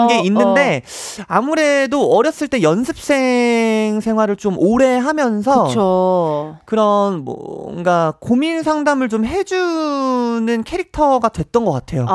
어, 0.00 0.06
게 0.08 0.20
있는데 0.20 0.82
어. 1.20 1.24
아무래도 1.28 2.10
어렸을 2.12 2.48
때 2.48 2.62
연습생 2.62 4.00
생활을 4.00 4.36
좀 4.36 4.56
오래 4.58 4.96
하면서 4.98 5.64
그쵸. 5.64 6.56
그런 6.64 7.24
뭔가 7.24 8.14
고민 8.20 8.62
상담을 8.62 9.08
좀 9.08 9.24
해주는 9.24 10.62
캐릭터가 10.64 11.28
됐던 11.28 11.64
것 11.64 11.72
같아요. 11.72 12.06
아, 12.08 12.12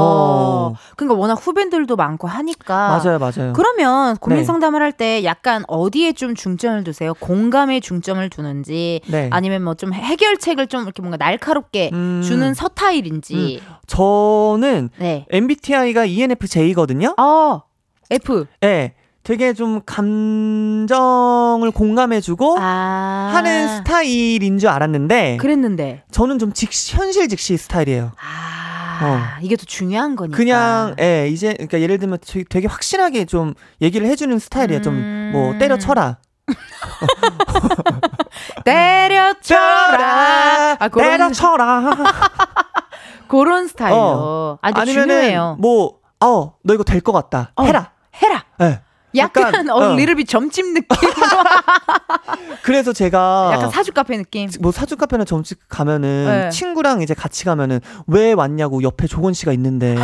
어. 0.00 0.74
그러니까 0.96 1.18
워낙 1.18 1.34
후배들도 1.34 1.96
많고 1.96 2.28
하니까. 2.28 3.00
맞아요, 3.02 3.18
맞아요. 3.18 3.52
그러면 3.54 4.16
고민 4.18 4.38
네. 4.40 4.44
상담을 4.44 4.82
할 4.82 4.88
때 4.98 5.22
약간 5.22 5.62
어디에 5.68 6.12
좀 6.12 6.34
중점을 6.34 6.82
두세요? 6.82 7.12
공감에 7.20 7.78
중점을 7.80 8.28
두는지 8.30 9.00
네. 9.06 9.28
아니면 9.30 9.62
뭐 9.62 9.74
좀 9.78 9.92
해결책을 9.92 10.66
좀 10.66 10.82
이렇게 10.82 11.02
뭔가 11.02 11.16
날카롭게 11.24 11.87
음. 11.92 12.22
주는 12.24 12.54
서타일인지. 12.54 13.60
음. 13.62 13.74
저는 13.86 14.90
네. 14.98 15.26
MBTI가 15.30 16.04
ENFJ거든요. 16.04 17.14
어, 17.18 17.62
F. 18.10 18.46
네. 18.60 18.94
되게 19.28 19.52
좀 19.52 19.82
감정을 19.84 21.70
공감해주고 21.70 22.56
아~ 22.58 23.30
하는 23.34 23.68
스타일인 23.76 24.56
줄 24.56 24.70
알았는데 24.70 25.36
그랬는데 25.38 26.04
저는 26.10 26.38
좀 26.38 26.54
직시, 26.54 26.96
현실 26.96 27.28
직시 27.28 27.58
스타일이에요. 27.58 28.12
아, 28.16 29.04
어. 29.04 29.20
이게 29.42 29.56
더 29.56 29.64
중요한 29.66 30.16
거니까. 30.16 30.34
그냥 30.34 30.94
예 30.98 31.28
이제 31.28 31.52
그러니까 31.52 31.80
예를 31.82 31.98
들면 31.98 32.20
되게 32.48 32.66
확실하게 32.66 33.26
좀 33.26 33.52
얘기를 33.82 34.06
해주는 34.06 34.38
스타일이에요. 34.38 34.80
음~ 34.86 35.32
좀뭐 35.32 35.58
때려쳐라. 35.58 36.16
때려쳐라. 38.64 40.76
아, 40.78 40.88
그런, 40.88 41.10
때려쳐라. 41.10 41.84
그런 43.28 43.68
스타일로. 43.68 43.96
어. 43.98 44.58
아주 44.62 44.80
아니면은 44.80 45.08
중요해요. 45.16 45.56
뭐, 45.60 45.94
어, 46.20 46.54
너 46.62 46.74
이거 46.74 46.84
될 46.84 47.00
것 47.00 47.12
같다. 47.12 47.52
어. 47.56 47.64
해라. 47.64 47.90
해라. 48.22 48.44
네. 48.58 48.80
약간, 49.16 49.44
약간 49.44 49.70
어, 49.70 49.94
리르비 49.94 50.26
점집 50.26 50.66
느낌. 50.74 50.88
그래서 52.62 52.92
제가 52.92 53.50
약간 53.54 53.70
사주 53.70 53.92
카페 53.92 54.16
느낌. 54.16 54.50
뭐 54.60 54.70
사주 54.70 54.96
카페나 54.96 55.24
점집 55.24 55.58
가면은 55.68 56.26
네. 56.26 56.50
친구랑 56.50 57.00
이제 57.00 57.14
같이 57.14 57.44
가면은 57.46 57.80
왜 58.06 58.32
왔냐고 58.34 58.82
옆에 58.82 59.06
조건 59.06 59.32
씨가 59.32 59.52
있는데. 59.54 59.96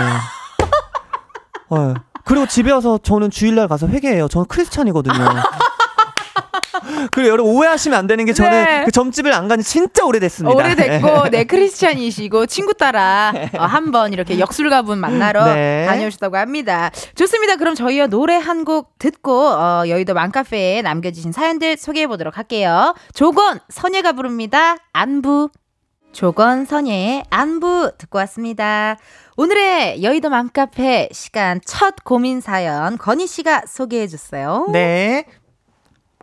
어. 1.71 1.95
그리고 2.25 2.47
집에 2.47 2.73
와서 2.73 2.99
저는 2.99 3.31
주일날 3.31 3.69
가서 3.69 3.87
회개해요. 3.89 4.29
저는 4.29 4.47
크리스찬이거든요. 4.47 5.15
그리고 7.13 7.29
여러분 7.29 7.55
오해하시면 7.55 7.99
안 7.99 8.07
되는 8.07 8.25
게 8.25 8.33
저는 8.33 8.65
네. 8.65 8.83
그 8.85 8.91
점집을 8.91 9.33
안 9.33 9.49
간지 9.49 9.69
진짜 9.69 10.05
오래됐습니다. 10.05 10.57
오래됐고, 10.57 11.29
네, 11.31 11.45
크리스찬이시고, 11.45 12.47
친구 12.47 12.75
따라 12.75 13.33
어, 13.59 13.63
한번 13.65 14.13
이렇게 14.13 14.39
역술가분 14.39 14.99
만나러 14.99 15.45
네. 15.55 15.85
다녀오셨다고 15.87 16.37
합니다. 16.37 16.91
좋습니다. 17.15 17.57
그럼 17.57 17.75
저희가 17.75 18.07
노래 18.09 18.35
한 18.37 18.65
곡 18.65 18.99
듣고, 18.99 19.49
어, 19.49 19.85
여의도 19.89 20.15
맘카페에 20.15 20.81
남겨주신 20.83 21.33
사연들 21.33 21.77
소개해 21.77 22.07
보도록 22.07 22.39
할게요. 22.39 22.95
조건, 23.13 23.61
선예가 23.69 24.13
부릅니다. 24.13 24.77
안부. 24.95 25.51
조건, 26.13 26.65
선예의 26.65 27.25
안부 27.29 27.93
듣고 27.99 28.19
왔습니다. 28.19 28.97
오늘의 29.37 30.03
여의도 30.03 30.31
맘카페 30.31 31.09
시간 31.13 31.61
첫 31.67 31.97
고민 32.05 32.41
사연 32.41 32.97
건희 32.97 33.27
씨가 33.27 33.63
소개해 33.67 34.07
줬어요. 34.07 34.69
네. 34.73 35.25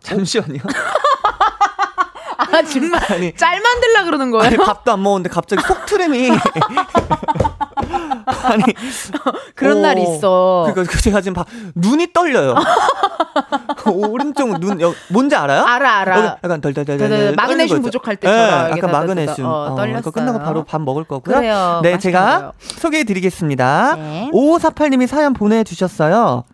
잠시만요. 0.02 0.58
아 2.38 2.62
정말 2.62 3.00
아니, 3.12 3.34
짤 3.34 3.60
만들라 3.60 4.04
그러는 4.04 4.30
거예요? 4.30 4.46
아니, 4.46 4.56
밥도 4.56 4.92
안 4.92 5.02
먹었는데 5.02 5.30
갑자기 5.30 5.62
속트림이 5.62 6.30
아니 8.44 8.62
그런 9.54 9.78
어, 9.78 9.80
날 9.80 9.98
있어. 9.98 10.68
그러니까 10.72 10.98
제가 10.98 11.20
지금 11.20 11.34
봐, 11.34 11.44
눈이 11.74 12.12
떨려요. 12.12 12.54
오른쪽 13.86 14.58
눈 14.60 14.80
여, 14.80 14.92
뭔지 15.08 15.34
알아요? 15.34 15.64
알아 15.64 15.98
알아. 16.00 16.38
약간 16.42 16.60
덜덜덜덜 16.60 17.34
마그네슘 17.34 17.82
부족할 17.82 18.16
때처럼. 18.16 18.70
네, 18.70 18.76
약간 18.76 18.90
마그네슘. 18.90 19.44
어. 19.44 19.76
어, 19.76 20.10
끝나고 20.10 20.38
바로 20.40 20.64
밥 20.64 20.80
먹을 20.80 21.04
거고요. 21.04 21.36
그래요. 21.36 21.80
네, 21.82 21.98
제가 21.98 22.52
소개해 22.58 23.04
드리겠습니다. 23.04 23.94
네. 23.96 24.30
5548님이 24.32 25.06
사연 25.06 25.32
보내 25.32 25.64
주셨어요. 25.64 26.44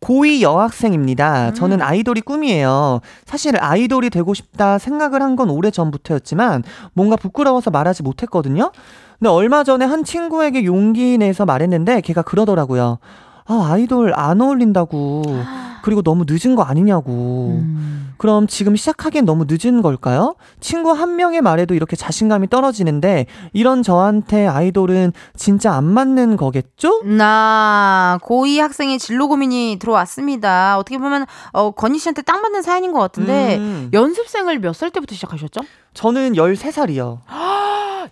고2 0.00 0.40
여학생입니다. 0.42 1.48
음. 1.50 1.54
저는 1.54 1.82
아이돌이 1.82 2.20
꿈이에요. 2.22 3.00
사실 3.24 3.56
아이돌이 3.58 4.10
되고 4.10 4.34
싶다 4.34 4.78
생각을 4.78 5.22
한 5.22 5.36
건 5.36 5.50
오래 5.50 5.70
전부터였지만 5.70 6.62
뭔가 6.94 7.16
부끄러워서 7.16 7.70
말하지 7.70 8.02
못했거든요. 8.02 8.72
근데 9.18 9.28
얼마 9.28 9.64
전에 9.64 9.84
한 9.84 10.02
친구에게 10.04 10.64
용기 10.64 11.18
내서 11.18 11.44
말했는데 11.44 12.00
걔가 12.00 12.22
그러더라고요. 12.22 12.98
아, 13.46 13.68
아이돌 13.72 14.12
안 14.14 14.40
어울린다고. 14.40 15.22
그리고 15.82 16.02
너무 16.02 16.24
늦은 16.28 16.56
거 16.56 16.62
아니냐고. 16.62 17.58
음. 17.60 18.12
그럼 18.18 18.46
지금 18.48 18.74
시작하기엔 18.74 19.24
너무 19.24 19.44
늦은 19.46 19.82
걸까요? 19.82 20.34
친구 20.58 20.90
한 20.90 21.14
명의 21.16 21.40
말에도 21.42 21.74
이렇게 21.74 21.94
자신감이 21.96 22.48
떨어지는데 22.48 23.26
이런 23.52 23.82
저한테 23.84 24.46
아이돌은 24.48 25.12
진짜 25.36 25.74
안 25.74 25.84
맞는 25.84 26.36
거겠죠? 26.36 27.02
나 27.04 28.18
고2 28.22 28.58
학생의 28.58 28.98
진로 28.98 29.28
고민이 29.28 29.76
들어왔습니다. 29.78 30.78
어떻게 30.78 30.98
보면 30.98 31.26
어, 31.52 31.70
건희 31.72 31.98
씨한테 31.98 32.22
딱 32.22 32.40
맞는 32.40 32.62
사연인 32.62 32.90
것 32.92 32.98
같은데 33.00 33.56
음. 33.58 33.90
연습생을 33.92 34.58
몇 34.60 34.72
살 34.74 34.90
때부터 34.90 35.14
시작하셨죠? 35.14 35.60
저는 35.94 36.32
13살이요. 36.32 37.18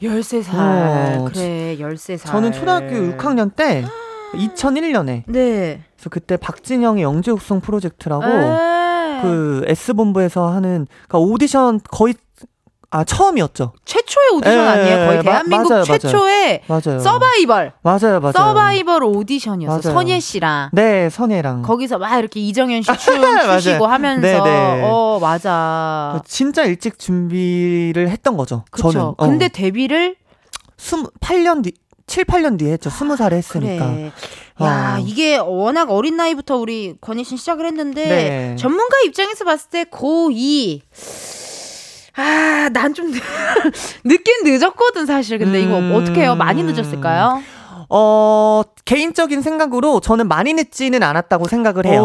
13살. 0.03 0.49
어, 0.55 1.25
그래, 1.33 1.77
13살. 1.81 2.27
저는 2.27 2.53
초등학교 2.53 2.89
6학년 2.95 3.55
때 3.57 3.85
2001년에. 4.37 5.23
네. 5.27 5.81
그래서 5.97 6.11
그때 6.11 6.37
박진영의 6.37 7.03
영재 7.03 7.31
육성 7.31 7.61
프로젝트라고 7.61 8.25
에이. 8.25 9.23
그 9.23 9.65
S본부에서 9.69 10.49
하는 10.51 10.87
그러니까 11.09 11.19
오디션 11.19 11.81
거의 11.91 12.15
아 12.91 13.03
처음이었죠. 13.03 13.73
최초의 13.85 14.29
오디션 14.37 14.53
에, 14.53 14.57
예, 14.57 14.69
아니에요? 14.69 15.07
거의 15.09 15.23
대한민국 15.25 15.69
맞아요, 15.71 15.83
최초의 15.85 16.61
맞아요. 16.69 17.01
서바이벌. 17.01 17.73
맞아요, 17.83 18.21
맞아요. 18.21 18.33
서바이벌 18.33 19.03
오디션이었어. 19.03 19.81
선예 19.93 20.21
씨랑. 20.21 20.69
네, 20.73 21.11
선예랑. 21.11 21.63
거기서 21.63 21.99
막 21.99 22.17
이렇게 22.17 22.39
이정현 22.39 22.83
씨 22.83 22.93
춤 22.99 23.15
추시고 23.59 23.87
하면서. 23.87 24.21
네 24.21 24.41
네. 24.41 24.83
어, 24.85 25.19
맞아. 25.21 26.23
진짜 26.25 26.63
일찍 26.65 26.99
준비를 27.01 28.11
했던 28.11 28.37
거죠. 28.37 28.65
그쵸. 28.71 28.93
저는. 28.93 29.07
어. 29.07 29.15
근데 29.17 29.49
데뷔를 29.49 30.15
28년 30.77 31.65
뒤 31.65 31.73
7, 32.07 32.25
8년 32.25 32.59
뒤에 32.59 32.73
했죠. 32.73 32.91
20살에 32.91 33.33
했으니까. 33.33 33.87
그래. 33.95 34.13
야, 34.63 34.97
어. 34.99 35.05
이게 35.05 35.37
워낙 35.37 35.91
어린 35.91 36.17
나이부터 36.17 36.57
우리 36.57 36.95
권희 37.01 37.25
씨 37.25 37.37
시작을 37.37 37.67
했는데 37.67 38.05
네. 38.07 38.57
전문가 38.57 38.97
입장에서 39.05 39.45
봤을 39.45 39.71
때 39.71 39.85
고2 39.85 40.81
아, 42.17 42.69
난 42.73 42.95
좀 42.95 43.11
늦긴 44.05 44.45
늦었거든 44.45 45.07
사실. 45.07 45.39
근데 45.39 45.61
이거 45.61 45.79
음... 45.79 45.93
어떻게 45.95 46.21
해요? 46.23 46.37
많이 46.37 46.63
늦었을까요? 46.63 47.43
어, 47.89 48.63
개인적인 48.85 49.43
생각으로 49.43 50.01
저는 50.01 50.29
많이 50.29 50.53
늦지는 50.55 51.03
않았다고 51.03 51.49
생각을 51.49 51.87
해요. 51.87 52.03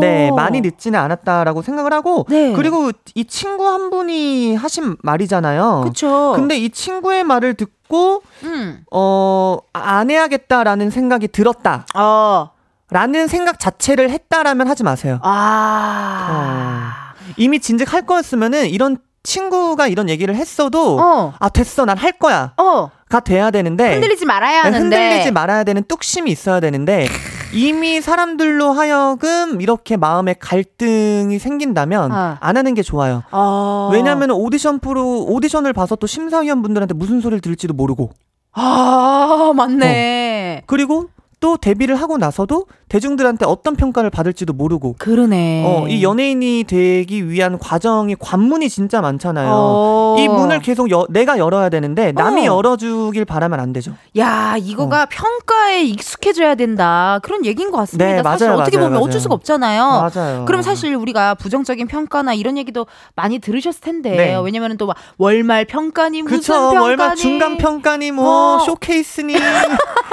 네, 0.00 0.30
많이 0.30 0.60
늦지는 0.60 0.98
않았다라고 0.98 1.62
생각을 1.62 1.92
하고 1.92 2.26
네. 2.28 2.52
그리고 2.52 2.90
이 3.14 3.24
친구 3.24 3.66
한 3.68 3.90
분이 3.90 4.54
하신 4.56 4.96
말이잖아요. 5.02 5.82
그쵸. 5.84 6.32
근데 6.36 6.56
이 6.56 6.70
친구의 6.70 7.24
말을 7.24 7.54
듣고 7.54 8.22
음. 8.44 8.82
어, 8.92 9.58
안 9.72 10.10
해야겠다라는 10.10 10.90
생각이 10.90 11.28
들었다. 11.28 11.86
어. 11.94 12.50
라는 12.90 13.26
생각 13.26 13.58
자체를 13.60 14.10
했다라면 14.10 14.66
하지 14.68 14.82
마세요. 14.82 15.18
아. 15.22 16.28
어. 16.30 17.14
이미 17.36 17.60
진즉 17.60 17.92
할 17.92 18.02
거였으면은 18.02 18.66
이런 18.68 18.96
친구가 19.22 19.88
이런 19.88 20.08
얘기를 20.08 20.34
했어도 20.34 20.98
어. 20.98 21.34
아 21.38 21.48
됐어 21.50 21.84
난 21.84 21.98
할 21.98 22.12
거야. 22.12 22.52
어. 22.56 22.90
가 23.10 23.20
돼야 23.20 23.50
되는데 23.50 23.92
흔들리지 23.92 24.24
말아야 24.26 24.62
네, 24.64 24.70
하는데 24.70 24.96
흔들리지 24.96 25.32
말아야 25.32 25.64
되는 25.64 25.82
뚝심이 25.86 26.30
있어야 26.30 26.60
되는데 26.60 27.06
이미 27.52 28.00
사람들로 28.00 28.72
하여금 28.72 29.60
이렇게 29.60 29.96
마음에 29.96 30.34
갈등이 30.34 31.38
생긴다면 31.38 32.12
어. 32.12 32.36
안 32.40 32.56
하는 32.56 32.74
게 32.74 32.82
좋아요. 32.82 33.22
어. 33.30 33.90
왜냐하면 33.92 34.30
오디션 34.30 34.80
프로 34.80 35.24
오디션을 35.24 35.72
봐서 35.72 35.96
또 35.96 36.06
심사위원 36.06 36.62
분들한테 36.62 36.94
무슨 36.94 37.20
소리를 37.20 37.40
들을지도 37.40 37.74
모르고. 37.74 38.10
아 38.52 39.52
맞네. 39.54 40.60
어. 40.60 40.64
그리고 40.66 41.08
또 41.40 41.56
데뷔를 41.56 41.94
하고 41.96 42.18
나서도 42.18 42.66
대중들한테 42.88 43.44
어떤 43.46 43.76
평가를 43.76 44.10
받을지도 44.10 44.52
모르고. 44.54 44.96
그러네. 44.98 45.62
어, 45.66 45.86
이 45.88 46.02
연예인이 46.02 46.64
되기 46.66 47.28
위한 47.28 47.58
과정이 47.58 48.16
관문이 48.18 48.68
진짜 48.68 49.00
많잖아요. 49.00 49.48
어. 49.52 50.16
이 50.18 50.26
문을 50.26 50.60
계속 50.60 50.90
여, 50.90 51.06
내가 51.10 51.38
열어야 51.38 51.68
되는데 51.68 52.12
남이 52.12 52.48
어. 52.48 52.56
열어주길 52.56 53.24
바라면 53.24 53.60
안 53.60 53.72
되죠. 53.72 53.92
야, 54.16 54.56
이거가 54.58 55.02
어. 55.02 55.06
평가에 55.10 55.82
익숙해져야 55.84 56.54
된다. 56.56 57.20
그런 57.22 57.44
얘기인 57.44 57.70
것 57.70 57.76
같습니다. 57.78 58.06
네, 58.16 58.22
사실 58.22 58.48
맞아요, 58.48 58.60
어떻게 58.62 58.76
보면 58.76 58.92
맞아요. 58.94 59.04
어쩔 59.04 59.20
수가 59.20 59.34
없잖아요. 59.34 60.10
맞아요. 60.12 60.44
그럼 60.46 60.62
사실 60.62 60.94
우리가 60.94 61.34
부정적인 61.34 61.86
평가나 61.86 62.34
이런 62.34 62.56
얘기도 62.58 62.86
많이 63.14 63.38
들으셨을 63.38 63.80
텐데. 63.80 64.10
네. 64.10 64.36
왜냐면 64.42 64.76
또 64.76 64.88
막 64.88 64.96
월말 65.18 65.66
평가니 65.66 66.22
무슨 66.22 66.38
그쵸, 66.38 66.52
평가니 66.54 66.78
월말 66.78 67.16
중간 67.16 67.58
평가니 67.58 68.10
뭐 68.12 68.56
어. 68.56 68.58
쇼케이스니. 68.60 69.34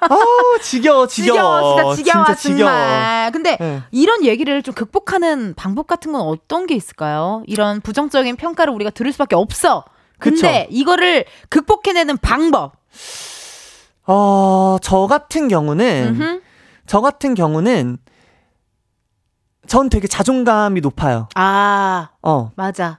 아우 0.00 0.58
지겨워 0.68 1.06
지겨워. 1.06 1.60
지겨워 1.76 1.94
진짜 1.94 2.10
지겨워. 2.10 2.24
진짜 2.26 2.40
지겨워. 2.40 2.70
정말. 2.70 3.32
근데 3.32 3.56
네. 3.58 3.82
이런 3.90 4.24
얘기를 4.24 4.62
좀 4.62 4.74
극복하는 4.74 5.54
방법 5.56 5.86
같은 5.86 6.12
건 6.12 6.22
어떤 6.22 6.66
게 6.66 6.74
있을까요? 6.74 7.42
이런 7.46 7.80
부정적인 7.80 8.36
평가를 8.36 8.72
우리가 8.74 8.90
들을 8.90 9.10
수밖에 9.12 9.34
없어. 9.36 9.84
근데 10.18 10.64
그쵸? 10.64 10.66
이거를 10.70 11.24
극복해내는 11.48 12.18
방법. 12.18 12.72
어, 14.06 14.78
저 14.82 15.06
같은 15.06 15.48
경우는 15.48 16.16
음흠. 16.20 16.40
저 16.86 17.00
같은 17.00 17.34
경우는 17.34 17.98
전 19.66 19.88
되게 19.90 20.06
자존감이 20.08 20.80
높아요. 20.80 21.28
아. 21.34 22.08
어. 22.22 22.50
맞아. 22.56 22.98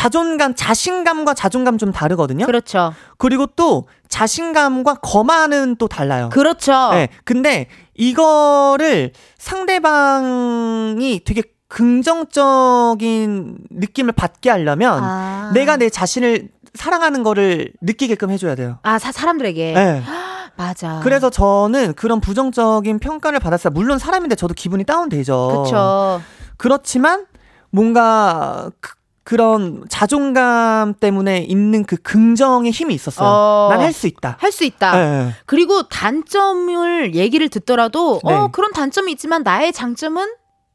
자존감, 0.00 0.54
자신감과 0.54 1.34
자존감 1.34 1.76
좀 1.76 1.92
다르거든요. 1.92 2.46
그렇죠. 2.46 2.94
그리고 3.18 3.44
또 3.54 3.86
자신감과 4.08 4.94
거만은 4.94 5.76
또 5.76 5.88
달라요. 5.88 6.30
그렇죠. 6.32 6.88
네. 6.92 7.08
근데 7.24 7.66
이거를 7.94 9.12
상대방이 9.36 11.20
되게 11.26 11.42
긍정적인 11.68 13.58
느낌을 13.68 14.12
받게 14.12 14.48
하려면 14.48 15.04
아. 15.04 15.50
내가 15.52 15.76
내 15.76 15.90
자신을 15.90 16.48
사랑하는 16.72 17.22
거를 17.22 17.70
느끼게끔 17.82 18.30
해줘야 18.30 18.54
돼요. 18.54 18.78
아, 18.82 18.98
사, 18.98 19.12
사람들에게? 19.12 19.74
네. 19.74 20.02
맞아. 20.56 21.00
그래서 21.02 21.28
저는 21.28 21.92
그런 21.92 22.22
부정적인 22.22 23.00
평가를 23.00 23.38
받았어요. 23.38 23.70
물론 23.74 23.98
사람인데 23.98 24.34
저도 24.34 24.54
기분이 24.54 24.84
다운되죠. 24.84 25.48
그렇죠. 25.48 26.22
그렇지만 26.56 27.26
뭔가 27.70 28.70
그, 28.80 28.94
그런 29.22 29.84
자존감 29.88 30.94
때문에 30.98 31.38
있는 31.38 31.84
그 31.84 31.96
긍정의 31.96 32.72
힘이 32.72 32.94
있었어요. 32.94 33.28
어, 33.28 33.68
난할 33.70 33.92
수 33.92 34.06
있다. 34.06 34.36
할 34.40 34.50
수 34.50 34.64
있다. 34.64 34.92
네. 34.96 35.34
그리고 35.46 35.84
단점을 35.84 37.14
얘기를 37.14 37.48
듣더라도 37.48 38.20
어, 38.24 38.30
네. 38.30 38.34
어 38.36 38.48
그런 38.50 38.72
단점이 38.72 39.12
있지만 39.12 39.42
나의 39.42 39.72
장점은 39.72 40.26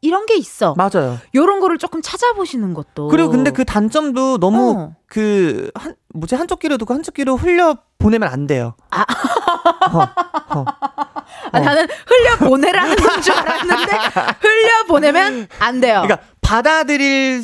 이런 0.01 0.25
게 0.27 0.35
있어. 0.35 0.75
맞아요. 0.77 1.17
요런 1.33 1.59
거를 1.59 1.77
조금 1.79 2.01
찾아보시는 2.01 2.73
것도. 2.75 3.07
그리고 3.07 3.29
근데 3.31 3.49
그 3.51 3.65
단점도 3.65 4.37
너무 4.37 4.75
어. 4.77 4.95
그, 5.07 5.71
한, 5.73 5.95
뭐지, 6.13 6.35
한쪽 6.35 6.59
귀로 6.59 6.77
듣고 6.77 6.93
한쪽 6.93 7.15
귀로 7.15 7.35
흘려 7.35 7.77
보내면 7.97 8.29
안 8.29 8.45
돼요. 8.45 8.75
아. 8.91 9.01
어, 9.01 10.59
어. 10.59 10.65
아, 11.51 11.59
나는 11.59 11.87
흘려 12.07 12.47
보내라는 12.49 12.95
건줄 12.97 13.33
알았는데, 13.33 13.91
흘려 14.41 14.83
보내면 14.87 15.47
안 15.59 15.81
돼요. 15.81 16.03
그러니까 16.03 16.19
받아들일 16.41 17.43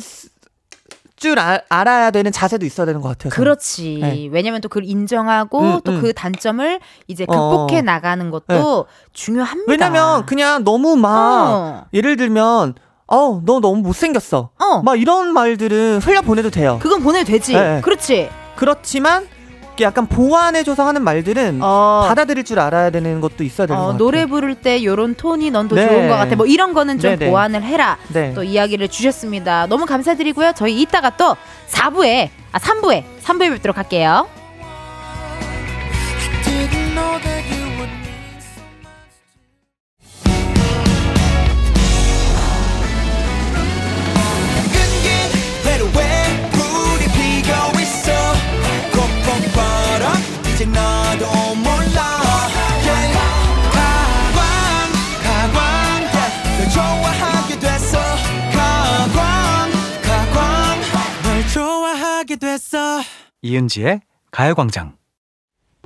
줄 1.22 1.38
아, 1.38 1.60
알아야 1.68 2.10
되는 2.10 2.32
자세도 2.32 2.66
있어야 2.66 2.84
되는 2.84 3.00
것 3.00 3.08
같아요. 3.10 3.30
그렇지. 3.30 3.98
네. 4.02 4.28
왜냐면 4.32 4.60
또 4.60 4.68
그걸 4.68 4.84
인정하고 4.84 5.60
음, 5.60 5.80
또그 5.82 6.08
음. 6.08 6.12
단점을 6.12 6.80
이제 7.06 7.24
극복해 7.24 7.78
어. 7.78 7.82
나가는 7.82 8.28
것도 8.28 8.86
네. 8.88 9.08
중요합니다. 9.12 9.70
왜냐면 9.70 10.26
그냥 10.26 10.64
너무 10.64 10.96
막 10.96 11.10
어. 11.14 11.84
예를 11.94 12.16
들면 12.16 12.74
어, 13.06 13.40
너 13.44 13.60
너무 13.60 13.82
못생겼어. 13.82 14.50
어. 14.58 14.82
막 14.82 15.00
이런 15.00 15.32
말들은 15.32 16.00
흘려 16.02 16.22
보내도 16.22 16.50
돼요. 16.50 16.80
그건 16.82 17.02
보내도 17.04 17.26
되지. 17.26 17.52
네. 17.52 17.80
그렇지. 17.82 18.28
그렇지만 18.56 19.28
약간 19.82 20.06
보완해줘서 20.06 20.86
하는 20.86 21.02
말들은 21.02 21.60
어. 21.62 22.04
받아들일 22.08 22.44
줄 22.44 22.58
알아야 22.60 22.90
되는 22.90 23.20
것도 23.20 23.44
있어야 23.44 23.66
되는 23.66 23.78
어, 23.80 23.84
것 23.84 23.86
같아요. 23.92 23.98
노래 23.98 24.26
부를 24.26 24.54
때 24.54 24.84
요런 24.84 25.14
톤이 25.14 25.50
넌 25.50 25.68
더 25.68 25.76
네. 25.76 25.86
좋은 25.88 26.08
것 26.08 26.16
같아. 26.16 26.36
뭐 26.36 26.46
이런 26.46 26.72
거는 26.74 26.98
좀 26.98 27.16
네네. 27.16 27.30
보완을 27.30 27.62
해라. 27.62 27.98
네. 28.08 28.32
또 28.34 28.42
이야기를 28.42 28.88
주셨습니다. 28.88 29.66
너무 29.66 29.86
감사드리고요. 29.86 30.52
저희 30.54 30.80
이따가 30.80 31.10
또 31.10 31.36
4부에, 31.70 32.28
아, 32.52 32.58
3부에, 32.58 33.04
3부에 33.22 33.50
뵙도록 33.52 33.76
할게요. 33.78 34.26
이은지의 63.42 64.00
가요광장. 64.30 64.96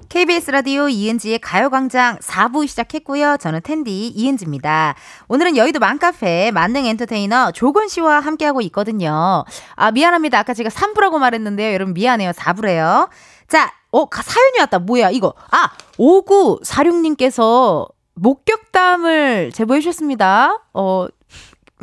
KBS 0.09 0.51
라디오 0.53 0.89
이은지의 0.89 1.41
가요광장 1.41 2.19
4부 2.19 2.67
시작했고요. 2.69 3.39
저는 3.39 3.61
텐디 3.63 4.09
이은지입니다. 4.09 4.95
오늘은 5.29 5.57
여의도 5.57 5.81
맘카페 5.81 6.53
만능 6.53 6.87
엔터테이너 6.87 7.53
조건 7.53 7.89
씨와 7.89 8.21
함께하고 8.21 8.61
있거든요. 8.63 9.45
아, 9.75 9.91
미안합니다. 9.91 10.39
아까 10.39 10.55
제가 10.55 10.69
3부라고 10.69 11.19
말했는데요. 11.19 11.73
여러분 11.73 11.95
미안해요. 11.95 12.31
4부래요. 12.33 13.09
자, 13.49 13.73
어, 13.91 14.07
사연이 14.13 14.61
왔다. 14.61 14.79
뭐야, 14.79 15.11
이거. 15.11 15.35
아, 15.51 15.71
5946님께서 15.99 17.89
목격담을 18.15 19.53
제보해 19.53 19.81
주셨습니다. 19.81 20.63
어, 20.73 21.07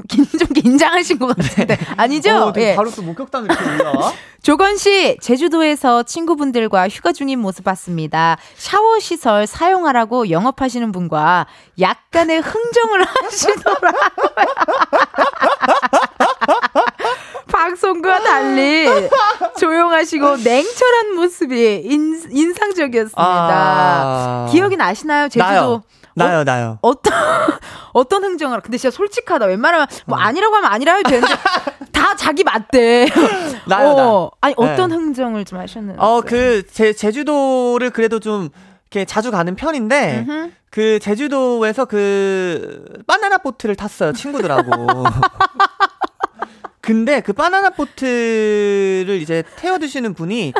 긴, 0.10 0.26
좀 0.26 0.48
긴장하신 0.48 1.20
것 1.20 1.38
같은데. 1.38 1.76
네. 1.76 1.86
아니죠? 1.98 2.32
어, 2.32 2.54
예. 2.58 2.76
바로 2.76 2.89
또 2.91 3.04
목격담 3.04 3.46
이렇게 3.46 3.64
올라. 3.64 4.12
조건 4.41 4.76
씨, 4.76 5.18
제주도에서 5.22 6.02
친구분들과 6.04 6.89
휴가 6.89 7.14
중인 7.14 7.39
모습 7.39 7.64
봤습니다. 7.64 8.38
샤워 8.56 9.00
시설 9.00 9.46
사용하라고 9.48 10.30
영업하시는 10.32 10.91
분과 10.91 11.46
약간의 11.80 12.41
흥정을 12.41 13.06
하시더라고요. 13.24 13.91
방송과 17.54 18.20
달리 18.20 18.88
조용하시고 19.60 20.38
냉철한 20.38 21.16
모습이 21.16 21.82
인, 21.86 22.20
인상적이었습니다. 22.32 23.24
아... 23.24 24.48
기억이 24.52 24.76
나시나요? 24.76 25.30
제주도. 25.30 25.46
나요. 25.46 25.84
나요, 26.16 26.39
어, 26.39 26.43
나요. 26.43 26.78
어떤 26.82 27.14
어떤 27.93 28.24
흥정을 28.24 28.61
근데 28.61 28.78
진짜 28.78 28.95
솔직하다. 28.95 29.45
웬만하면 29.47 29.88
뭐 30.05 30.18
어. 30.18 30.22
아니라고 30.22 30.55
하면 30.55 30.72
아니라 30.72 30.95
해도 30.95 31.09
되는데 31.09 31.34
다 31.91 32.16
자기 32.16 32.43
맞대. 32.43 33.07
나요, 33.68 33.89
어. 33.89 34.32
나. 34.41 34.47
아니 34.47 34.53
어떤 34.57 34.89
네. 34.89 34.95
흥정을 34.95 35.45
좀 35.45 35.59
하셨는지. 35.59 35.97
어, 35.99 36.22
그 36.22 36.64
제 36.72 36.93
제주도를 36.93 37.89
그래도 37.91 38.20
좀 38.20 38.49
이렇게 38.91 39.05
자주 39.05 39.32
가는 39.32 39.55
편인데 39.55 40.26
음흠. 40.28 40.51
그 40.70 40.99
제주도에서 40.99 41.86
그 41.86 42.84
바나나 43.07 43.38
보트를 43.39 43.76
탔어요 43.76 44.14
친구들하고. 44.14 45.03
근데 46.84 47.22
그 47.22 47.32
바나나 47.32 47.70
보트를 47.70 49.18
이제 49.22 49.42
태워 49.56 49.78
드시는 49.80 50.14
분이 50.14 50.52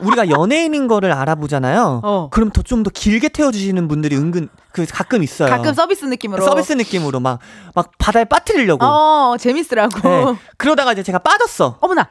우리가 0.00 0.28
연예인인 0.28 0.86
거를 0.86 1.12
알아보잖아요. 1.12 2.02
어. 2.04 2.28
그럼 2.30 2.50
더 2.50 2.62
좀 2.62 2.82
더 2.82 2.90
길게 2.90 3.30
태워 3.30 3.50
주시는 3.50 3.88
분들이 3.88 4.16
은근 4.16 4.50
그 4.72 4.84
가끔 4.86 5.22
있어요. 5.22 5.48
가끔 5.48 5.72
서비스 5.72 6.04
느낌으로. 6.04 6.44
서비스 6.44 6.74
느낌으로 6.74 7.20
막 7.20 7.38
막 7.74 7.90
바다에 7.96 8.26
빠뜨리려고. 8.26 8.84
어, 8.84 9.36
재밌으라고. 9.38 9.98
네. 10.06 10.36
그러다가 10.58 10.92
이제 10.92 11.02
제가 11.02 11.20
빠졌어. 11.20 11.78
어머나. 11.80 12.06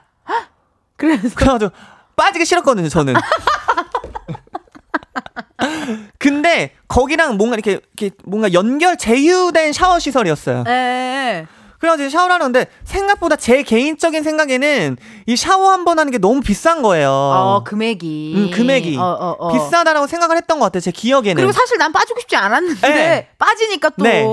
그래서 0.97 1.29
그래가지고 1.35 1.69
빠지기 2.15 2.45
싫었거든요, 2.45 2.89
저는. 2.89 3.13
근데 6.17 6.73
거기랑 6.87 7.37
뭔가 7.37 7.55
이렇게, 7.55 7.79
이렇게 7.99 8.15
뭔가 8.25 8.51
연결 8.53 8.97
제휴된 8.97 9.71
샤워 9.73 9.99
시설이었어요. 9.99 10.63
네. 10.63 11.45
그래가지고 11.85 12.09
샤워를 12.09 12.33
하는데 12.35 12.65
생각보다 12.83 13.35
제 13.35 13.61
개인적인 13.63 14.23
생각에는 14.23 14.97
이 15.27 15.35
샤워 15.35 15.71
한 15.71 15.85
번 15.85 15.99
하는 15.99 16.11
게 16.11 16.17
너무 16.17 16.41
비싼 16.41 16.81
거예요. 16.81 17.09
어, 17.11 17.63
금액이. 17.63 18.33
음, 18.35 18.49
금액이. 18.51 18.97
어, 18.97 19.03
어, 19.03 19.35
어. 19.37 19.53
비싸다라고 19.53 20.07
생각을 20.07 20.35
했던 20.35 20.57
것 20.57 20.65
같아요. 20.65 20.81
제 20.81 20.89
기억에는. 20.89 21.35
그리고 21.35 21.51
사실 21.51 21.77
난 21.77 21.93
빠지고 21.93 22.19
싶지 22.21 22.35
않았는데 22.35 22.89
네. 22.89 23.27
빠지니까 23.37 23.89
또 23.89 24.03
네. 24.03 24.25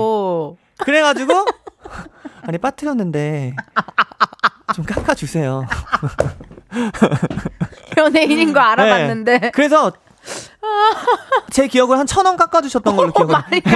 그래가지고 0.83 1.45
아니 2.41 2.57
빠뜨렸는데 2.57 3.55
좀 4.75 4.83
깎아주세요. 4.85 5.67
연예인인 7.97 8.53
거 8.53 8.61
알아봤는데 8.61 9.39
네. 9.39 9.51
그래서 9.51 9.91
제 11.51 11.67
기억을 11.67 11.97
한 11.99 12.05
천 12.07 12.25
원 12.25 12.37
깎아주셨던 12.37 12.95
걸로 12.95 13.11
기억을. 13.11 13.31
많이 13.33 13.61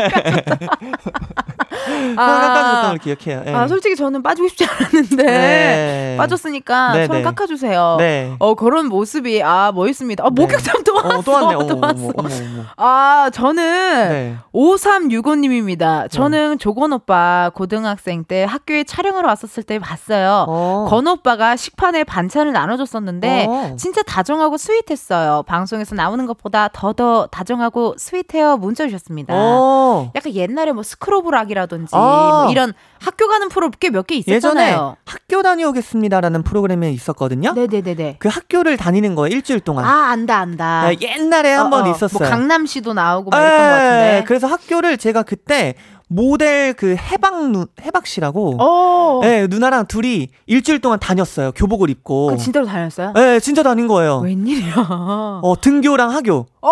천원 2.16 2.16
깎아주셨던 2.16 2.88
걸로 2.88 2.98
기억해요. 3.00 3.44
예. 3.46 3.54
아, 3.54 3.68
솔직히 3.68 3.96
저는 3.96 4.24
빠지고 4.24 4.48
싶지 4.48 4.66
않았는데 4.66 5.24
네. 5.24 6.16
빠졌으니까 6.18 6.94
네, 6.94 7.08
천 7.08 7.18
네. 7.18 7.24
깎아주세요. 7.24 7.96
네. 8.00 8.36
어 8.40 8.56
그런 8.56 8.88
모습이 8.88 9.44
아 9.44 9.72
멋있습니다. 9.74 10.24
아 10.26 10.30
목욕탕 10.30 10.84
또 10.84 10.96
왔어. 10.96 11.18
어, 11.18 11.22
또 11.22 11.32
왔네. 11.34 11.56
어머, 11.56 11.68
또 11.68 11.74
어머, 11.76 11.88
왔어. 11.88 12.04
어머, 12.16 12.30
어머. 12.30 12.64
아 12.78 13.30
저는 13.34 14.10
네. 14.10 14.38
5365님입니다. 14.54 16.10
저는 16.10 16.60
조건 16.60 16.94
오빠 16.94 17.52
고등학생 17.54 18.24
때 18.24 18.44
학교에 18.44 18.84
촬영을 18.84 19.24
왔었을 19.26 19.64
때 19.64 19.80
봤어요. 19.80 20.46
어. 20.48 20.88
건 20.90 21.08
오빠가 21.08 21.56
식판에 21.56 22.04
반찬을 22.04 22.54
나눠줬었는데 22.54 23.46
어. 23.50 23.76
진짜 23.78 24.02
다정하고 24.04 24.58
스윗했어요. 24.58 25.44
방송에서 25.48 25.96
나오는 25.96 26.26
것보다 26.26 26.68
더더 26.78 27.28
다정하고 27.32 27.96
스윗해요. 27.98 28.58
문자 28.58 28.86
주셨습니다. 28.86 29.34
어. 29.36 30.12
약간 30.14 30.36
옛날에 30.36 30.72
뭐 30.74 30.84
스크로브락이라든지 30.84 31.96
아. 31.96 32.44
뭐 32.44 32.52
이런 32.52 32.74
학교 33.02 33.28
가는 33.28 33.50
프로 33.50 33.72
꽤 33.80 33.90
몇개 33.90 34.16
예전에 34.18 34.38
있었잖아요. 34.38 34.96
학교 35.04 35.42
다녀오겠습니다라는 35.42 36.44
프로그램이 36.44 36.94
있었거든요. 36.94 37.54
네네네네. 37.54 38.18
그 38.20 38.28
학교를 38.30 38.78
다니는 38.78 39.16
거예요 39.16 39.36
일주일 39.36 39.60
동안. 39.62 39.86
아 39.86 40.12
안다 40.12 40.38
안다. 40.38 40.66
아, 40.84 40.94
옛날에 41.02 41.52
한번 41.52 41.82
어, 41.82 41.90
어. 41.90 41.92
있었어요. 41.92 42.20
뭐 42.20 42.30
강남시도 42.30 42.94
나오고 42.94 43.32
뭐 43.32 43.40
이랬던 43.40 43.58
것 43.58 43.64
같은데. 43.64 44.24
그래서 44.28 44.46
학교를 44.46 45.00
제가 45.00 45.24
그때 45.24 45.74
모델 46.10 46.74
그 46.74 46.96
해박 46.96 47.52
누 47.52 47.66
해박 47.82 48.08
씨라고 48.08 48.56
어. 48.60 49.20
네, 49.24 49.48
누나랑 49.48 49.88
둘이 49.88 50.30
일주일 50.46 50.80
동안 50.80 51.00
다녔어요. 51.00 51.52
교복을 51.52 51.90
입고. 51.90 52.28
그 52.28 52.38
진짜로 52.38 52.66
다녔어요? 52.66 53.12
네, 53.14 53.40
진짜 53.40 53.62
다닌 53.64 53.88
거예요. 53.88 54.20
웬일이야. 54.20 54.74
어, 54.78 55.54
등교랑 55.60 56.12
학교. 56.12 56.48
어, 56.62 56.72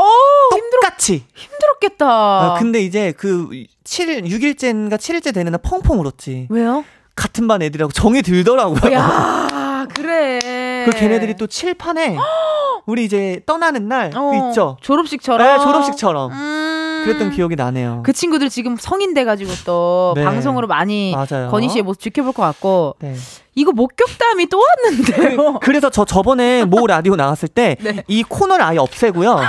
힘들어, 0.53 0.81
똑같이. 0.81 1.25
힘들었겠다. 1.35 2.05
아, 2.07 2.55
근데 2.59 2.81
이제 2.81 3.13
그 3.17 3.49
7일, 3.83 4.25
6일째인가 4.27 4.95
7일째 4.95 5.33
되는 5.33 5.51
날 5.51 5.59
펑펑 5.61 5.99
울었지. 5.99 6.47
왜요? 6.49 6.85
같은 7.15 7.47
반 7.47 7.61
애들하고 7.61 7.91
정이 7.91 8.21
들더라고요. 8.21 8.91
야, 8.93 9.87
그래. 9.95 10.85
그 10.85 10.91
걔네들이 10.91 11.35
또 11.35 11.47
칠판에 11.47 12.17
우리 12.85 13.03
이제 13.05 13.41
떠나는 13.45 13.87
날그 13.87 14.17
어, 14.17 14.49
있죠. 14.49 14.77
졸업식처럼. 14.81 15.45
네, 15.45 15.63
졸업식처럼. 15.63 16.31
음. 16.31 16.94
그랬던 17.05 17.31
기억이 17.31 17.55
나네요. 17.55 18.01
그 18.03 18.11
친구들 18.13 18.49
지금 18.49 18.75
성인 18.77 19.13
돼가지고 19.13 19.51
또 19.65 20.13
네. 20.15 20.23
방송으로 20.23 20.67
많이 20.67 21.13
맞아요. 21.15 21.49
건희 21.49 21.69
씨의 21.69 21.83
모습 21.83 22.01
지켜볼 22.01 22.33
것 22.33 22.41
같고 22.43 22.95
네. 22.99 23.15
이거 23.53 23.71
목격담이 23.71 24.47
또 24.47 24.59
왔는데요. 24.59 25.59
그 25.61 25.71
래서 25.71 25.89
저 25.89 26.03
저번에 26.03 26.65
모 26.65 26.85
라디오 26.87 27.15
나왔을 27.15 27.47
때 27.47 27.77
이 28.07 28.17
네. 28.17 28.23
코너를 28.27 28.65
아예 28.65 28.77
없애고요. 28.77 29.39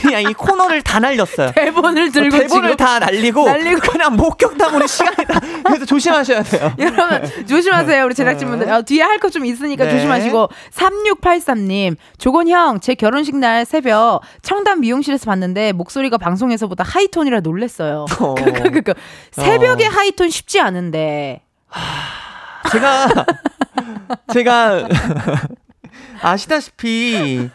그냥 0.00 0.22
이 0.22 0.32
코너를 0.32 0.82
다 0.82 1.00
날렸어요. 1.00 1.50
대본을 1.52 2.12
들고 2.12 2.38
대본을 2.38 2.76
다 2.76 2.98
날리고, 3.00 3.46
날리고. 3.46 3.80
그냥 3.80 4.14
목격담으로 4.16 4.86
시간이 4.86 5.26
다. 5.26 5.40
그래서 5.64 5.84
조심하셔야 5.84 6.42
돼요. 6.44 6.72
여러분 6.78 7.46
조심하세요 7.46 8.04
우리 8.04 8.14
제작진분들 8.14 8.70
어, 8.70 8.82
뒤에 8.82 9.02
할 9.02 9.18
거 9.18 9.28
좀 9.30 9.44
있으니까 9.44 9.84
네. 9.84 9.90
조심하시고 9.90 10.48
3683님 10.72 11.96
조건 12.18 12.48
형제 12.48 12.94
결혼식 12.94 13.36
날 13.36 13.64
새벽 13.64 14.20
청담 14.42 14.80
미용실에서 14.80 15.26
봤는데 15.26 15.72
목소리가 15.72 16.16
방송에서보다 16.18 16.84
하이톤이라 16.84 17.40
놀랬어요 17.40 18.06
어. 18.20 18.34
그그그 18.34 18.94
새벽에 19.32 19.84
하이톤 19.86 20.30
쉽지 20.30 20.60
않은데 20.60 21.42
제가 22.70 23.08
제가 24.32 24.88
아시다시피 26.22 27.50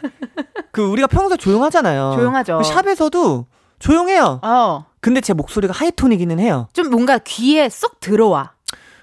그 0.74 0.84
우리가 0.84 1.06
평소 1.06 1.36
조용하잖아요. 1.36 2.12
조용하죠. 2.16 2.58
그 2.58 2.64
샵에서도 2.64 3.46
조용해요. 3.78 4.40
어좀 4.42 4.84
근데 5.00 5.20
제 5.20 5.32
목소리가 5.32 5.72
하이톤이기는 5.74 6.38
해요. 6.38 6.68
뭔가 6.90 7.18
귀에 7.18 7.68
쏙 7.68 8.00
들어와 8.00 8.52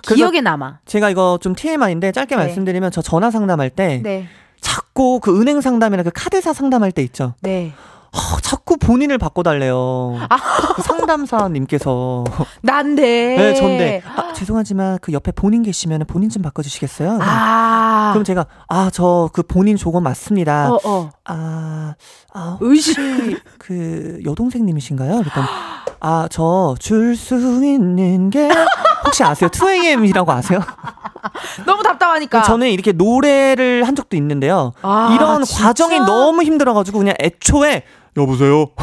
기억에 0.02 0.42
남아 0.42 0.80
제가 0.86 1.10
이거 1.10 1.38
좀 1.42 1.54
TMI인데 1.56 2.12
짧게 2.12 2.36
네. 2.36 2.44
말씀드리면 2.44 2.92
저 2.92 3.02
전화 3.02 3.30
상담할 3.32 3.70
때 3.70 4.02
네 4.04 4.28
자꾸 4.62 5.20
그 5.20 5.40
은행 5.42 5.60
상담이나 5.62 6.04
그 6.04 6.12
카드사 6.14 6.54
상담할 6.54 6.92
때 6.92 7.02
있죠. 7.04 7.34
네. 7.42 7.74
어, 8.14 8.20
자꾸 8.42 8.76
본인을 8.78 9.18
바꿔달래요. 9.18 10.18
아. 10.30 10.38
그 10.76 10.82
상담사님께서. 10.82 12.26
난데 12.62 13.02
네, 13.38 13.54
전데. 13.56 14.02
아, 14.06 14.34
죄송하지만 14.34 14.98
그 15.02 15.14
옆에 15.14 15.32
본인 15.32 15.64
계시면 15.64 16.04
본인 16.08 16.30
좀 16.30 16.42
바꿔주시겠어요? 16.44 17.20
아 17.22 18.10
그럼 18.14 18.24
제가, 18.26 18.46
아, 18.68 18.90
저 18.92 19.30
그 19.34 19.44
본인 19.44 19.78
조건 19.78 20.04
맞습니다. 20.04 20.72
어, 20.74 20.80
어. 20.84 21.10
아, 21.26 21.96
아, 22.34 22.58
의심. 22.60 22.96
혹시 23.02 23.38
그 23.58 24.20
여동생님이신가요? 24.26 25.18
그랬더니, 25.20 25.48
아, 26.02 26.28
저 26.30 26.76
줄 26.80 27.16
수 27.16 27.36
있는 27.64 28.30
게 28.30 28.50
혹시 29.06 29.24
아세요? 29.24 29.50
2AM이라고 29.50 30.30
아세요? 30.30 30.60
너무 31.66 31.82
답답하니까 31.84 32.42
저는 32.44 32.70
이렇게 32.70 32.92
노래를 32.92 33.88
한 33.88 33.96
적도 33.96 34.18
있는데요. 34.18 34.74
아, 34.82 35.14
이런 35.16 35.44
진짜? 35.44 35.68
과정이 35.68 36.00
너무 36.00 36.44
힘들어가지고 36.44 36.98
그냥 37.00 37.16
애초에 37.22 37.84
여보세요. 38.18 38.68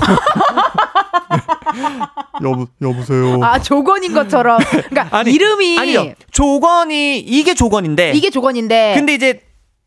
여보 2.43 2.67
여보세요. 2.81 3.41
아 3.43 3.59
조건인 3.61 4.15
것처럼 4.15 4.59
그러니까 4.59 5.09
아니, 5.17 5.33
이름이 5.33 5.79
아니요. 5.79 6.13
조건이 6.31 7.19
이게 7.19 7.55
조건인데. 7.55 8.13
이게 8.15 8.31
조건인데 8.31 8.95
근데 8.97 9.15
이제 9.15 9.41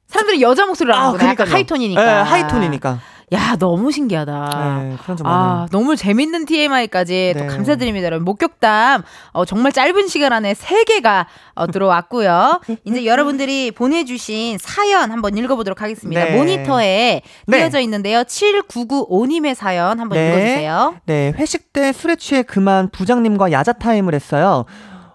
사람들이 0.08 0.42
여자 0.42 0.66
목소리를 0.66 0.94
아, 0.94 1.00
하는구나. 1.08 1.24
약간 1.24 1.36
그러니까요. 1.48 1.56
하이톤이니까. 1.56 2.04
네, 2.24 2.30
하이톤이니까. 2.30 3.00
야, 3.34 3.56
너무 3.58 3.92
신기하다. 3.92 4.82
네, 4.84 4.98
그런 5.02 5.16
점 5.16 5.26
아, 5.28 5.30
많아요. 5.30 5.68
너무 5.72 5.96
재밌는 5.96 6.46
TMI까지 6.46 7.34
또 7.38 7.44
네. 7.46 7.48
감사드립니다. 7.48 8.08
여러분. 8.08 8.26
목격담, 8.26 9.04
어, 9.32 9.46
정말 9.46 9.72
짧은 9.72 10.08
시간 10.08 10.34
안에 10.34 10.54
세 10.54 10.84
개가 10.84 11.28
어, 11.56 11.68
들어왔고요. 11.68 12.60
이제 12.84 13.06
여러분들이 13.06 13.72
보내주신 13.72 14.58
사연 14.60 15.12
한번 15.12 15.38
읽어보도록 15.38 15.82
하겠습니다. 15.82 16.26
네. 16.26 16.36
모니터에 16.36 17.22
네. 17.48 17.58
띄어져 17.58 17.80
있는데요. 17.80 18.24
7995님의 18.24 19.56
사연 19.56 20.00
한번 20.02 20.18
네. 20.18 20.28
읽어주세요. 20.28 20.96
네, 21.06 21.34
회식 21.38 21.72
때 21.72 21.94
술에 21.94 22.18
취해 22.18 22.44
그만 22.44 22.90
부장님과 22.90 23.54
야자 23.54 23.74
타임을 23.74 24.14
했어요. 24.14 24.66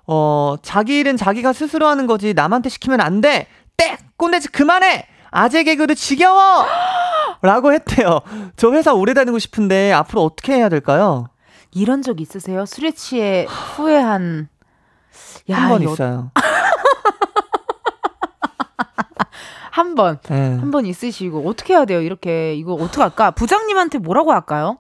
어, 0.07 0.57
자기 0.63 1.01
일은 1.01 1.17
자기가 1.17 1.53
스스로 1.53 1.87
하는 1.87 2.07
거지 2.07 2.33
남한테 2.33 2.71
시키면 2.71 3.01
안 3.01 3.21
돼. 3.21 3.47
땡! 3.77 3.97
꼰대짓 4.17 4.53
그만해! 4.53 5.07
아재 5.31 5.65
개그도 5.65 5.95
지겨워! 5.95 6.65
라고 7.43 7.73
했대요. 7.73 8.21
저 8.57 8.73
회사 8.73 8.93
오래 8.95 9.15
다니고 9.15 9.39
싶은데 9.39 9.93
앞으로 9.93 10.23
어떻게 10.25 10.55
해야 10.55 10.69
될까요? 10.69 11.29
이런 11.73 12.03
적 12.03 12.21
있으세요? 12.21 12.67
술에 12.67 12.91
취해 12.93 13.47
후회한. 13.49 14.49
야, 15.51 15.57
한번 15.57 15.83
이거 15.83 15.93
있어요. 15.93 16.31
한 19.71 19.95
번. 19.95 20.19
네. 20.29 20.57
한번 20.57 20.87
있으시고 20.87 21.47
어떻게 21.49 21.75
해야 21.75 21.85
돼요? 21.85 22.01
이렇게 22.01 22.55
이거 22.55 22.73
어떻게 22.75 23.03
할까? 23.03 23.31
부장님한테 23.33 23.99
뭐라고 23.99 24.33
할까요? 24.33 24.79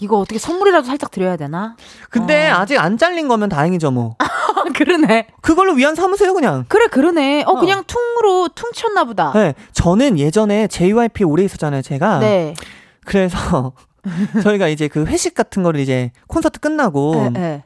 이거 0.00 0.18
어떻게 0.18 0.38
선물이라도 0.38 0.86
살짝 0.86 1.10
드려야 1.10 1.36
되나? 1.36 1.76
근데 2.10 2.50
어. 2.50 2.56
아직 2.56 2.78
안 2.78 2.98
잘린 2.98 3.28
거면 3.28 3.48
다행이죠, 3.48 3.90
뭐. 3.90 4.16
그러네. 4.76 5.28
그걸로 5.40 5.72
위안 5.72 5.94
삼으세요, 5.94 6.34
그냥. 6.34 6.64
그래 6.68 6.86
그러네. 6.88 7.44
어, 7.44 7.52
어. 7.52 7.60
그냥 7.60 7.84
퉁으로 7.86 8.48
퉁쳤나 8.48 9.04
보다. 9.04 9.32
네, 9.32 9.54
저는 9.72 10.18
예전에 10.18 10.66
JYP 10.66 11.24
오래 11.24 11.44
있었잖아요, 11.44 11.82
제가. 11.82 12.18
네. 12.18 12.54
그래서 13.04 13.72
저희가 14.42 14.68
이제 14.68 14.88
그 14.88 15.06
회식 15.06 15.34
같은 15.34 15.62
거를 15.62 15.80
이제 15.80 16.10
콘서트 16.26 16.60
끝나고 16.60 17.30
네, 17.32 17.40
네. 17.40 17.64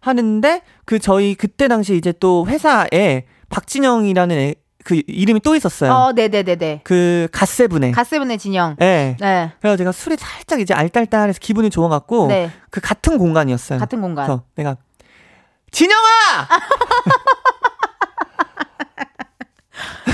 하는데 0.00 0.62
그 0.84 0.98
저희 0.98 1.34
그때 1.34 1.68
당시 1.68 1.96
이제 1.96 2.12
또 2.18 2.46
회사에 2.46 3.24
박진영이라는 3.50 4.36
애, 4.36 4.54
그 4.84 5.00
이름이 5.06 5.40
또 5.40 5.54
있었어요. 5.56 5.92
어, 5.92 6.12
네, 6.12 6.28
네, 6.28 6.42
네, 6.42 6.56
네. 6.56 6.80
그 6.84 7.28
갓세븐에. 7.32 7.92
갓세븐의 7.92 8.38
진영. 8.38 8.76
네. 8.78 9.16
네. 9.18 9.52
그래서 9.60 9.76
제가 9.76 9.92
술이 9.92 10.16
살짝 10.18 10.60
이제 10.60 10.74
알딸딸해서 10.74 11.38
기분이 11.40 11.70
좋아갖고 11.70 12.26
네. 12.28 12.50
그 12.70 12.80
같은 12.80 13.16
공간이었어요. 13.16 13.78
같은 13.78 14.00
공간. 14.00 14.26
그래서 14.26 14.42
내가 14.56 14.76
진영아 15.74 16.48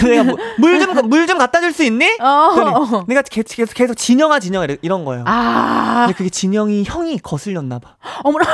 내가 0.03 0.25
뭐, 0.25 0.37
물좀 0.59 1.09
물 1.09 1.27
좀 1.27 1.37
갖다 1.39 1.61
줄 1.61 1.73
수 1.73 1.85
있니? 1.85 2.17
어. 2.21 3.05
내가 3.07 3.21
계속 3.23 3.75
계속 3.75 3.95
진영아 3.95 4.41
진영아 4.41 4.67
이런 4.83 5.05
거예요. 5.05 5.25
아. 5.27 6.05
근데 6.07 6.17
그게 6.17 6.31
진영이 6.31 6.85
형이 6.87 7.19
거슬렸나 7.19 7.79
봐. 7.79 7.97
어머나. 8.25 8.47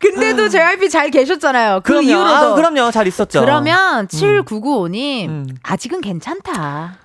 근데도 0.00 0.48
JYP 0.50 0.90
잘 0.90 1.10
계셨잖아요. 1.10 1.80
그 1.82 1.92
그럼요. 1.92 2.06
이후로도. 2.08 2.34
아, 2.36 2.54
그럼요. 2.54 2.90
잘 2.90 3.06
있었죠. 3.06 3.40
그러면 3.40 4.06
7995님, 4.08 5.28
음. 5.28 5.46
음. 5.48 5.56
아직은 5.62 6.00
괜찮다. 6.02 6.98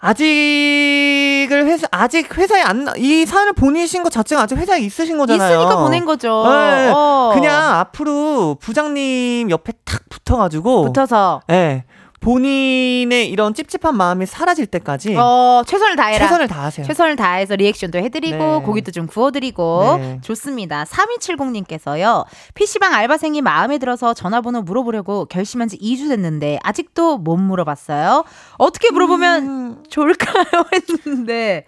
아직을 0.00 1.66
회사 1.66 1.86
아직 1.90 2.36
회사에 2.38 2.62
안 2.62 2.88
이 2.96 3.26
사연을 3.26 3.52
보내신 3.52 4.02
것 4.02 4.10
자체가 4.10 4.42
아직 4.42 4.56
회사에 4.56 4.80
있으신 4.80 5.18
거잖아요. 5.18 5.60
있으니까 5.60 5.76
보낸 5.82 6.04
거죠. 6.04 6.44
네, 6.48 6.90
어. 6.94 7.32
그냥 7.34 7.74
앞으로 7.80 8.56
부장님 8.60 9.50
옆에 9.50 9.72
탁 9.84 10.02
붙어가지고 10.08 10.84
붙어서 10.86 11.42
네, 11.48 11.84
본인의 12.20 13.30
이런 13.30 13.54
찝찝한 13.54 13.96
마음이 13.96 14.26
사라질 14.26 14.66
때까지 14.66 15.16
어, 15.16 15.62
최선을 15.66 15.96
다해라. 15.96 16.26
최선을 16.26 16.48
다하세요. 16.48 16.86
최선을 16.86 17.16
다해서 17.16 17.54
리액션도 17.56 17.98
해드리고 17.98 18.36
네. 18.36 18.62
고기도 18.64 18.90
좀 18.90 19.06
구워드리고 19.06 19.96
네. 19.98 20.20
좋습니다. 20.22 20.84
3270님께서요. 20.84 22.26
PC방 22.54 22.92
알바생이 22.92 23.40
마음에 23.40 23.78
들어서 23.78 24.14
전화번호 24.14 24.62
물어보려고 24.62 25.26
결심한 25.26 25.68
지 25.68 25.78
2주 25.78 26.08
됐는데 26.08 26.58
아직도 26.62 27.18
못 27.18 27.36
물어봤어요. 27.36 28.24
어떻게 28.58 28.90
물어보면 28.90 29.42
음... 29.44 29.82
좋을까요? 29.88 30.44
했는데 30.74 31.66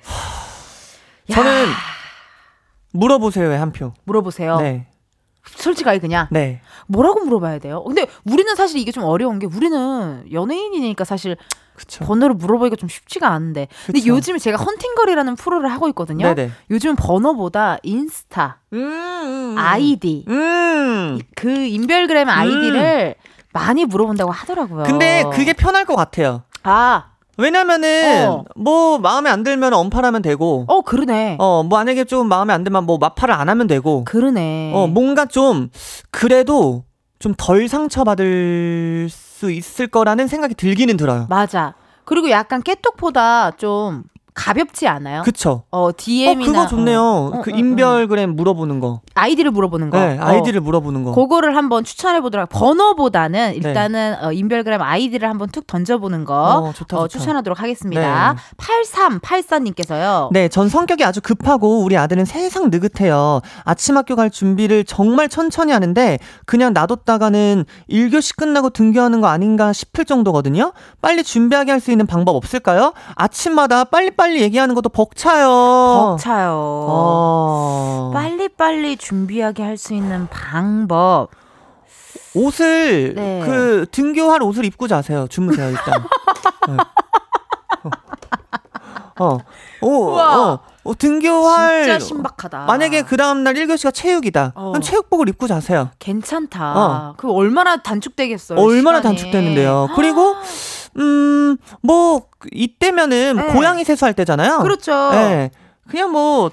저는 1.33 1.67
물어보세요의 2.93 3.59
한 3.59 3.73
표. 3.73 3.93
물어보세요. 4.05 4.59
네. 4.59 4.87
솔직하게 5.47 6.01
그냥. 6.01 6.27
네. 6.31 6.61
뭐라고 6.91 7.21
물어봐야 7.25 7.59
돼요? 7.59 7.83
근데 7.85 8.07
우리는 8.25 8.55
사실 8.57 8.81
이게 8.81 8.91
좀 8.93 9.05
어려운 9.05 9.39
게 9.39 9.47
우리는 9.47 10.25
연예인이니까 10.31 11.05
사실 11.05 11.37
그쵸. 11.75 12.05
번호를 12.05 12.35
물어보기가 12.35 12.77
좀 12.77 12.89
쉽지가 12.89 13.29
않은데. 13.29 13.69
그쵸. 13.87 13.93
근데 13.93 14.07
요즘에 14.07 14.39
제가 14.39 14.63
헌팅거리라는 14.63 15.37
프로를 15.37 15.71
하고 15.71 15.89
있거든요. 15.89 16.35
네네. 16.35 16.51
요즘 16.71 16.97
번호보다 16.97 17.79
인스타, 17.83 18.59
음, 18.73 18.79
음, 18.79 19.53
음. 19.53 19.55
아이디, 19.59 20.25
음. 20.29 21.19
그 21.37 21.49
인별그램 21.51 22.29
아이디를 22.29 23.15
음. 23.17 23.31
많이 23.53 23.85
물어본다고 23.85 24.31
하더라고요. 24.31 24.85
근데 24.85 25.25
그게 25.33 25.53
편할 25.53 25.85
것 25.85 25.97
같아요. 25.97 26.43
아. 26.63 27.07
왜냐면은 27.37 28.29
어. 28.29 28.45
뭐 28.57 28.99
마음에 28.99 29.31
안 29.31 29.43
들면 29.43 29.73
언팔하면 29.73 30.23
되고. 30.23 30.65
어 30.69 30.83
그러네. 30.83 31.37
어 31.39 31.63
만약에 31.63 32.05
좀 32.05 32.29
마음에 32.29 32.53
안 32.53 32.65
들면 32.65 32.85
뭐 32.85 32.99
맞팔을 32.99 33.35
안 33.35 33.49
하면 33.49 33.67
되고. 33.67 34.05
그러네. 34.05 34.73
어 34.75 34.87
뭔가 34.87 35.27
좀 35.27 35.71
그래도 36.11 36.85
좀 37.19 37.35
덜 37.37 37.69
상처받을 37.69 39.09
수 39.11 39.51
있을 39.51 39.87
거라는 39.87 40.27
생각이 40.27 40.55
들기는 40.55 40.97
들어요. 40.97 41.27
맞아. 41.29 41.75
그리고 42.05 42.31
약간 42.31 42.63
깨똑보다 42.63 43.53
좀 43.53 44.03
가볍지 44.35 44.87
않아요? 44.89 45.23
그쵸. 45.23 45.65
어, 45.71 45.91
DM이나. 45.97 46.43
어, 46.51 46.53
그거 46.53 46.67
좋네요. 46.69 47.01
어, 47.01 47.31
그 47.43 47.51
어, 47.51 47.55
어, 47.55 47.57
인별그램 47.57 48.37
물어보는 48.37 48.81
거. 48.81 49.01
아이디를 49.15 49.51
물어보는 49.51 49.91
거. 49.91 49.99
네, 49.99 50.19
아이디를 50.19 50.61
물어보는 50.61 51.05
거. 51.05 51.13
그거를 51.15 51.57
한번 51.57 51.85
추천해 51.85 52.21
보도록. 52.21 52.49
번호보다는 52.51 53.51
네. 53.51 53.55
일단은 53.57 54.17
네. 54.23 54.35
인별그램 54.35 54.81
아이디를 54.81 55.29
한번 55.29 55.49
툭 55.51 55.67
던져보는 55.67 56.25
거. 56.25 56.35
어, 56.35 56.73
좋다, 56.73 56.97
좋다. 56.97 57.09
추천하도록 57.09 57.61
하겠습니다. 57.61 58.35
네. 58.35 58.39
8384님께서요. 58.57 60.29
네, 60.33 60.49
전 60.49 60.69
성격이 60.69 61.05
아주 61.05 61.21
급하고 61.21 61.81
우리 61.83 61.97
아들은 61.97 62.25
세상 62.25 62.71
느긋해요. 62.71 63.41
아침 63.65 63.97
학교 63.97 64.17
갈 64.17 64.31
준비를 64.31 64.85
정말 64.85 65.29
천천히 65.29 65.73
하는데 65.73 66.19
그냥 66.47 66.73
놔뒀다가는 66.73 67.65
1교시 67.91 68.37
끝나고 68.37 68.71
등교하는 68.71 69.21
거 69.21 69.27
아닌가 69.29 69.73
싶을 69.73 70.05
정도거든요. 70.05 70.73
빨리 71.03 71.23
준비하게 71.25 71.73
할 71.73 71.81
수 71.81 71.91
있는 71.91 72.07
방법 72.07 72.37
없을까요? 72.37 72.93
아침마다 73.15 73.85
빨리 73.85 74.11
빨리 74.21 74.33
빨리 74.35 74.43
얘기하는 74.43 74.75
것도 74.75 74.91
벅차요. 74.91 75.49
벅차요. 75.49 76.53
어. 76.55 78.11
빨리빨리 78.13 78.99
준비하게 78.99 79.63
할 79.63 79.79
수 79.79 79.95
있는 79.95 80.29
방법. 80.29 81.29
옷을 82.35 83.15
네. 83.15 83.43
그 83.47 83.87
등교할 83.91 84.43
옷을 84.43 84.67
입고 84.67 84.89
자세요. 84.89 85.27
주무세요 85.29 85.71
일단. 85.71 86.05
네. 86.69 86.77
어. 89.19 89.39
오, 89.83 90.13
어, 90.17 90.61
어, 90.85 90.95
등교할 90.99 91.85
진짜 91.85 91.99
신박하다. 91.99 92.65
만약에 92.67 93.03
그 93.03 93.17
다음 93.17 93.43
날 93.43 93.55
1교시가 93.55 93.93
체육이다. 93.95 94.53
어. 94.55 94.71
그럼 94.73 94.83
체육복을 94.83 95.29
입고 95.31 95.47
자세요. 95.47 95.91
괜찮다. 95.99 96.73
어. 96.77 97.15
그 97.17 97.31
얼마나 97.33 97.83
단축되겠어요. 97.83 98.59
얼마나 98.59 98.99
시간이. 98.99 99.17
단축되는데요. 99.17 99.89
그리고 99.95 100.37
음, 100.99 101.57
뭐, 101.83 102.23
이때면은 102.53 103.37
네. 103.37 103.47
고양이 103.53 103.85
세수할 103.85 104.15
때잖아요. 104.15 104.59
그렇죠. 104.59 105.11
네. 105.13 105.51
그냥 105.89 106.11
뭐, 106.13 106.51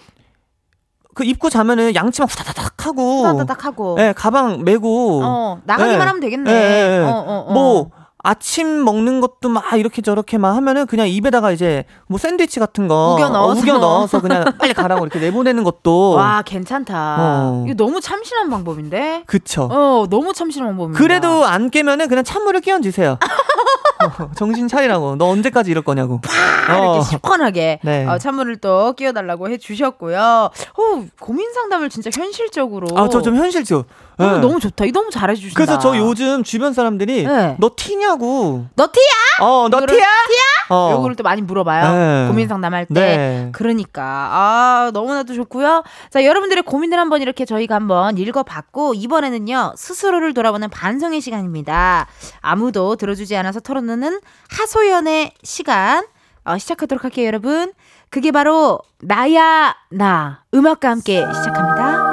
그 1.14 1.24
입고 1.24 1.50
자면은 1.50 1.96
양치만 1.96 2.30
후다다닥 2.30 2.86
하고. 2.86 3.26
후다다닥 3.26 3.66
하고. 3.66 3.96
네, 3.98 4.14
가방 4.14 4.64
메고. 4.64 5.22
어, 5.24 5.60
나가기만 5.66 6.00
네. 6.00 6.06
하면 6.06 6.20
되겠네. 6.20 6.52
네. 6.52 7.00
어, 7.00 7.10
어, 7.10 7.46
어. 7.48 7.54
뭐, 7.54 7.92
아침 8.24 8.84
먹는 8.84 9.22
것도 9.22 9.48
막 9.48 9.64
이렇게 9.78 10.02
저렇게만 10.02 10.54
하면은 10.56 10.86
그냥 10.86 11.08
입에다가 11.08 11.52
이제 11.52 11.86
뭐 12.08 12.18
샌드위치 12.18 12.60
같은 12.60 12.88
거 12.90 13.14
우겨 13.16 13.30
넣어서, 13.30 13.60
어, 13.60 13.64
우겨 13.64 13.78
넣어서 13.78 14.22
그냥 14.22 14.44
빨리 14.58 14.74
가라고 14.74 15.06
이렇게 15.06 15.20
내보내는 15.20 15.64
것도 15.64 16.12
와 16.12 16.42
괜찮다. 16.42 17.16
어. 17.20 17.64
이거 17.66 17.76
너무 17.76 18.02
참신한 18.02 18.50
방법인데. 18.50 19.24
그쵸. 19.28 19.70
어 19.72 20.08
너무 20.10 20.34
참신한 20.34 20.70
방법입니다. 20.70 20.98
그래도 20.98 21.46
안 21.46 21.70
깨면은 21.70 22.10
그냥 22.10 22.26
찬물을 22.26 22.60
끼얹으세요. 22.62 23.18
어, 24.08 24.30
정신 24.36 24.68
차리라고. 24.68 25.16
너 25.18 25.26
언제까지 25.26 25.72
이럴 25.72 25.84
거냐고. 25.84 26.20
이렇게 26.68 26.82
어. 27.00 27.02
시원하게 27.02 27.80
네. 27.84 28.06
어, 28.06 28.18
찬물을 28.18 28.58
또 28.58 28.94
끼워달라고 28.94 29.50
해 29.50 29.58
주셨고요. 29.58 30.18
어, 30.20 31.06
고민 31.20 31.52
상담을 31.54 31.90
진짜 31.90 32.10
현실적으로. 32.14 32.88
아, 32.98 33.10
저 33.10 33.22
좀 33.22 33.36
현실적. 33.36 33.86
너무, 34.18 34.34
네. 34.34 34.40
너무 34.40 34.60
좋다. 34.60 34.86
이 34.86 34.92
너무 34.92 35.12
잘해주신다. 35.12 35.56
그래서 35.56 35.80
저 35.80 35.96
요즘 35.98 36.44
주변 36.44 36.74
사람들이 36.74 37.24
네. 37.24 37.56
너 37.60 37.72
티냐고. 37.76 38.66
너 38.76 38.88
티야? 38.88 39.46
어, 39.46 39.70
너 39.70 39.80
티야? 39.80 39.88
티야? 39.88 40.44
어. 40.70 40.92
요거를 40.94 41.16
또 41.16 41.24
많이 41.24 41.42
물어봐요. 41.42 41.92
네. 41.92 42.28
고민 42.28 42.48
상담할 42.48 42.88
때. 42.88 42.94
네. 42.94 43.50
그러니까 43.54 44.04
아 44.04 44.92
너무나도 44.94 45.34
좋고요. 45.36 45.84
자 46.10 46.26
여러분들의 46.26 46.64
고민들 46.64 46.98
한번 47.00 47.22
이렇게 47.22 47.46
저희가 47.46 47.76
한번 47.76 48.18
읽어봤고 48.18 48.96
이번에는요 48.96 49.74
스스로를 49.78 50.34
돌아보는 50.34 50.70
반성의 50.70 51.22
시간입니다. 51.22 52.08
아무도 52.42 52.96
들어주지 52.96 53.36
않아서 53.38 53.60
털어놓는 53.60 54.20
하소연의 54.50 55.34
시간 55.44 56.06
어, 56.44 56.58
시작하도록 56.58 57.04
할게요, 57.04 57.28
여러분. 57.28 57.74
그게 58.10 58.32
바로 58.32 58.80
나야 59.02 59.76
나 59.92 60.44
음악과 60.54 60.90
함께 60.90 61.26
시작합니다. 61.36 62.07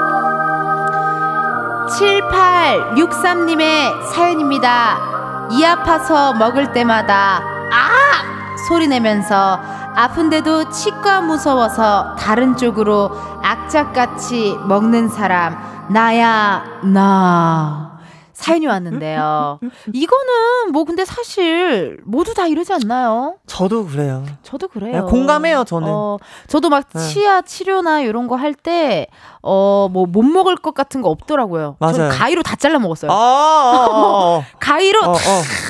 7863님의 1.89 4.07
사연입니다. 4.07 5.49
이 5.51 5.65
아파서 5.65 6.33
먹을 6.35 6.73
때마다 6.73 7.43
아! 7.71 8.25
소리 8.69 8.87
내면서 8.89 9.61
아픈데도 9.95 10.71
치과 10.71 11.21
무서워서 11.21 12.17
다른 12.19 12.57
쪽으로 12.57 13.11
악착같이 13.43 14.59
먹는 14.65 15.09
사람 15.09 15.57
나야 15.91 16.65
나 16.83 17.94
사연이 18.35 18.67
왔는데요. 18.67 19.61
이거는 19.93 20.73
뭐 20.73 20.85
근데 20.85 21.05
사실 21.05 21.99
모두 22.05 22.35
다 22.35 22.47
이러지 22.47 22.73
않나요? 22.73 23.37
저도 23.47 23.87
그래요. 23.87 24.25
저도 24.43 24.69
그래요. 24.69 24.93
네, 24.93 25.01
공감해요, 25.11 25.65
저는. 25.65 25.89
어, 25.89 26.19
저도 26.49 26.69
막 26.69 26.89
네. 26.93 27.01
치아 27.01 27.41
치료나 27.43 28.01
이런 28.01 28.29
거 28.29 28.35
할 28.37 28.55
때 28.55 29.07
어, 29.43 29.89
뭐 29.91 30.07
못 30.07 30.23
먹을 30.23 30.57
것 30.57 30.75
같은 30.75 31.01
거 31.03 31.09
없더라고요. 31.11 31.77
맞아요. 31.79 32.09
가위로 32.11 32.43
다 32.43 32.57
잘라 32.57 32.79
먹었어요. 32.79 33.11
아, 33.11 33.15
아, 33.15 33.19
아, 33.19 34.39
아. 34.41 34.43
가위로 34.61 35.01
어, 35.05 35.13
어. 35.13 35.17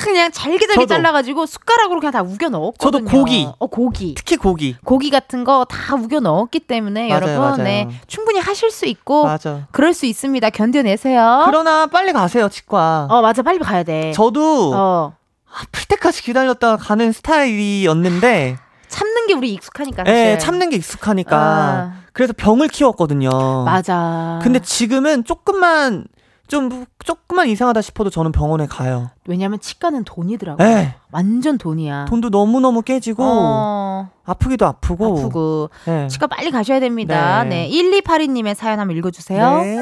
그냥 0.03 0.31
잘게 0.31 0.65
잘게 0.67 0.85
잘라가지고 0.87 1.45
숟가락으로 1.45 1.99
그냥 1.99 2.11
다 2.13 2.21
우겨 2.21 2.49
넣었거든요. 2.49 3.05
저도 3.05 3.17
고기. 3.17 3.47
어, 3.59 3.67
고기. 3.67 4.13
특히 4.15 4.37
고기. 4.37 4.75
고기 4.83 5.09
같은 5.09 5.43
거 5.43 5.65
다 5.69 5.95
우겨 5.95 6.19
넣었기 6.19 6.59
때문에 6.61 7.09
맞아요, 7.09 7.15
여러분, 7.23 7.39
맞아요. 7.39 7.57
네. 7.63 7.87
충분히 8.07 8.39
하실 8.39 8.71
수 8.71 8.85
있고, 8.85 9.25
맞아. 9.25 9.67
그럴 9.71 9.93
수 9.93 10.05
있습니다. 10.05 10.49
견뎌내세요. 10.51 11.43
그러나 11.45 11.87
빨리 11.87 12.11
가세요. 12.13 12.49
치과. 12.55 13.07
어, 13.09 13.21
맞아. 13.21 13.41
빨리 13.41 13.59
가야 13.59 13.83
돼. 13.83 14.13
저도 14.13 14.71
어. 14.73 15.13
아플 15.51 15.85
때까지 15.87 16.23
기다렸다가 16.23 16.77
가는 16.77 17.11
스타일이었는데 17.11 18.57
참는 18.87 19.27
게 19.27 19.33
우리 19.33 19.53
익숙하니까. 19.53 20.03
네, 20.03 20.37
참는 20.37 20.69
게 20.69 20.77
익숙하니까. 20.77 21.37
아. 21.37 21.93
그래서 22.13 22.33
병을 22.35 22.69
키웠거든요. 22.69 23.63
맞아. 23.65 24.39
근데 24.41 24.59
지금은 24.59 25.25
조금만 25.25 26.05
좀 26.47 26.85
조금만 27.03 27.49
이상하다 27.49 27.81
싶어도 27.81 28.09
저는 28.09 28.31
병원에 28.31 28.67
가요. 28.67 29.09
왜냐면 29.27 29.59
치과는 29.59 30.05
돈이더라고요. 30.05 30.65
네. 30.65 30.95
완전 31.11 31.57
돈이야. 31.57 32.05
돈도 32.05 32.29
너무너무 32.29 32.83
깨지고 32.83 33.23
어... 33.25 34.09
아프기도 34.25 34.65
아프고. 34.65 35.17
아프고. 35.17 35.69
네. 35.85 36.07
치과 36.07 36.27
빨리 36.27 36.51
가셔야 36.51 36.79
됩니다. 36.79 37.43
네. 37.43 37.67
네. 37.67 37.69
1282님의 37.69 38.53
사연 38.53 38.79
한번 38.79 38.95
읽어 38.95 39.11
주세요. 39.11 39.57
네. 39.61 39.77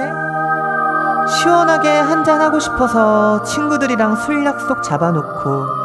시원하게 1.27 1.89
한잔하고 1.89 2.59
싶어서 2.59 3.43
친구들이랑 3.43 4.15
술 4.17 4.45
약속 4.45 4.83
잡아놓고 4.83 5.83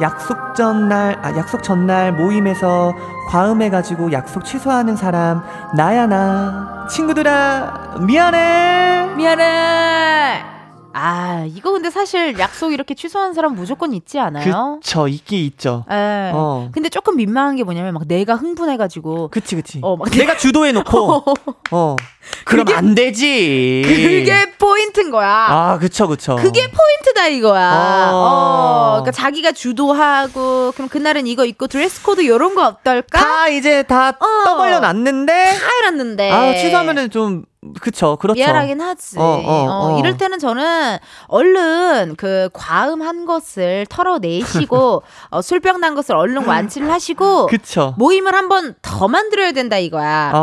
약속 0.00 0.54
전날, 0.54 1.18
아, 1.22 1.36
약속 1.36 1.62
전날 1.62 2.12
모임에서 2.12 2.92
과음해가지고 3.28 4.12
약속 4.12 4.44
취소하는 4.44 4.96
사람, 4.96 5.42
나야, 5.76 6.06
나. 6.06 6.86
친구들아, 6.88 7.98
미안해! 8.00 9.14
미안해! 9.16 10.59
아, 10.92 11.44
이거 11.48 11.70
근데 11.72 11.88
사실 11.90 12.38
약속 12.38 12.72
이렇게 12.72 12.94
취소하는 12.94 13.32
사람 13.32 13.54
무조건 13.54 13.92
있지 13.92 14.18
않아요? 14.18 14.80
그쵸, 14.82 15.06
있기 15.08 15.46
있죠. 15.46 15.84
예. 15.90 16.30
어. 16.34 16.68
근데 16.72 16.88
조금 16.88 17.16
민망한 17.16 17.56
게 17.56 17.62
뭐냐면 17.64 17.94
막 17.94 18.02
내가 18.08 18.34
흥분해가지고. 18.34 19.28
그치, 19.28 19.54
그치. 19.56 19.78
어, 19.82 19.96
막 19.96 20.10
내가 20.10 20.36
주도해놓고, 20.36 21.24
어. 21.70 21.96
그럼 22.44 22.64
그게- 22.64 22.76
안 22.76 22.94
되지. 22.94 23.82
그게 23.86 24.52
포인트인 24.58 25.10
거야. 25.10 25.28
아, 25.48 25.78
그쵸, 25.78 26.08
그쵸. 26.08 26.36
그게 26.36 26.60
포인트다 26.70 27.28
이거야. 27.28 28.10
어. 28.12 28.16
어. 28.16 28.90
그러니까 29.00 29.12
자기가 29.12 29.52
주도하고 29.52 30.72
그럼 30.72 30.88
그날은 30.88 31.26
이거 31.26 31.44
입고 31.44 31.66
드레스 31.68 32.02
코드 32.02 32.26
요런 32.26 32.54
거 32.54 32.66
어떨까? 32.66 33.18
다 33.18 33.48
이제 33.48 33.82
다 33.84 34.08
어. 34.10 34.44
떠벌려 34.44 34.80
놨는데, 34.80 35.32
다 35.32 35.66
해놨는데. 35.84 36.30
아, 36.30 36.54
취소하면은 36.54 37.10
좀, 37.10 37.44
그쵸, 37.80 38.16
그렇죠. 38.16 38.38
미안하긴 38.38 38.80
하지. 38.80 39.18
어, 39.18 39.22
어, 39.22 39.66
어. 39.94 39.98
이럴 39.98 40.16
때는 40.16 40.38
저는 40.38 40.96
얼른 41.28 42.14
그 42.16 42.48
과음한 42.54 43.26
것을 43.26 43.86
털어내시고 43.90 45.02
어, 45.30 45.42
술병 45.42 45.80
난 45.80 45.94
것을 45.94 46.16
얼른 46.16 46.46
완치를 46.46 46.90
하시고 46.90 47.46
그쵸. 47.48 47.94
모임을 47.98 48.34
한번 48.34 48.74
더 48.80 49.08
만들어야 49.08 49.52
된다 49.52 49.76
이거야. 49.76 50.32
어. 50.34 50.38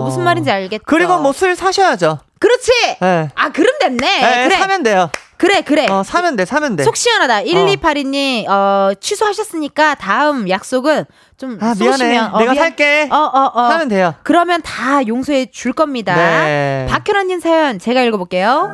어, 0.00 0.04
무슨 0.04 0.24
말인지 0.24 0.50
알겠죠? 0.50 0.84
그리고 0.86 1.18
뭐 1.18 1.32
술 1.32 1.54
사셔야죠. 1.54 2.20
그렇지. 2.38 2.70
예. 3.02 3.28
아 3.34 3.50
그럼 3.50 3.74
됐네. 3.78 4.22
예, 4.22 4.44
그래. 4.48 4.56
사면 4.56 4.82
돼요. 4.82 5.10
그래 5.38 5.60
그래. 5.60 5.86
어, 5.90 6.02
사면 6.02 6.34
돼, 6.36 6.44
사면 6.46 6.76
돼. 6.76 6.82
속 6.84 6.96
시원하다. 6.96 7.42
1282님, 7.42 8.48
어, 8.48 8.92
취소하셨으니까 9.00 9.94
다음 9.96 10.48
약속은 10.48 11.04
좀 11.36 11.58
아, 11.60 11.74
미안해. 11.78 12.18
어, 12.18 12.38
내가 12.38 12.52
미안- 12.52 12.56
살게. 12.56 13.08
어, 13.12 13.16
어, 13.16 13.50
어. 13.54 13.68
사면 13.68 13.88
돼요. 13.88 14.14
그러면 14.22 14.62
다 14.62 15.06
용서해 15.06 15.46
줄 15.50 15.72
겁니다. 15.74 16.14
네. 16.16 16.86
박현아님 16.88 17.40
사연 17.40 17.78
제가 17.78 18.00
읽어볼게요. 18.02 18.70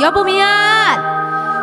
여보 0.00 0.24
미안. 0.24 1.14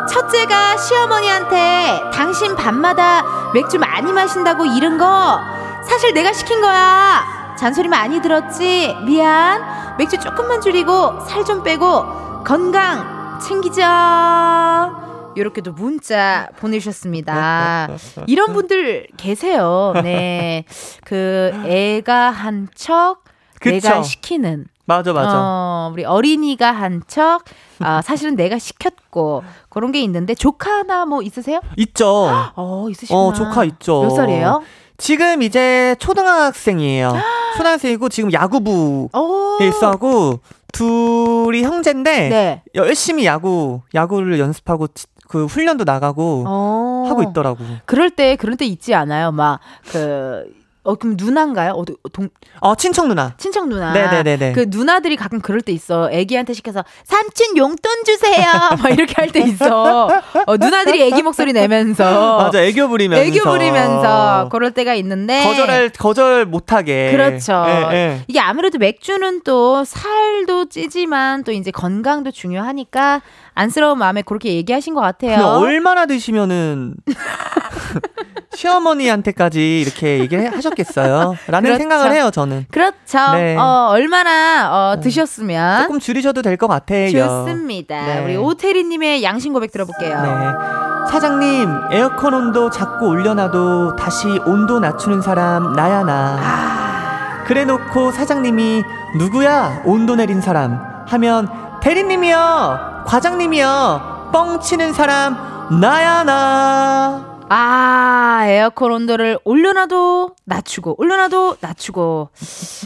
첫째가 0.08 0.76
시어머니한테 0.78 2.00
당신 2.12 2.56
밤마다 2.56 3.50
맥주 3.54 3.78
많이 3.78 4.12
마신다고 4.12 4.64
이른 4.64 4.98
거 4.98 5.40
사실 5.86 6.12
내가 6.14 6.32
시킨 6.32 6.60
거야. 6.60 7.54
잔소리 7.58 7.88
많이 7.88 8.20
들었지? 8.22 8.96
미안. 9.04 9.62
맥주 9.98 10.18
조금만 10.18 10.60
줄이고 10.60 11.20
살 11.28 11.44
좀 11.44 11.62
빼고 11.62 12.42
건강 12.44 13.21
챙기자. 13.42 15.32
이렇게도 15.34 15.72
문자 15.72 16.48
보내주셨습니다. 16.58 17.88
이런 18.26 18.52
분들 18.52 19.08
계세요. 19.16 19.94
네. 20.02 20.64
그 21.04 21.52
애가 21.66 22.30
한 22.30 22.68
척, 22.74 23.24
내가. 23.60 24.02
시키는. 24.02 24.66
맞아, 24.84 25.12
맞아. 25.12 25.30
어, 25.34 25.90
우리 25.92 26.04
어린이가 26.04 26.72
한 26.72 27.02
척, 27.06 27.44
아, 27.78 28.02
사실은 28.02 28.34
내가 28.34 28.58
시켰고, 28.58 29.44
그런 29.68 29.92
게 29.92 30.00
있는데, 30.02 30.34
조카나 30.34 31.06
뭐 31.06 31.22
있으세요? 31.22 31.60
있죠. 31.76 32.28
어, 32.56 32.86
있으시구나. 32.90 33.18
어, 33.20 33.32
조카 33.32 33.64
있죠. 33.64 34.02
몇 34.02 34.10
살이에요? 34.10 34.62
지금 34.98 35.42
이제 35.42 35.94
초등학생이에요. 36.00 37.12
초등학생이고 37.56 38.08
지금 38.08 38.32
야구부에 38.32 39.08
어. 39.12 39.58
있어하고 39.60 40.40
둘이 40.72 41.62
형제인데 41.62 42.28
네. 42.28 42.62
열심히 42.74 43.26
야구 43.26 43.82
야구를 43.94 44.38
연습하고 44.38 44.88
치- 44.88 45.06
그 45.28 45.46
훈련도 45.46 45.84
나가고 45.84 46.44
어. 46.46 47.04
하고 47.08 47.22
있더라고. 47.22 47.58
그럴 47.86 48.10
때, 48.10 48.36
그럴 48.36 48.56
때 48.56 48.64
있지 48.66 48.94
않아요? 48.94 49.32
막, 49.32 49.60
그, 49.90 50.44
어, 50.84 50.96
그럼 50.96 51.16
누나인가요? 51.16 51.72
어, 51.74 51.84
동, 52.12 52.28
어 52.60 52.74
친척 52.74 53.06
누나. 53.06 53.34
친척 53.38 53.68
누나. 53.68 53.92
네네네네. 53.92 54.52
그 54.52 54.66
누나들이 54.68 55.14
가끔 55.16 55.40
그럴 55.40 55.60
때 55.60 55.70
있어. 55.72 56.10
애기한테 56.10 56.54
시켜서 56.54 56.84
삼촌 57.04 57.56
용돈 57.56 58.04
주세요. 58.04 58.44
막 58.82 58.90
이렇게 58.90 59.14
할 59.16 59.30
때 59.32 59.40
있어. 59.40 60.06
어, 60.46 60.56
누나들이 60.56 61.00
애기 61.02 61.22
목소리 61.22 61.52
내면서. 61.52 62.38
맞아 62.42 62.60
애교 62.62 62.88
부리면서 62.88 63.22
애교 63.24 63.44
부리면서 63.48 64.48
그럴 64.50 64.72
때가 64.72 64.94
있는데. 64.94 65.44
거절할 65.44 65.90
거절 65.90 66.46
못하게. 66.46 67.10
그렇죠. 67.12 67.64
예, 67.68 67.94
예. 67.96 68.20
이게 68.26 68.40
아무래도 68.40 68.78
맥주는 68.78 69.42
또 69.44 69.84
살도 69.84 70.68
찌지만 70.68 71.44
또 71.44 71.52
이제 71.52 71.70
건강도 71.70 72.30
중요하니까 72.32 73.22
안쓰러운 73.54 73.98
마음에 73.98 74.22
그렇게 74.22 74.54
얘기하신 74.54 74.94
것 74.94 75.00
같아요. 75.00 75.44
얼마나 75.44 76.06
드시면은 76.06 76.94
시어머니한테까지 78.54 79.80
이렇게 79.80 80.18
얘기하셨겠어요? 80.20 81.36
라는 81.48 81.62
그렇죠. 81.68 81.78
생각을 81.78 82.12
해요, 82.12 82.30
저는. 82.30 82.66
그렇죠. 82.70 83.32
네. 83.34 83.56
어, 83.56 83.88
얼마나 83.90 84.92
어, 84.92 85.00
드셨으면 85.00 85.82
조금 85.84 85.98
줄이셔도 85.98 86.42
될 86.42 86.56
것 86.56 86.68
같아요. 86.68 87.10
좋습니다. 87.10 88.04
네. 88.06 88.24
우리 88.24 88.36
오태리님의 88.36 89.22
양심 89.24 89.52
고백 89.54 89.72
들어볼게요. 89.72 90.22
네. 90.22 91.10
사장님, 91.10 91.68
에어컨 91.92 92.34
온도 92.34 92.70
자꾸 92.70 93.06
올려놔도 93.08 93.96
다시 93.96 94.28
온도 94.46 94.78
낮추는 94.80 95.22
사람, 95.22 95.72
나야, 95.72 96.04
나. 96.04 96.38
아. 96.40 97.44
그래 97.46 97.64
놓고 97.64 98.12
사장님이 98.12 98.84
누구야? 99.18 99.82
온도 99.84 100.14
내린 100.14 100.40
사람. 100.40 100.78
하면 101.08 101.48
대리님이요! 101.82 103.04
과장님이요! 103.06 104.30
뻥 104.32 104.60
치는 104.60 104.92
사람, 104.92 105.36
나야, 105.80 106.22
나. 106.22 107.40
아, 107.48 108.42
에어컨 108.46 108.92
온도를 108.92 109.38
올려놔도 109.44 110.36
낮추고, 110.44 110.94
올려놔도 110.98 111.56
낮추고. 111.60 112.30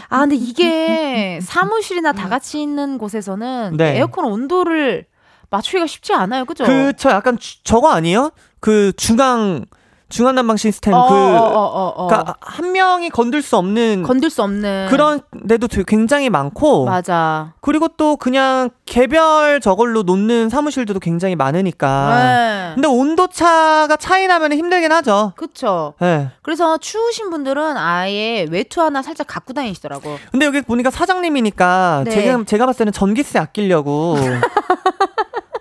아, 0.08 0.20
근데 0.20 0.34
이게 0.36 1.38
사무실이나 1.42 2.12
다 2.12 2.28
같이 2.30 2.60
있는 2.62 2.96
곳에서는 2.96 3.76
네. 3.76 3.98
에어컨 3.98 4.24
온도를 4.24 5.04
맞추기가 5.50 5.86
쉽지 5.86 6.14
않아요. 6.14 6.46
그죠? 6.46 6.64
그, 6.64 6.94
저 6.96 7.10
약간 7.10 7.38
주- 7.38 7.62
저거 7.64 7.90
아니에요? 7.92 8.30
그 8.60 8.92
중앙, 8.96 9.66
중앙난방 10.08 10.56
시스템, 10.56 10.94
어, 10.94 11.08
그, 11.08 11.14
어, 11.14 11.18
어, 11.18 11.60
어, 11.60 11.88
어. 11.96 12.06
그니까 12.06 12.36
한 12.40 12.70
명이 12.70 13.10
건들 13.10 13.42
수 13.42 13.56
없는 13.56 14.04
건들 14.04 14.30
수 14.30 14.42
없는. 14.42 14.86
그런 14.88 15.20
데도 15.48 15.66
굉장히 15.86 16.30
많고. 16.30 16.84
맞아. 16.84 17.52
그리고 17.60 17.88
또 17.88 18.16
그냥 18.16 18.70
개별 18.84 19.60
저걸로 19.60 20.04
놓는 20.04 20.48
사무실들도 20.48 21.00
굉장히 21.00 21.34
많으니까. 21.34 22.16
네. 22.16 22.74
근데 22.74 22.86
온도 22.86 23.26
차가 23.26 23.96
차이 23.96 24.28
나면 24.28 24.52
힘들긴 24.52 24.92
하죠. 24.92 25.32
그쵸. 25.36 25.94
예. 26.02 26.30
그래서 26.42 26.78
추우신 26.78 27.30
분들은 27.30 27.76
아예 27.76 28.46
외투 28.48 28.80
하나 28.80 29.02
살짝 29.02 29.26
갖고 29.26 29.52
다니시더라고. 29.54 30.18
근데 30.30 30.46
여기 30.46 30.62
보니까 30.62 30.90
사장님이니까 30.90 32.02
네. 32.04 32.10
지금 32.12 32.44
제가 32.46 32.66
봤을 32.66 32.78
때는 32.78 32.92
전기세 32.92 33.40
아끼려고 33.40 34.16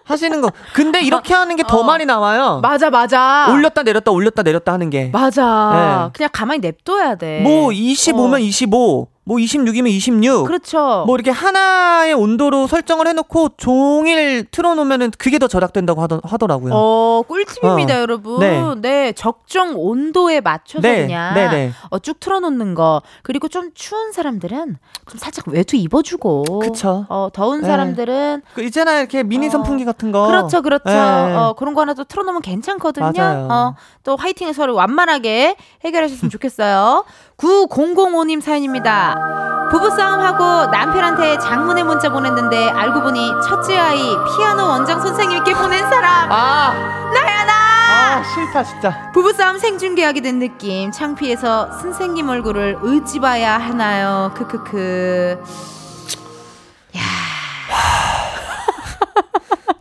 하시는 0.06 0.40
거. 0.42 0.52
근데 0.74 1.02
이렇게 1.02 1.34
하는 1.34 1.56
게더 1.56 1.80
어. 1.80 1.84
많이 1.84 2.06
나와요. 2.06 2.60
맞아, 2.62 2.90
맞아. 2.90 3.48
올렸다 3.52 3.84
내렸다 3.84 4.12
올렸다 4.12 4.44
내렸다 4.44 4.72
하는 4.74 4.90
게. 4.90 5.10
맞아. 5.12 6.06
네. 6.06 6.12
그냥 6.14 6.30
가만히 6.32 6.60
냅둬야 6.60 7.16
돼. 7.16 7.42
뭐 7.42 7.70
25면 7.70 8.34
어. 8.34 8.40
25, 8.40 9.08
뭐 9.28 9.38
26이면 9.38 9.90
26. 9.90 10.46
그렇죠. 10.46 11.04
뭐 11.08 11.16
이렇게 11.16 11.32
하나의 11.32 12.14
온도로 12.14 12.68
설정을 12.68 13.08
해놓고 13.08 13.50
종일 13.58 14.46
틀어놓으면은 14.52 15.12
그게 15.18 15.40
더 15.40 15.48
절약된다고 15.48 16.00
하더, 16.04 16.22
하더라고요. 16.24 16.72
어, 16.76 17.24
꿀팁입니다, 17.28 17.96
어. 17.96 18.00
여러분. 18.02 18.40
네. 18.40 18.62
네. 18.82 19.12
적정 19.14 19.74
온도에 19.76 20.42
맞춰서 20.42 20.88
네, 20.88 21.02
그냥 21.08 21.34
네, 21.34 21.48
네. 21.50 21.72
어, 21.90 21.98
쭉 21.98 22.20
틀어놓는 22.20 22.76
거. 22.76 23.02
그리고 23.24 23.48
좀 23.48 23.72
추운 23.74 24.12
사람들은 24.12 24.78
좀 25.10 25.20
살짝 25.20 25.48
외투 25.48 25.76
입어주고. 25.76 26.60
그쵸. 26.60 27.08
어, 27.10 27.30
더운 27.34 27.62
네. 27.62 27.68
사람들은 27.68 28.44
그 28.54 28.62
이제나 28.62 29.00
이렇게 29.00 29.24
미니 29.24 29.48
어. 29.48 29.50
선풍기 29.50 29.86
같은 29.86 30.12
거. 30.12 30.28
그렇죠, 30.28 30.62
그렇죠. 30.62 30.84
네. 30.86 30.94
어, 30.94 31.56
그런 31.58 31.74
거 31.74 31.82
하나 31.82 31.96
또 31.96 32.04
틀어놓으면 32.04 32.44
괜찮거든요. 32.44 33.12
맞아요. 33.16 33.48
어, 33.50 33.76
또 34.04 34.16
화이팅을 34.18 34.54
서로 34.54 34.76
완만하게 34.76 35.56
해결하셨으면 35.84 36.30
좋겠어요. 36.30 37.06
9005님 37.38 38.42
사연입니다. 38.42 39.68
부부싸움하고 39.72 40.72
남편한테 40.72 41.38
장문의 41.40 41.84
문자 41.84 42.10
보냈는데 42.10 42.70
알고 42.70 43.02
보니 43.02 43.32
첫째 43.48 43.78
아이 43.78 44.00
피아노 44.00 44.64
원장 44.68 45.02
선생님께 45.02 45.54
보낸 45.56 45.80
사람 45.90 46.32
아, 46.32 46.74
나야 47.14 47.44
나. 47.46 47.54
아 48.20 48.24
싫다 48.24 48.64
진짜. 48.64 49.12
부부싸움 49.12 49.58
생중계하게 49.58 50.22
된 50.22 50.40
느낌 50.40 50.92
창피해서 50.92 51.72
선생님 51.82 52.30
얼굴을 52.30 52.78
어찌 52.84 53.20
봐야 53.20 53.58
하나요 53.58 54.32
크크크 54.36 55.42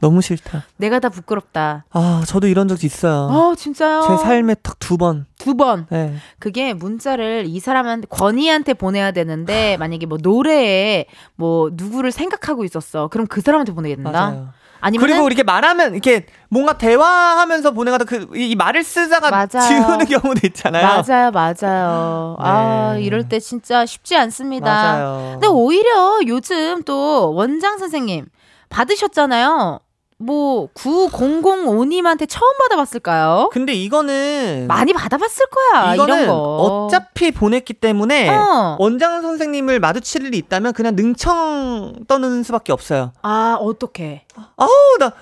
너무 0.04 0.20
싫다. 0.20 0.64
내가 0.76 0.98
다 1.00 1.08
부끄럽다. 1.08 1.86
아, 1.90 2.22
저도 2.26 2.46
이런 2.46 2.68
적 2.68 2.84
있어요. 2.84 3.26
어, 3.32 3.54
진짜요? 3.54 4.02
제 4.06 4.16
삶에 4.22 4.54
딱 4.56 4.74
두 4.78 4.98
번. 4.98 5.24
두 5.38 5.54
번. 5.54 5.86
네. 5.88 6.14
그게 6.38 6.74
문자를 6.74 7.44
이 7.46 7.58
사람한테 7.58 8.06
권희한테 8.10 8.74
보내야 8.74 9.12
되는데 9.12 9.78
만약에 9.78 10.04
뭐 10.04 10.18
노래에 10.20 11.06
뭐 11.36 11.70
누구를 11.72 12.12
생각하고 12.12 12.64
있었어. 12.64 13.08
그럼 13.08 13.26
그 13.26 13.40
사람한테 13.40 13.72
보내야 13.72 13.94
된다. 13.96 14.10
맞아요. 14.10 14.48
아니면 14.80 15.06
그리고 15.06 15.26
이렇게 15.26 15.42
말하면 15.42 15.92
이렇게 15.92 16.26
뭔가 16.50 16.76
대화하면서 16.76 17.70
보내가다 17.70 18.04
그이 18.04 18.54
말을 18.56 18.84
쓰다가 18.84 19.30
맞아요. 19.30 19.66
지우는 19.66 20.04
경우도 20.04 20.46
있잖아요. 20.48 21.02
맞아요, 21.02 21.30
맞아요. 21.30 22.36
아, 22.38 22.92
네. 22.94 23.02
이럴 23.02 23.26
때 23.26 23.40
진짜 23.40 23.86
쉽지 23.86 24.14
않습니다. 24.18 24.66
맞아요. 24.70 25.28
근데 25.32 25.46
오히려 25.46 26.18
요즘 26.26 26.82
또 26.82 27.32
원장 27.32 27.78
선생님 27.78 28.26
받으셨잖아요. 28.68 29.80
뭐 30.18 30.68
9005님한테 30.74 32.26
처음 32.28 32.50
받아봤을까요? 32.58 33.50
근데 33.52 33.72
이거는 33.72 34.66
많이 34.68 34.92
받아봤을 34.92 35.46
거야 35.46 35.94
이거는. 35.94 36.28
어차피 36.30 37.30
보냈기 37.30 37.74
때문에 37.74 38.30
어. 38.30 38.76
원장 38.78 39.22
선생님을 39.22 39.80
마주칠 39.80 40.24
일이 40.26 40.38
있다면 40.38 40.72
그냥 40.72 40.94
능청 40.96 42.04
떠는 42.06 42.42
수밖에 42.42 42.72
없어요. 42.72 43.12
아 43.22 43.56
어떻게? 43.60 44.24
아우 44.56 44.68
나 44.98 45.12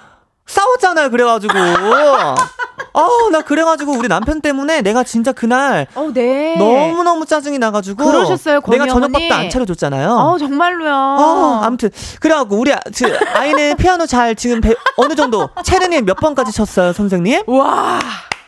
싸웠잖아요. 0.46 1.10
그래가지고 1.10 1.54
아우 2.94 3.30
나 3.30 3.40
그래가지고 3.40 3.92
우리 3.92 4.08
남편 4.08 4.40
때문에 4.40 4.82
내가 4.82 5.02
진짜 5.04 5.32
그날 5.32 5.86
어, 5.94 6.10
네. 6.12 6.56
너무 6.56 7.02
너무 7.02 7.26
짜증이 7.26 7.58
나가지고 7.58 8.04
그러셨어요, 8.04 8.60
내가 8.68 8.86
저녁밥도? 8.86 9.34
안 9.34 9.50
차려줬잖아요. 9.50 10.10
어 10.10 10.38
정말로요. 10.38 10.92
어, 10.92 11.60
아무튼 11.62 11.90
그래갖고 12.20 12.56
우리 12.56 12.72
아, 12.72 12.80
지, 12.92 13.04
아이는 13.34 13.76
피아노 13.76 14.06
잘 14.06 14.34
지금 14.34 14.60
배, 14.60 14.74
어느 14.96 15.14
정도 15.14 15.48
체르니 15.64 16.02
몇 16.02 16.16
번까지 16.16 16.52
쳤어요 16.52 16.92
선생님? 16.92 17.42
와. 17.46 17.98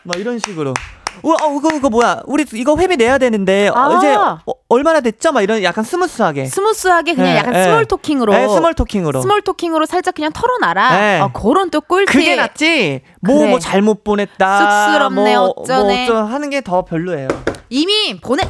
막 0.02 0.18
이런 0.18 0.38
식으로. 0.38 0.74
어, 1.22 1.30
어, 1.30 1.56
이거, 1.58 1.68
이거 1.76 1.88
뭐야? 1.90 2.22
우리 2.26 2.44
이거 2.54 2.76
회비 2.76 2.96
내야 2.96 3.18
되는데, 3.18 3.68
어, 3.68 3.74
아. 3.76 3.96
이제, 3.96 4.14
어, 4.14 4.38
얼마나 4.68 5.00
됐죠? 5.00 5.32
막 5.32 5.42
이런 5.42 5.62
약간 5.62 5.84
smooth하게. 5.84 6.46
Smooth하게 6.46 7.14
그냥 7.14 7.32
네, 7.32 7.38
약간 7.38 7.52
네. 7.52 7.64
small 7.64 7.84
talking으로. 7.86 8.32
네, 8.32 8.48
스몰 8.48 8.74
토킹으로. 8.74 9.22
스몰 9.22 9.42
토킹으로 9.42 9.86
살짝 9.86 10.14
그냥 10.14 10.32
털어놔라. 10.32 10.90
네. 11.00 11.20
어, 11.20 11.30
그런 11.32 11.70
또 11.70 11.80
꿀팁. 11.80 12.12
그게 12.12 12.36
낫지, 12.36 13.02
뭐, 13.20 13.38
그래. 13.38 13.50
뭐 13.50 13.58
잘못 13.58 14.04
보냈다. 14.04 14.86
쑥스럽네, 14.92 15.36
뭐, 15.36 15.46
어쩌네. 15.56 16.08
뭐 16.08 16.16
어쩌 16.20 16.24
하는 16.24 16.50
게 16.50 16.60
더 16.60 16.82
별로예요. 16.84 17.28
이미 17.70 18.18
보내 18.20 18.42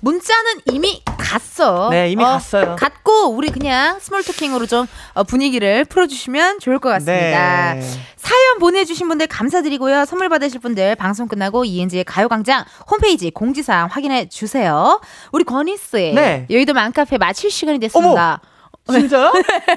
문자는 0.00 0.52
이미 0.72 1.02
갔어. 1.18 1.88
네, 1.90 2.10
이미 2.10 2.24
갔어요. 2.24 2.76
갔고 2.78 3.28
우리 3.28 3.50
그냥 3.50 3.98
small 4.00 4.24
talking으로 4.24 4.66
좀 4.66 4.86
어, 5.14 5.22
분위기를 5.24 5.84
풀어주시면 5.84 6.58
좋을 6.60 6.78
것 6.78 6.88
같습니다. 6.88 7.74
네. 7.74 7.82
사연 8.16 8.58
보내주신 8.58 9.08
분들 9.08 9.26
감사드리고요. 9.26 10.04
선물 10.06 10.28
받으실 10.28 10.60
분들 10.60 10.96
방송 10.96 11.28
끝나고 11.28 11.64
이은지의 11.64 12.04
가요광장 12.04 12.64
홈페이지 12.90 13.30
공지사항 13.30 13.88
확인해 13.90 14.28
주세요. 14.28 15.00
우리 15.32 15.44
권희 15.44 15.76
씨, 15.76 16.12
네. 16.14 16.46
여의도 16.50 16.72
맘카페 16.72 17.18
마칠 17.18 17.50
시간이 17.50 17.78
됐습니다. 17.80 18.40
진짜요? 18.88 19.32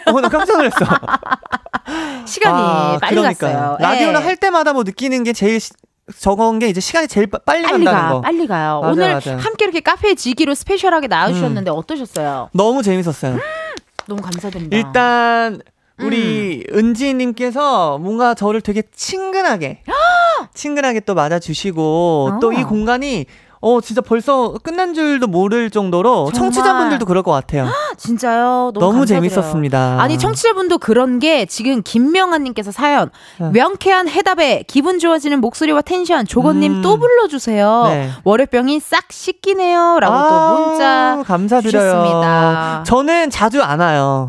어, 0.08 0.22
나 0.22 0.30
깜짝 0.30 0.58
놀랐어. 0.58 0.78
시간이 2.26 2.56
아, 2.58 2.98
빨리 3.02 3.16
그러니까요. 3.16 3.52
갔어요. 3.58 3.78
라디오는 3.80 4.20
예. 4.22 4.24
할 4.26 4.36
때마다 4.38 4.74
뭐 4.74 4.84
느끼는 4.84 5.24
게 5.24 5.34
제일 5.34 5.60
시- 5.60 5.74
저건 6.20 6.60
게 6.60 6.68
이제 6.68 6.82
시간이 6.82 7.08
제일 7.08 7.28
빠- 7.28 7.38
빨리, 7.40 7.64
빨리 7.64 7.86
간다는 7.86 8.08
가, 8.10 8.14
거. 8.16 8.22
빨리 8.22 8.48
가요. 8.48 8.80
맞아요, 8.82 8.92
오늘 8.94 9.08
맞아요. 9.24 9.38
함께 9.40 9.66
이렇게 9.66 9.80
카페 9.80 10.16
지기로 10.16 10.54
스페셜하게 10.54 11.08
나와주셨는데 11.08 11.72
어떠셨어요? 11.72 12.50
너무 12.54 12.84
재밌었어요. 12.84 13.38
너무 14.08 14.22
감사드립니다. 14.22 14.76
일단 14.76 15.62
우리 16.00 16.66
음. 16.70 16.78
은지님께서 16.78 18.00
뭔가 18.00 18.34
저를 18.34 18.60
되게 18.62 18.84
친근하게 18.94 19.84
친근하게 20.54 21.00
또 21.02 21.14
맞아주시고 21.16 22.40
또이 22.42 22.64
어. 22.64 22.68
공간이 22.68 23.26
어 23.66 23.80
진짜 23.80 24.02
벌써 24.02 24.56
끝난 24.62 24.94
줄도 24.94 25.28
모를 25.28 25.70
정도로 25.70 26.32
정말. 26.34 26.52
청취자분들도 26.52 27.06
그럴 27.06 27.24
것 27.24 27.32
같아요. 27.32 27.70
진짜요. 27.98 28.72
너무, 28.74 28.80
너무. 28.80 29.06
재밌었습니다. 29.06 30.02
아니 30.02 30.18
청취자분도 30.18 30.80
그런 30.80 31.20
게 31.20 31.46
지금 31.46 31.82
김명아님께서 31.82 32.74
사연 32.74 33.10
네. 33.40 33.50
명쾌한 33.52 34.10
해답에 34.10 34.66
기분 34.68 35.00
좋아지는 35.00 35.40
목소리와 35.40 35.80
텐션 35.82 36.28
조건님 36.28 36.80
음. 36.80 36.82
또 36.82 37.00
불러주세요. 37.00 37.84
네. 37.88 38.10
월요병이 38.26 38.82
싹 38.82 39.06
씻기네요 39.10 40.00
라고 40.02 40.14
또 40.14 40.36
아우, 40.36 40.68
문자 40.68 41.24
감사드려요. 41.26 41.72
주셨습니다. 41.94 42.84
저는 42.86 43.30
자주 43.30 43.62
안 43.62 43.80
와요. 43.80 44.28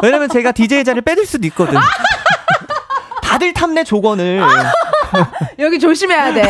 왜냐면 0.00 0.28
제가 0.28 0.52
DJ 0.52 0.84
자리를 0.84 1.02
빼들 1.02 1.26
수도 1.26 1.44
있거든. 1.48 1.74
다들 3.20 3.52
탐내 3.52 3.82
조건을. 3.82 4.40
여기 5.58 5.78
조심해야 5.78 6.32
돼. 6.34 6.42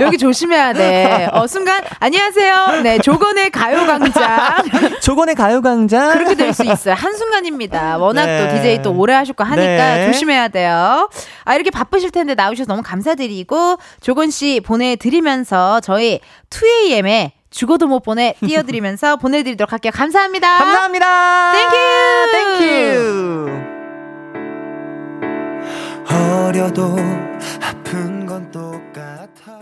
여기 0.00 0.18
조심해야 0.18 0.72
돼. 0.72 1.28
어 1.32 1.46
순간 1.46 1.82
안녕하세요. 2.00 2.80
네 2.82 2.98
조건의 2.98 3.50
가요광장 3.50 4.62
조건의 5.00 5.34
가요광장. 5.34 6.12
그렇게 6.12 6.34
될 6.34 6.52
수 6.52 6.64
있어요. 6.64 6.94
한 6.94 7.14
순간입니다. 7.16 7.96
워낙 7.98 8.26
네. 8.26 8.46
또 8.46 8.54
DJ 8.54 8.82
또 8.82 8.92
오래 8.92 9.14
하셨고 9.14 9.42
하니까 9.42 9.94
네. 9.96 10.06
조심해야 10.06 10.48
돼요. 10.48 11.08
아, 11.44 11.54
이렇게 11.54 11.70
바쁘실 11.70 12.10
텐데 12.10 12.34
나오셔서 12.34 12.68
너무 12.68 12.82
감사드리고, 12.84 13.78
조건 14.00 14.30
씨 14.30 14.60
보내드리면서 14.64 15.80
저희 15.80 16.20
2AM에 16.50 17.30
죽어도 17.50 17.86
못 17.86 18.00
보내 18.02 18.34
띄워드리면서 18.44 19.16
보내드리도록 19.22 19.72
할게요. 19.72 19.92
감사합니다. 19.94 20.58
감사합니다. 20.58 21.52
Thank 21.52 21.78
you. 21.78 22.30
Thank 22.32 22.96
you. 22.96 23.71
어려도 26.08 26.96
아픈 27.60 28.26
건 28.26 28.50
똑같아. 28.50 29.60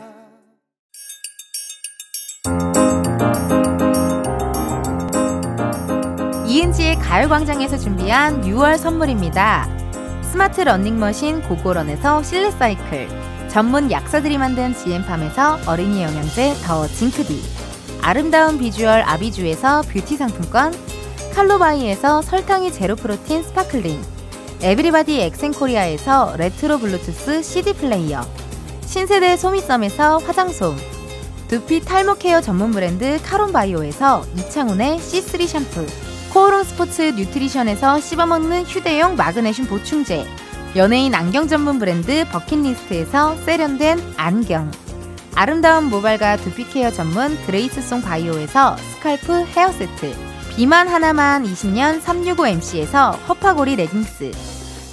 이은지의 6.47 6.97
가요광장에서 6.97 7.79
준비한 7.79 8.43
6월 8.43 8.77
선물입니다. 8.77 9.69
스마트 10.23 10.61
러닝머신 10.62 11.43
고고런에서 11.43 12.23
실내 12.23 12.51
사이클, 12.51 13.09
전문 13.49 13.91
약사들이 13.91 14.39
만든 14.39 14.75
지엠팜에서 14.75 15.61
어린이 15.67 16.03
영양제 16.03 16.55
더 16.65 16.87
징크디, 16.87 17.43
아름다운 18.03 18.59
비주얼 18.59 19.03
아비주에서 19.03 19.83
뷰티 19.83 20.17
상품권, 20.17 20.73
칼로바이에서 21.35 22.23
설탕이 22.23 22.73
제로 22.73 22.97
protein 22.97 23.43
sparkling, 23.43 24.01
에브리바디 24.62 25.23
엑센코리아에서 25.23 26.35
레트로 26.37 26.78
블루투스 26.81 27.43
CD 27.43 27.73
플레이어, 27.73 28.20
신세대 28.85 29.39
소미썸에서 29.39 30.19
화장솜, 30.19 30.77
두피 31.49 31.81
탈모 31.81 32.16
care 32.17 32.43
전문 32.43 32.70
브랜드 32.70 33.19
카론바이오에서 33.23 34.23
이창훈의 34.37 34.99
C3 34.99 35.47
샴푸, 35.47 35.87
코오롱 36.35 36.65
스포츠 36.65 37.01
뉴트리션에서 37.01 38.01
씹어먹는 38.01 38.65
휴대용 38.65 39.16
마그네슘 39.16 39.66
보충제, 39.66 40.27
연예인 40.77 41.15
안경 41.15 41.49
전문 41.49 41.78
브랜드 41.78 42.27
버킷리스트에서 42.28 43.37
세련된 43.37 44.15
안경, 44.19 44.70
아름다운 45.35 45.87
모발과 45.87 46.37
두피 46.37 46.69
care 46.69 46.91
전문 46.91 47.35
그레이스송 47.47 48.03
바이오에서 48.03 48.77
scalp 48.77 49.45
hair 49.57 49.73
세트, 49.73 50.15
비만 50.55 50.89
하나만 50.89 51.45
20년 51.45 52.03
365MC에서 52.03 53.16
허파고리 53.27 53.77
레깅스, 53.77 54.50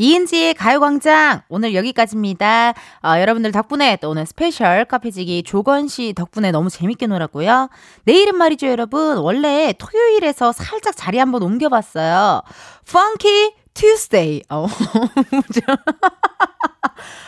이은지의 0.00 0.54
가요광장 0.54 1.42
오늘 1.50 1.74
여기까지입니다. 1.74 2.72
어, 3.04 3.20
여러분들 3.20 3.52
덕분에 3.52 3.98
또 4.00 4.08
오늘 4.08 4.24
special 4.24 4.86
카페지기 4.86 5.42
조권 5.42 5.88
씨 5.88 6.14
덕분에 6.14 6.52
너무 6.52 6.70
재밌게 6.70 7.06
놀았고요. 7.06 7.68
내일은 8.04 8.38
말이죠, 8.38 8.68
여러분. 8.68 9.18
원래 9.18 9.74
토요일에서 9.78 10.52
살짝 10.52 10.96
자리 10.96 11.18
한번 11.18 11.42
옮겨봤어요. 11.42 12.40
Funky 12.88 13.52
Tuesday. 13.74 14.40
어, 14.48 14.66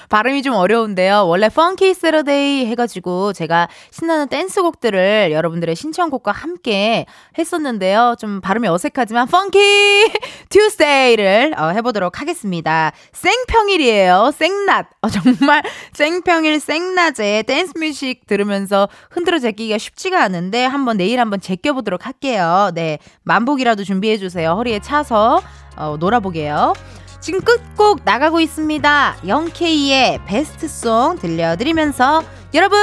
발음이 0.08 0.42
좀 0.42 0.54
어려운데요. 0.54 1.26
원래 1.26 1.48
Funky 1.48 1.94
Saturday 1.94 2.66
해가지고 2.66 3.32
제가 3.32 3.68
신나는 3.90 4.28
댄스곡들을 4.28 5.30
여러분들의 5.32 5.74
신청곡과 5.74 6.32
함께 6.32 7.06
했었는데요. 7.38 8.16
좀 8.18 8.40
발음이 8.40 8.68
어색하지만 8.68 9.26
Funky 9.28 10.12
Tuesday를 10.50 11.54
어, 11.58 11.68
해보도록 11.68 12.20
하겠습니다. 12.20 12.92
생평일이에요. 13.12 14.32
생낮. 14.34 14.86
어, 15.00 15.08
정말 15.08 15.62
생평일 15.92 16.60
생낮에 16.60 17.42
dance 17.42 17.72
music 17.78 18.26
들으면서 18.26 18.88
흔들어 19.10 19.38
제끼기가 19.38 19.78
쉽지가 19.78 20.22
않은데 20.22 20.64
한번 20.64 20.96
내일 20.96 21.20
한번 21.20 21.40
제껴보도록 21.40 22.06
할게요. 22.06 22.70
네. 22.74 22.98
만보기라도 23.22 23.84
준비해주세요. 23.84 24.50
허리에 24.52 24.80
차서 24.80 25.40
어, 25.76 25.96
놀아보게요. 25.98 26.74
지금 27.22 27.40
끝곡 27.40 28.00
나가고 28.04 28.40
있습니다. 28.40 29.18
영케이의 29.26 30.20
베스트송 30.26 31.18
들려드리면서 31.20 32.24
여러분 32.52 32.78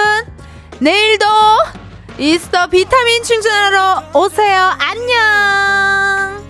내일도 0.80 1.26
이스터 2.18 2.68
비타민 2.68 3.22
충전하러 3.22 4.04
오세요. 4.14 4.74
안녕. 4.80 6.49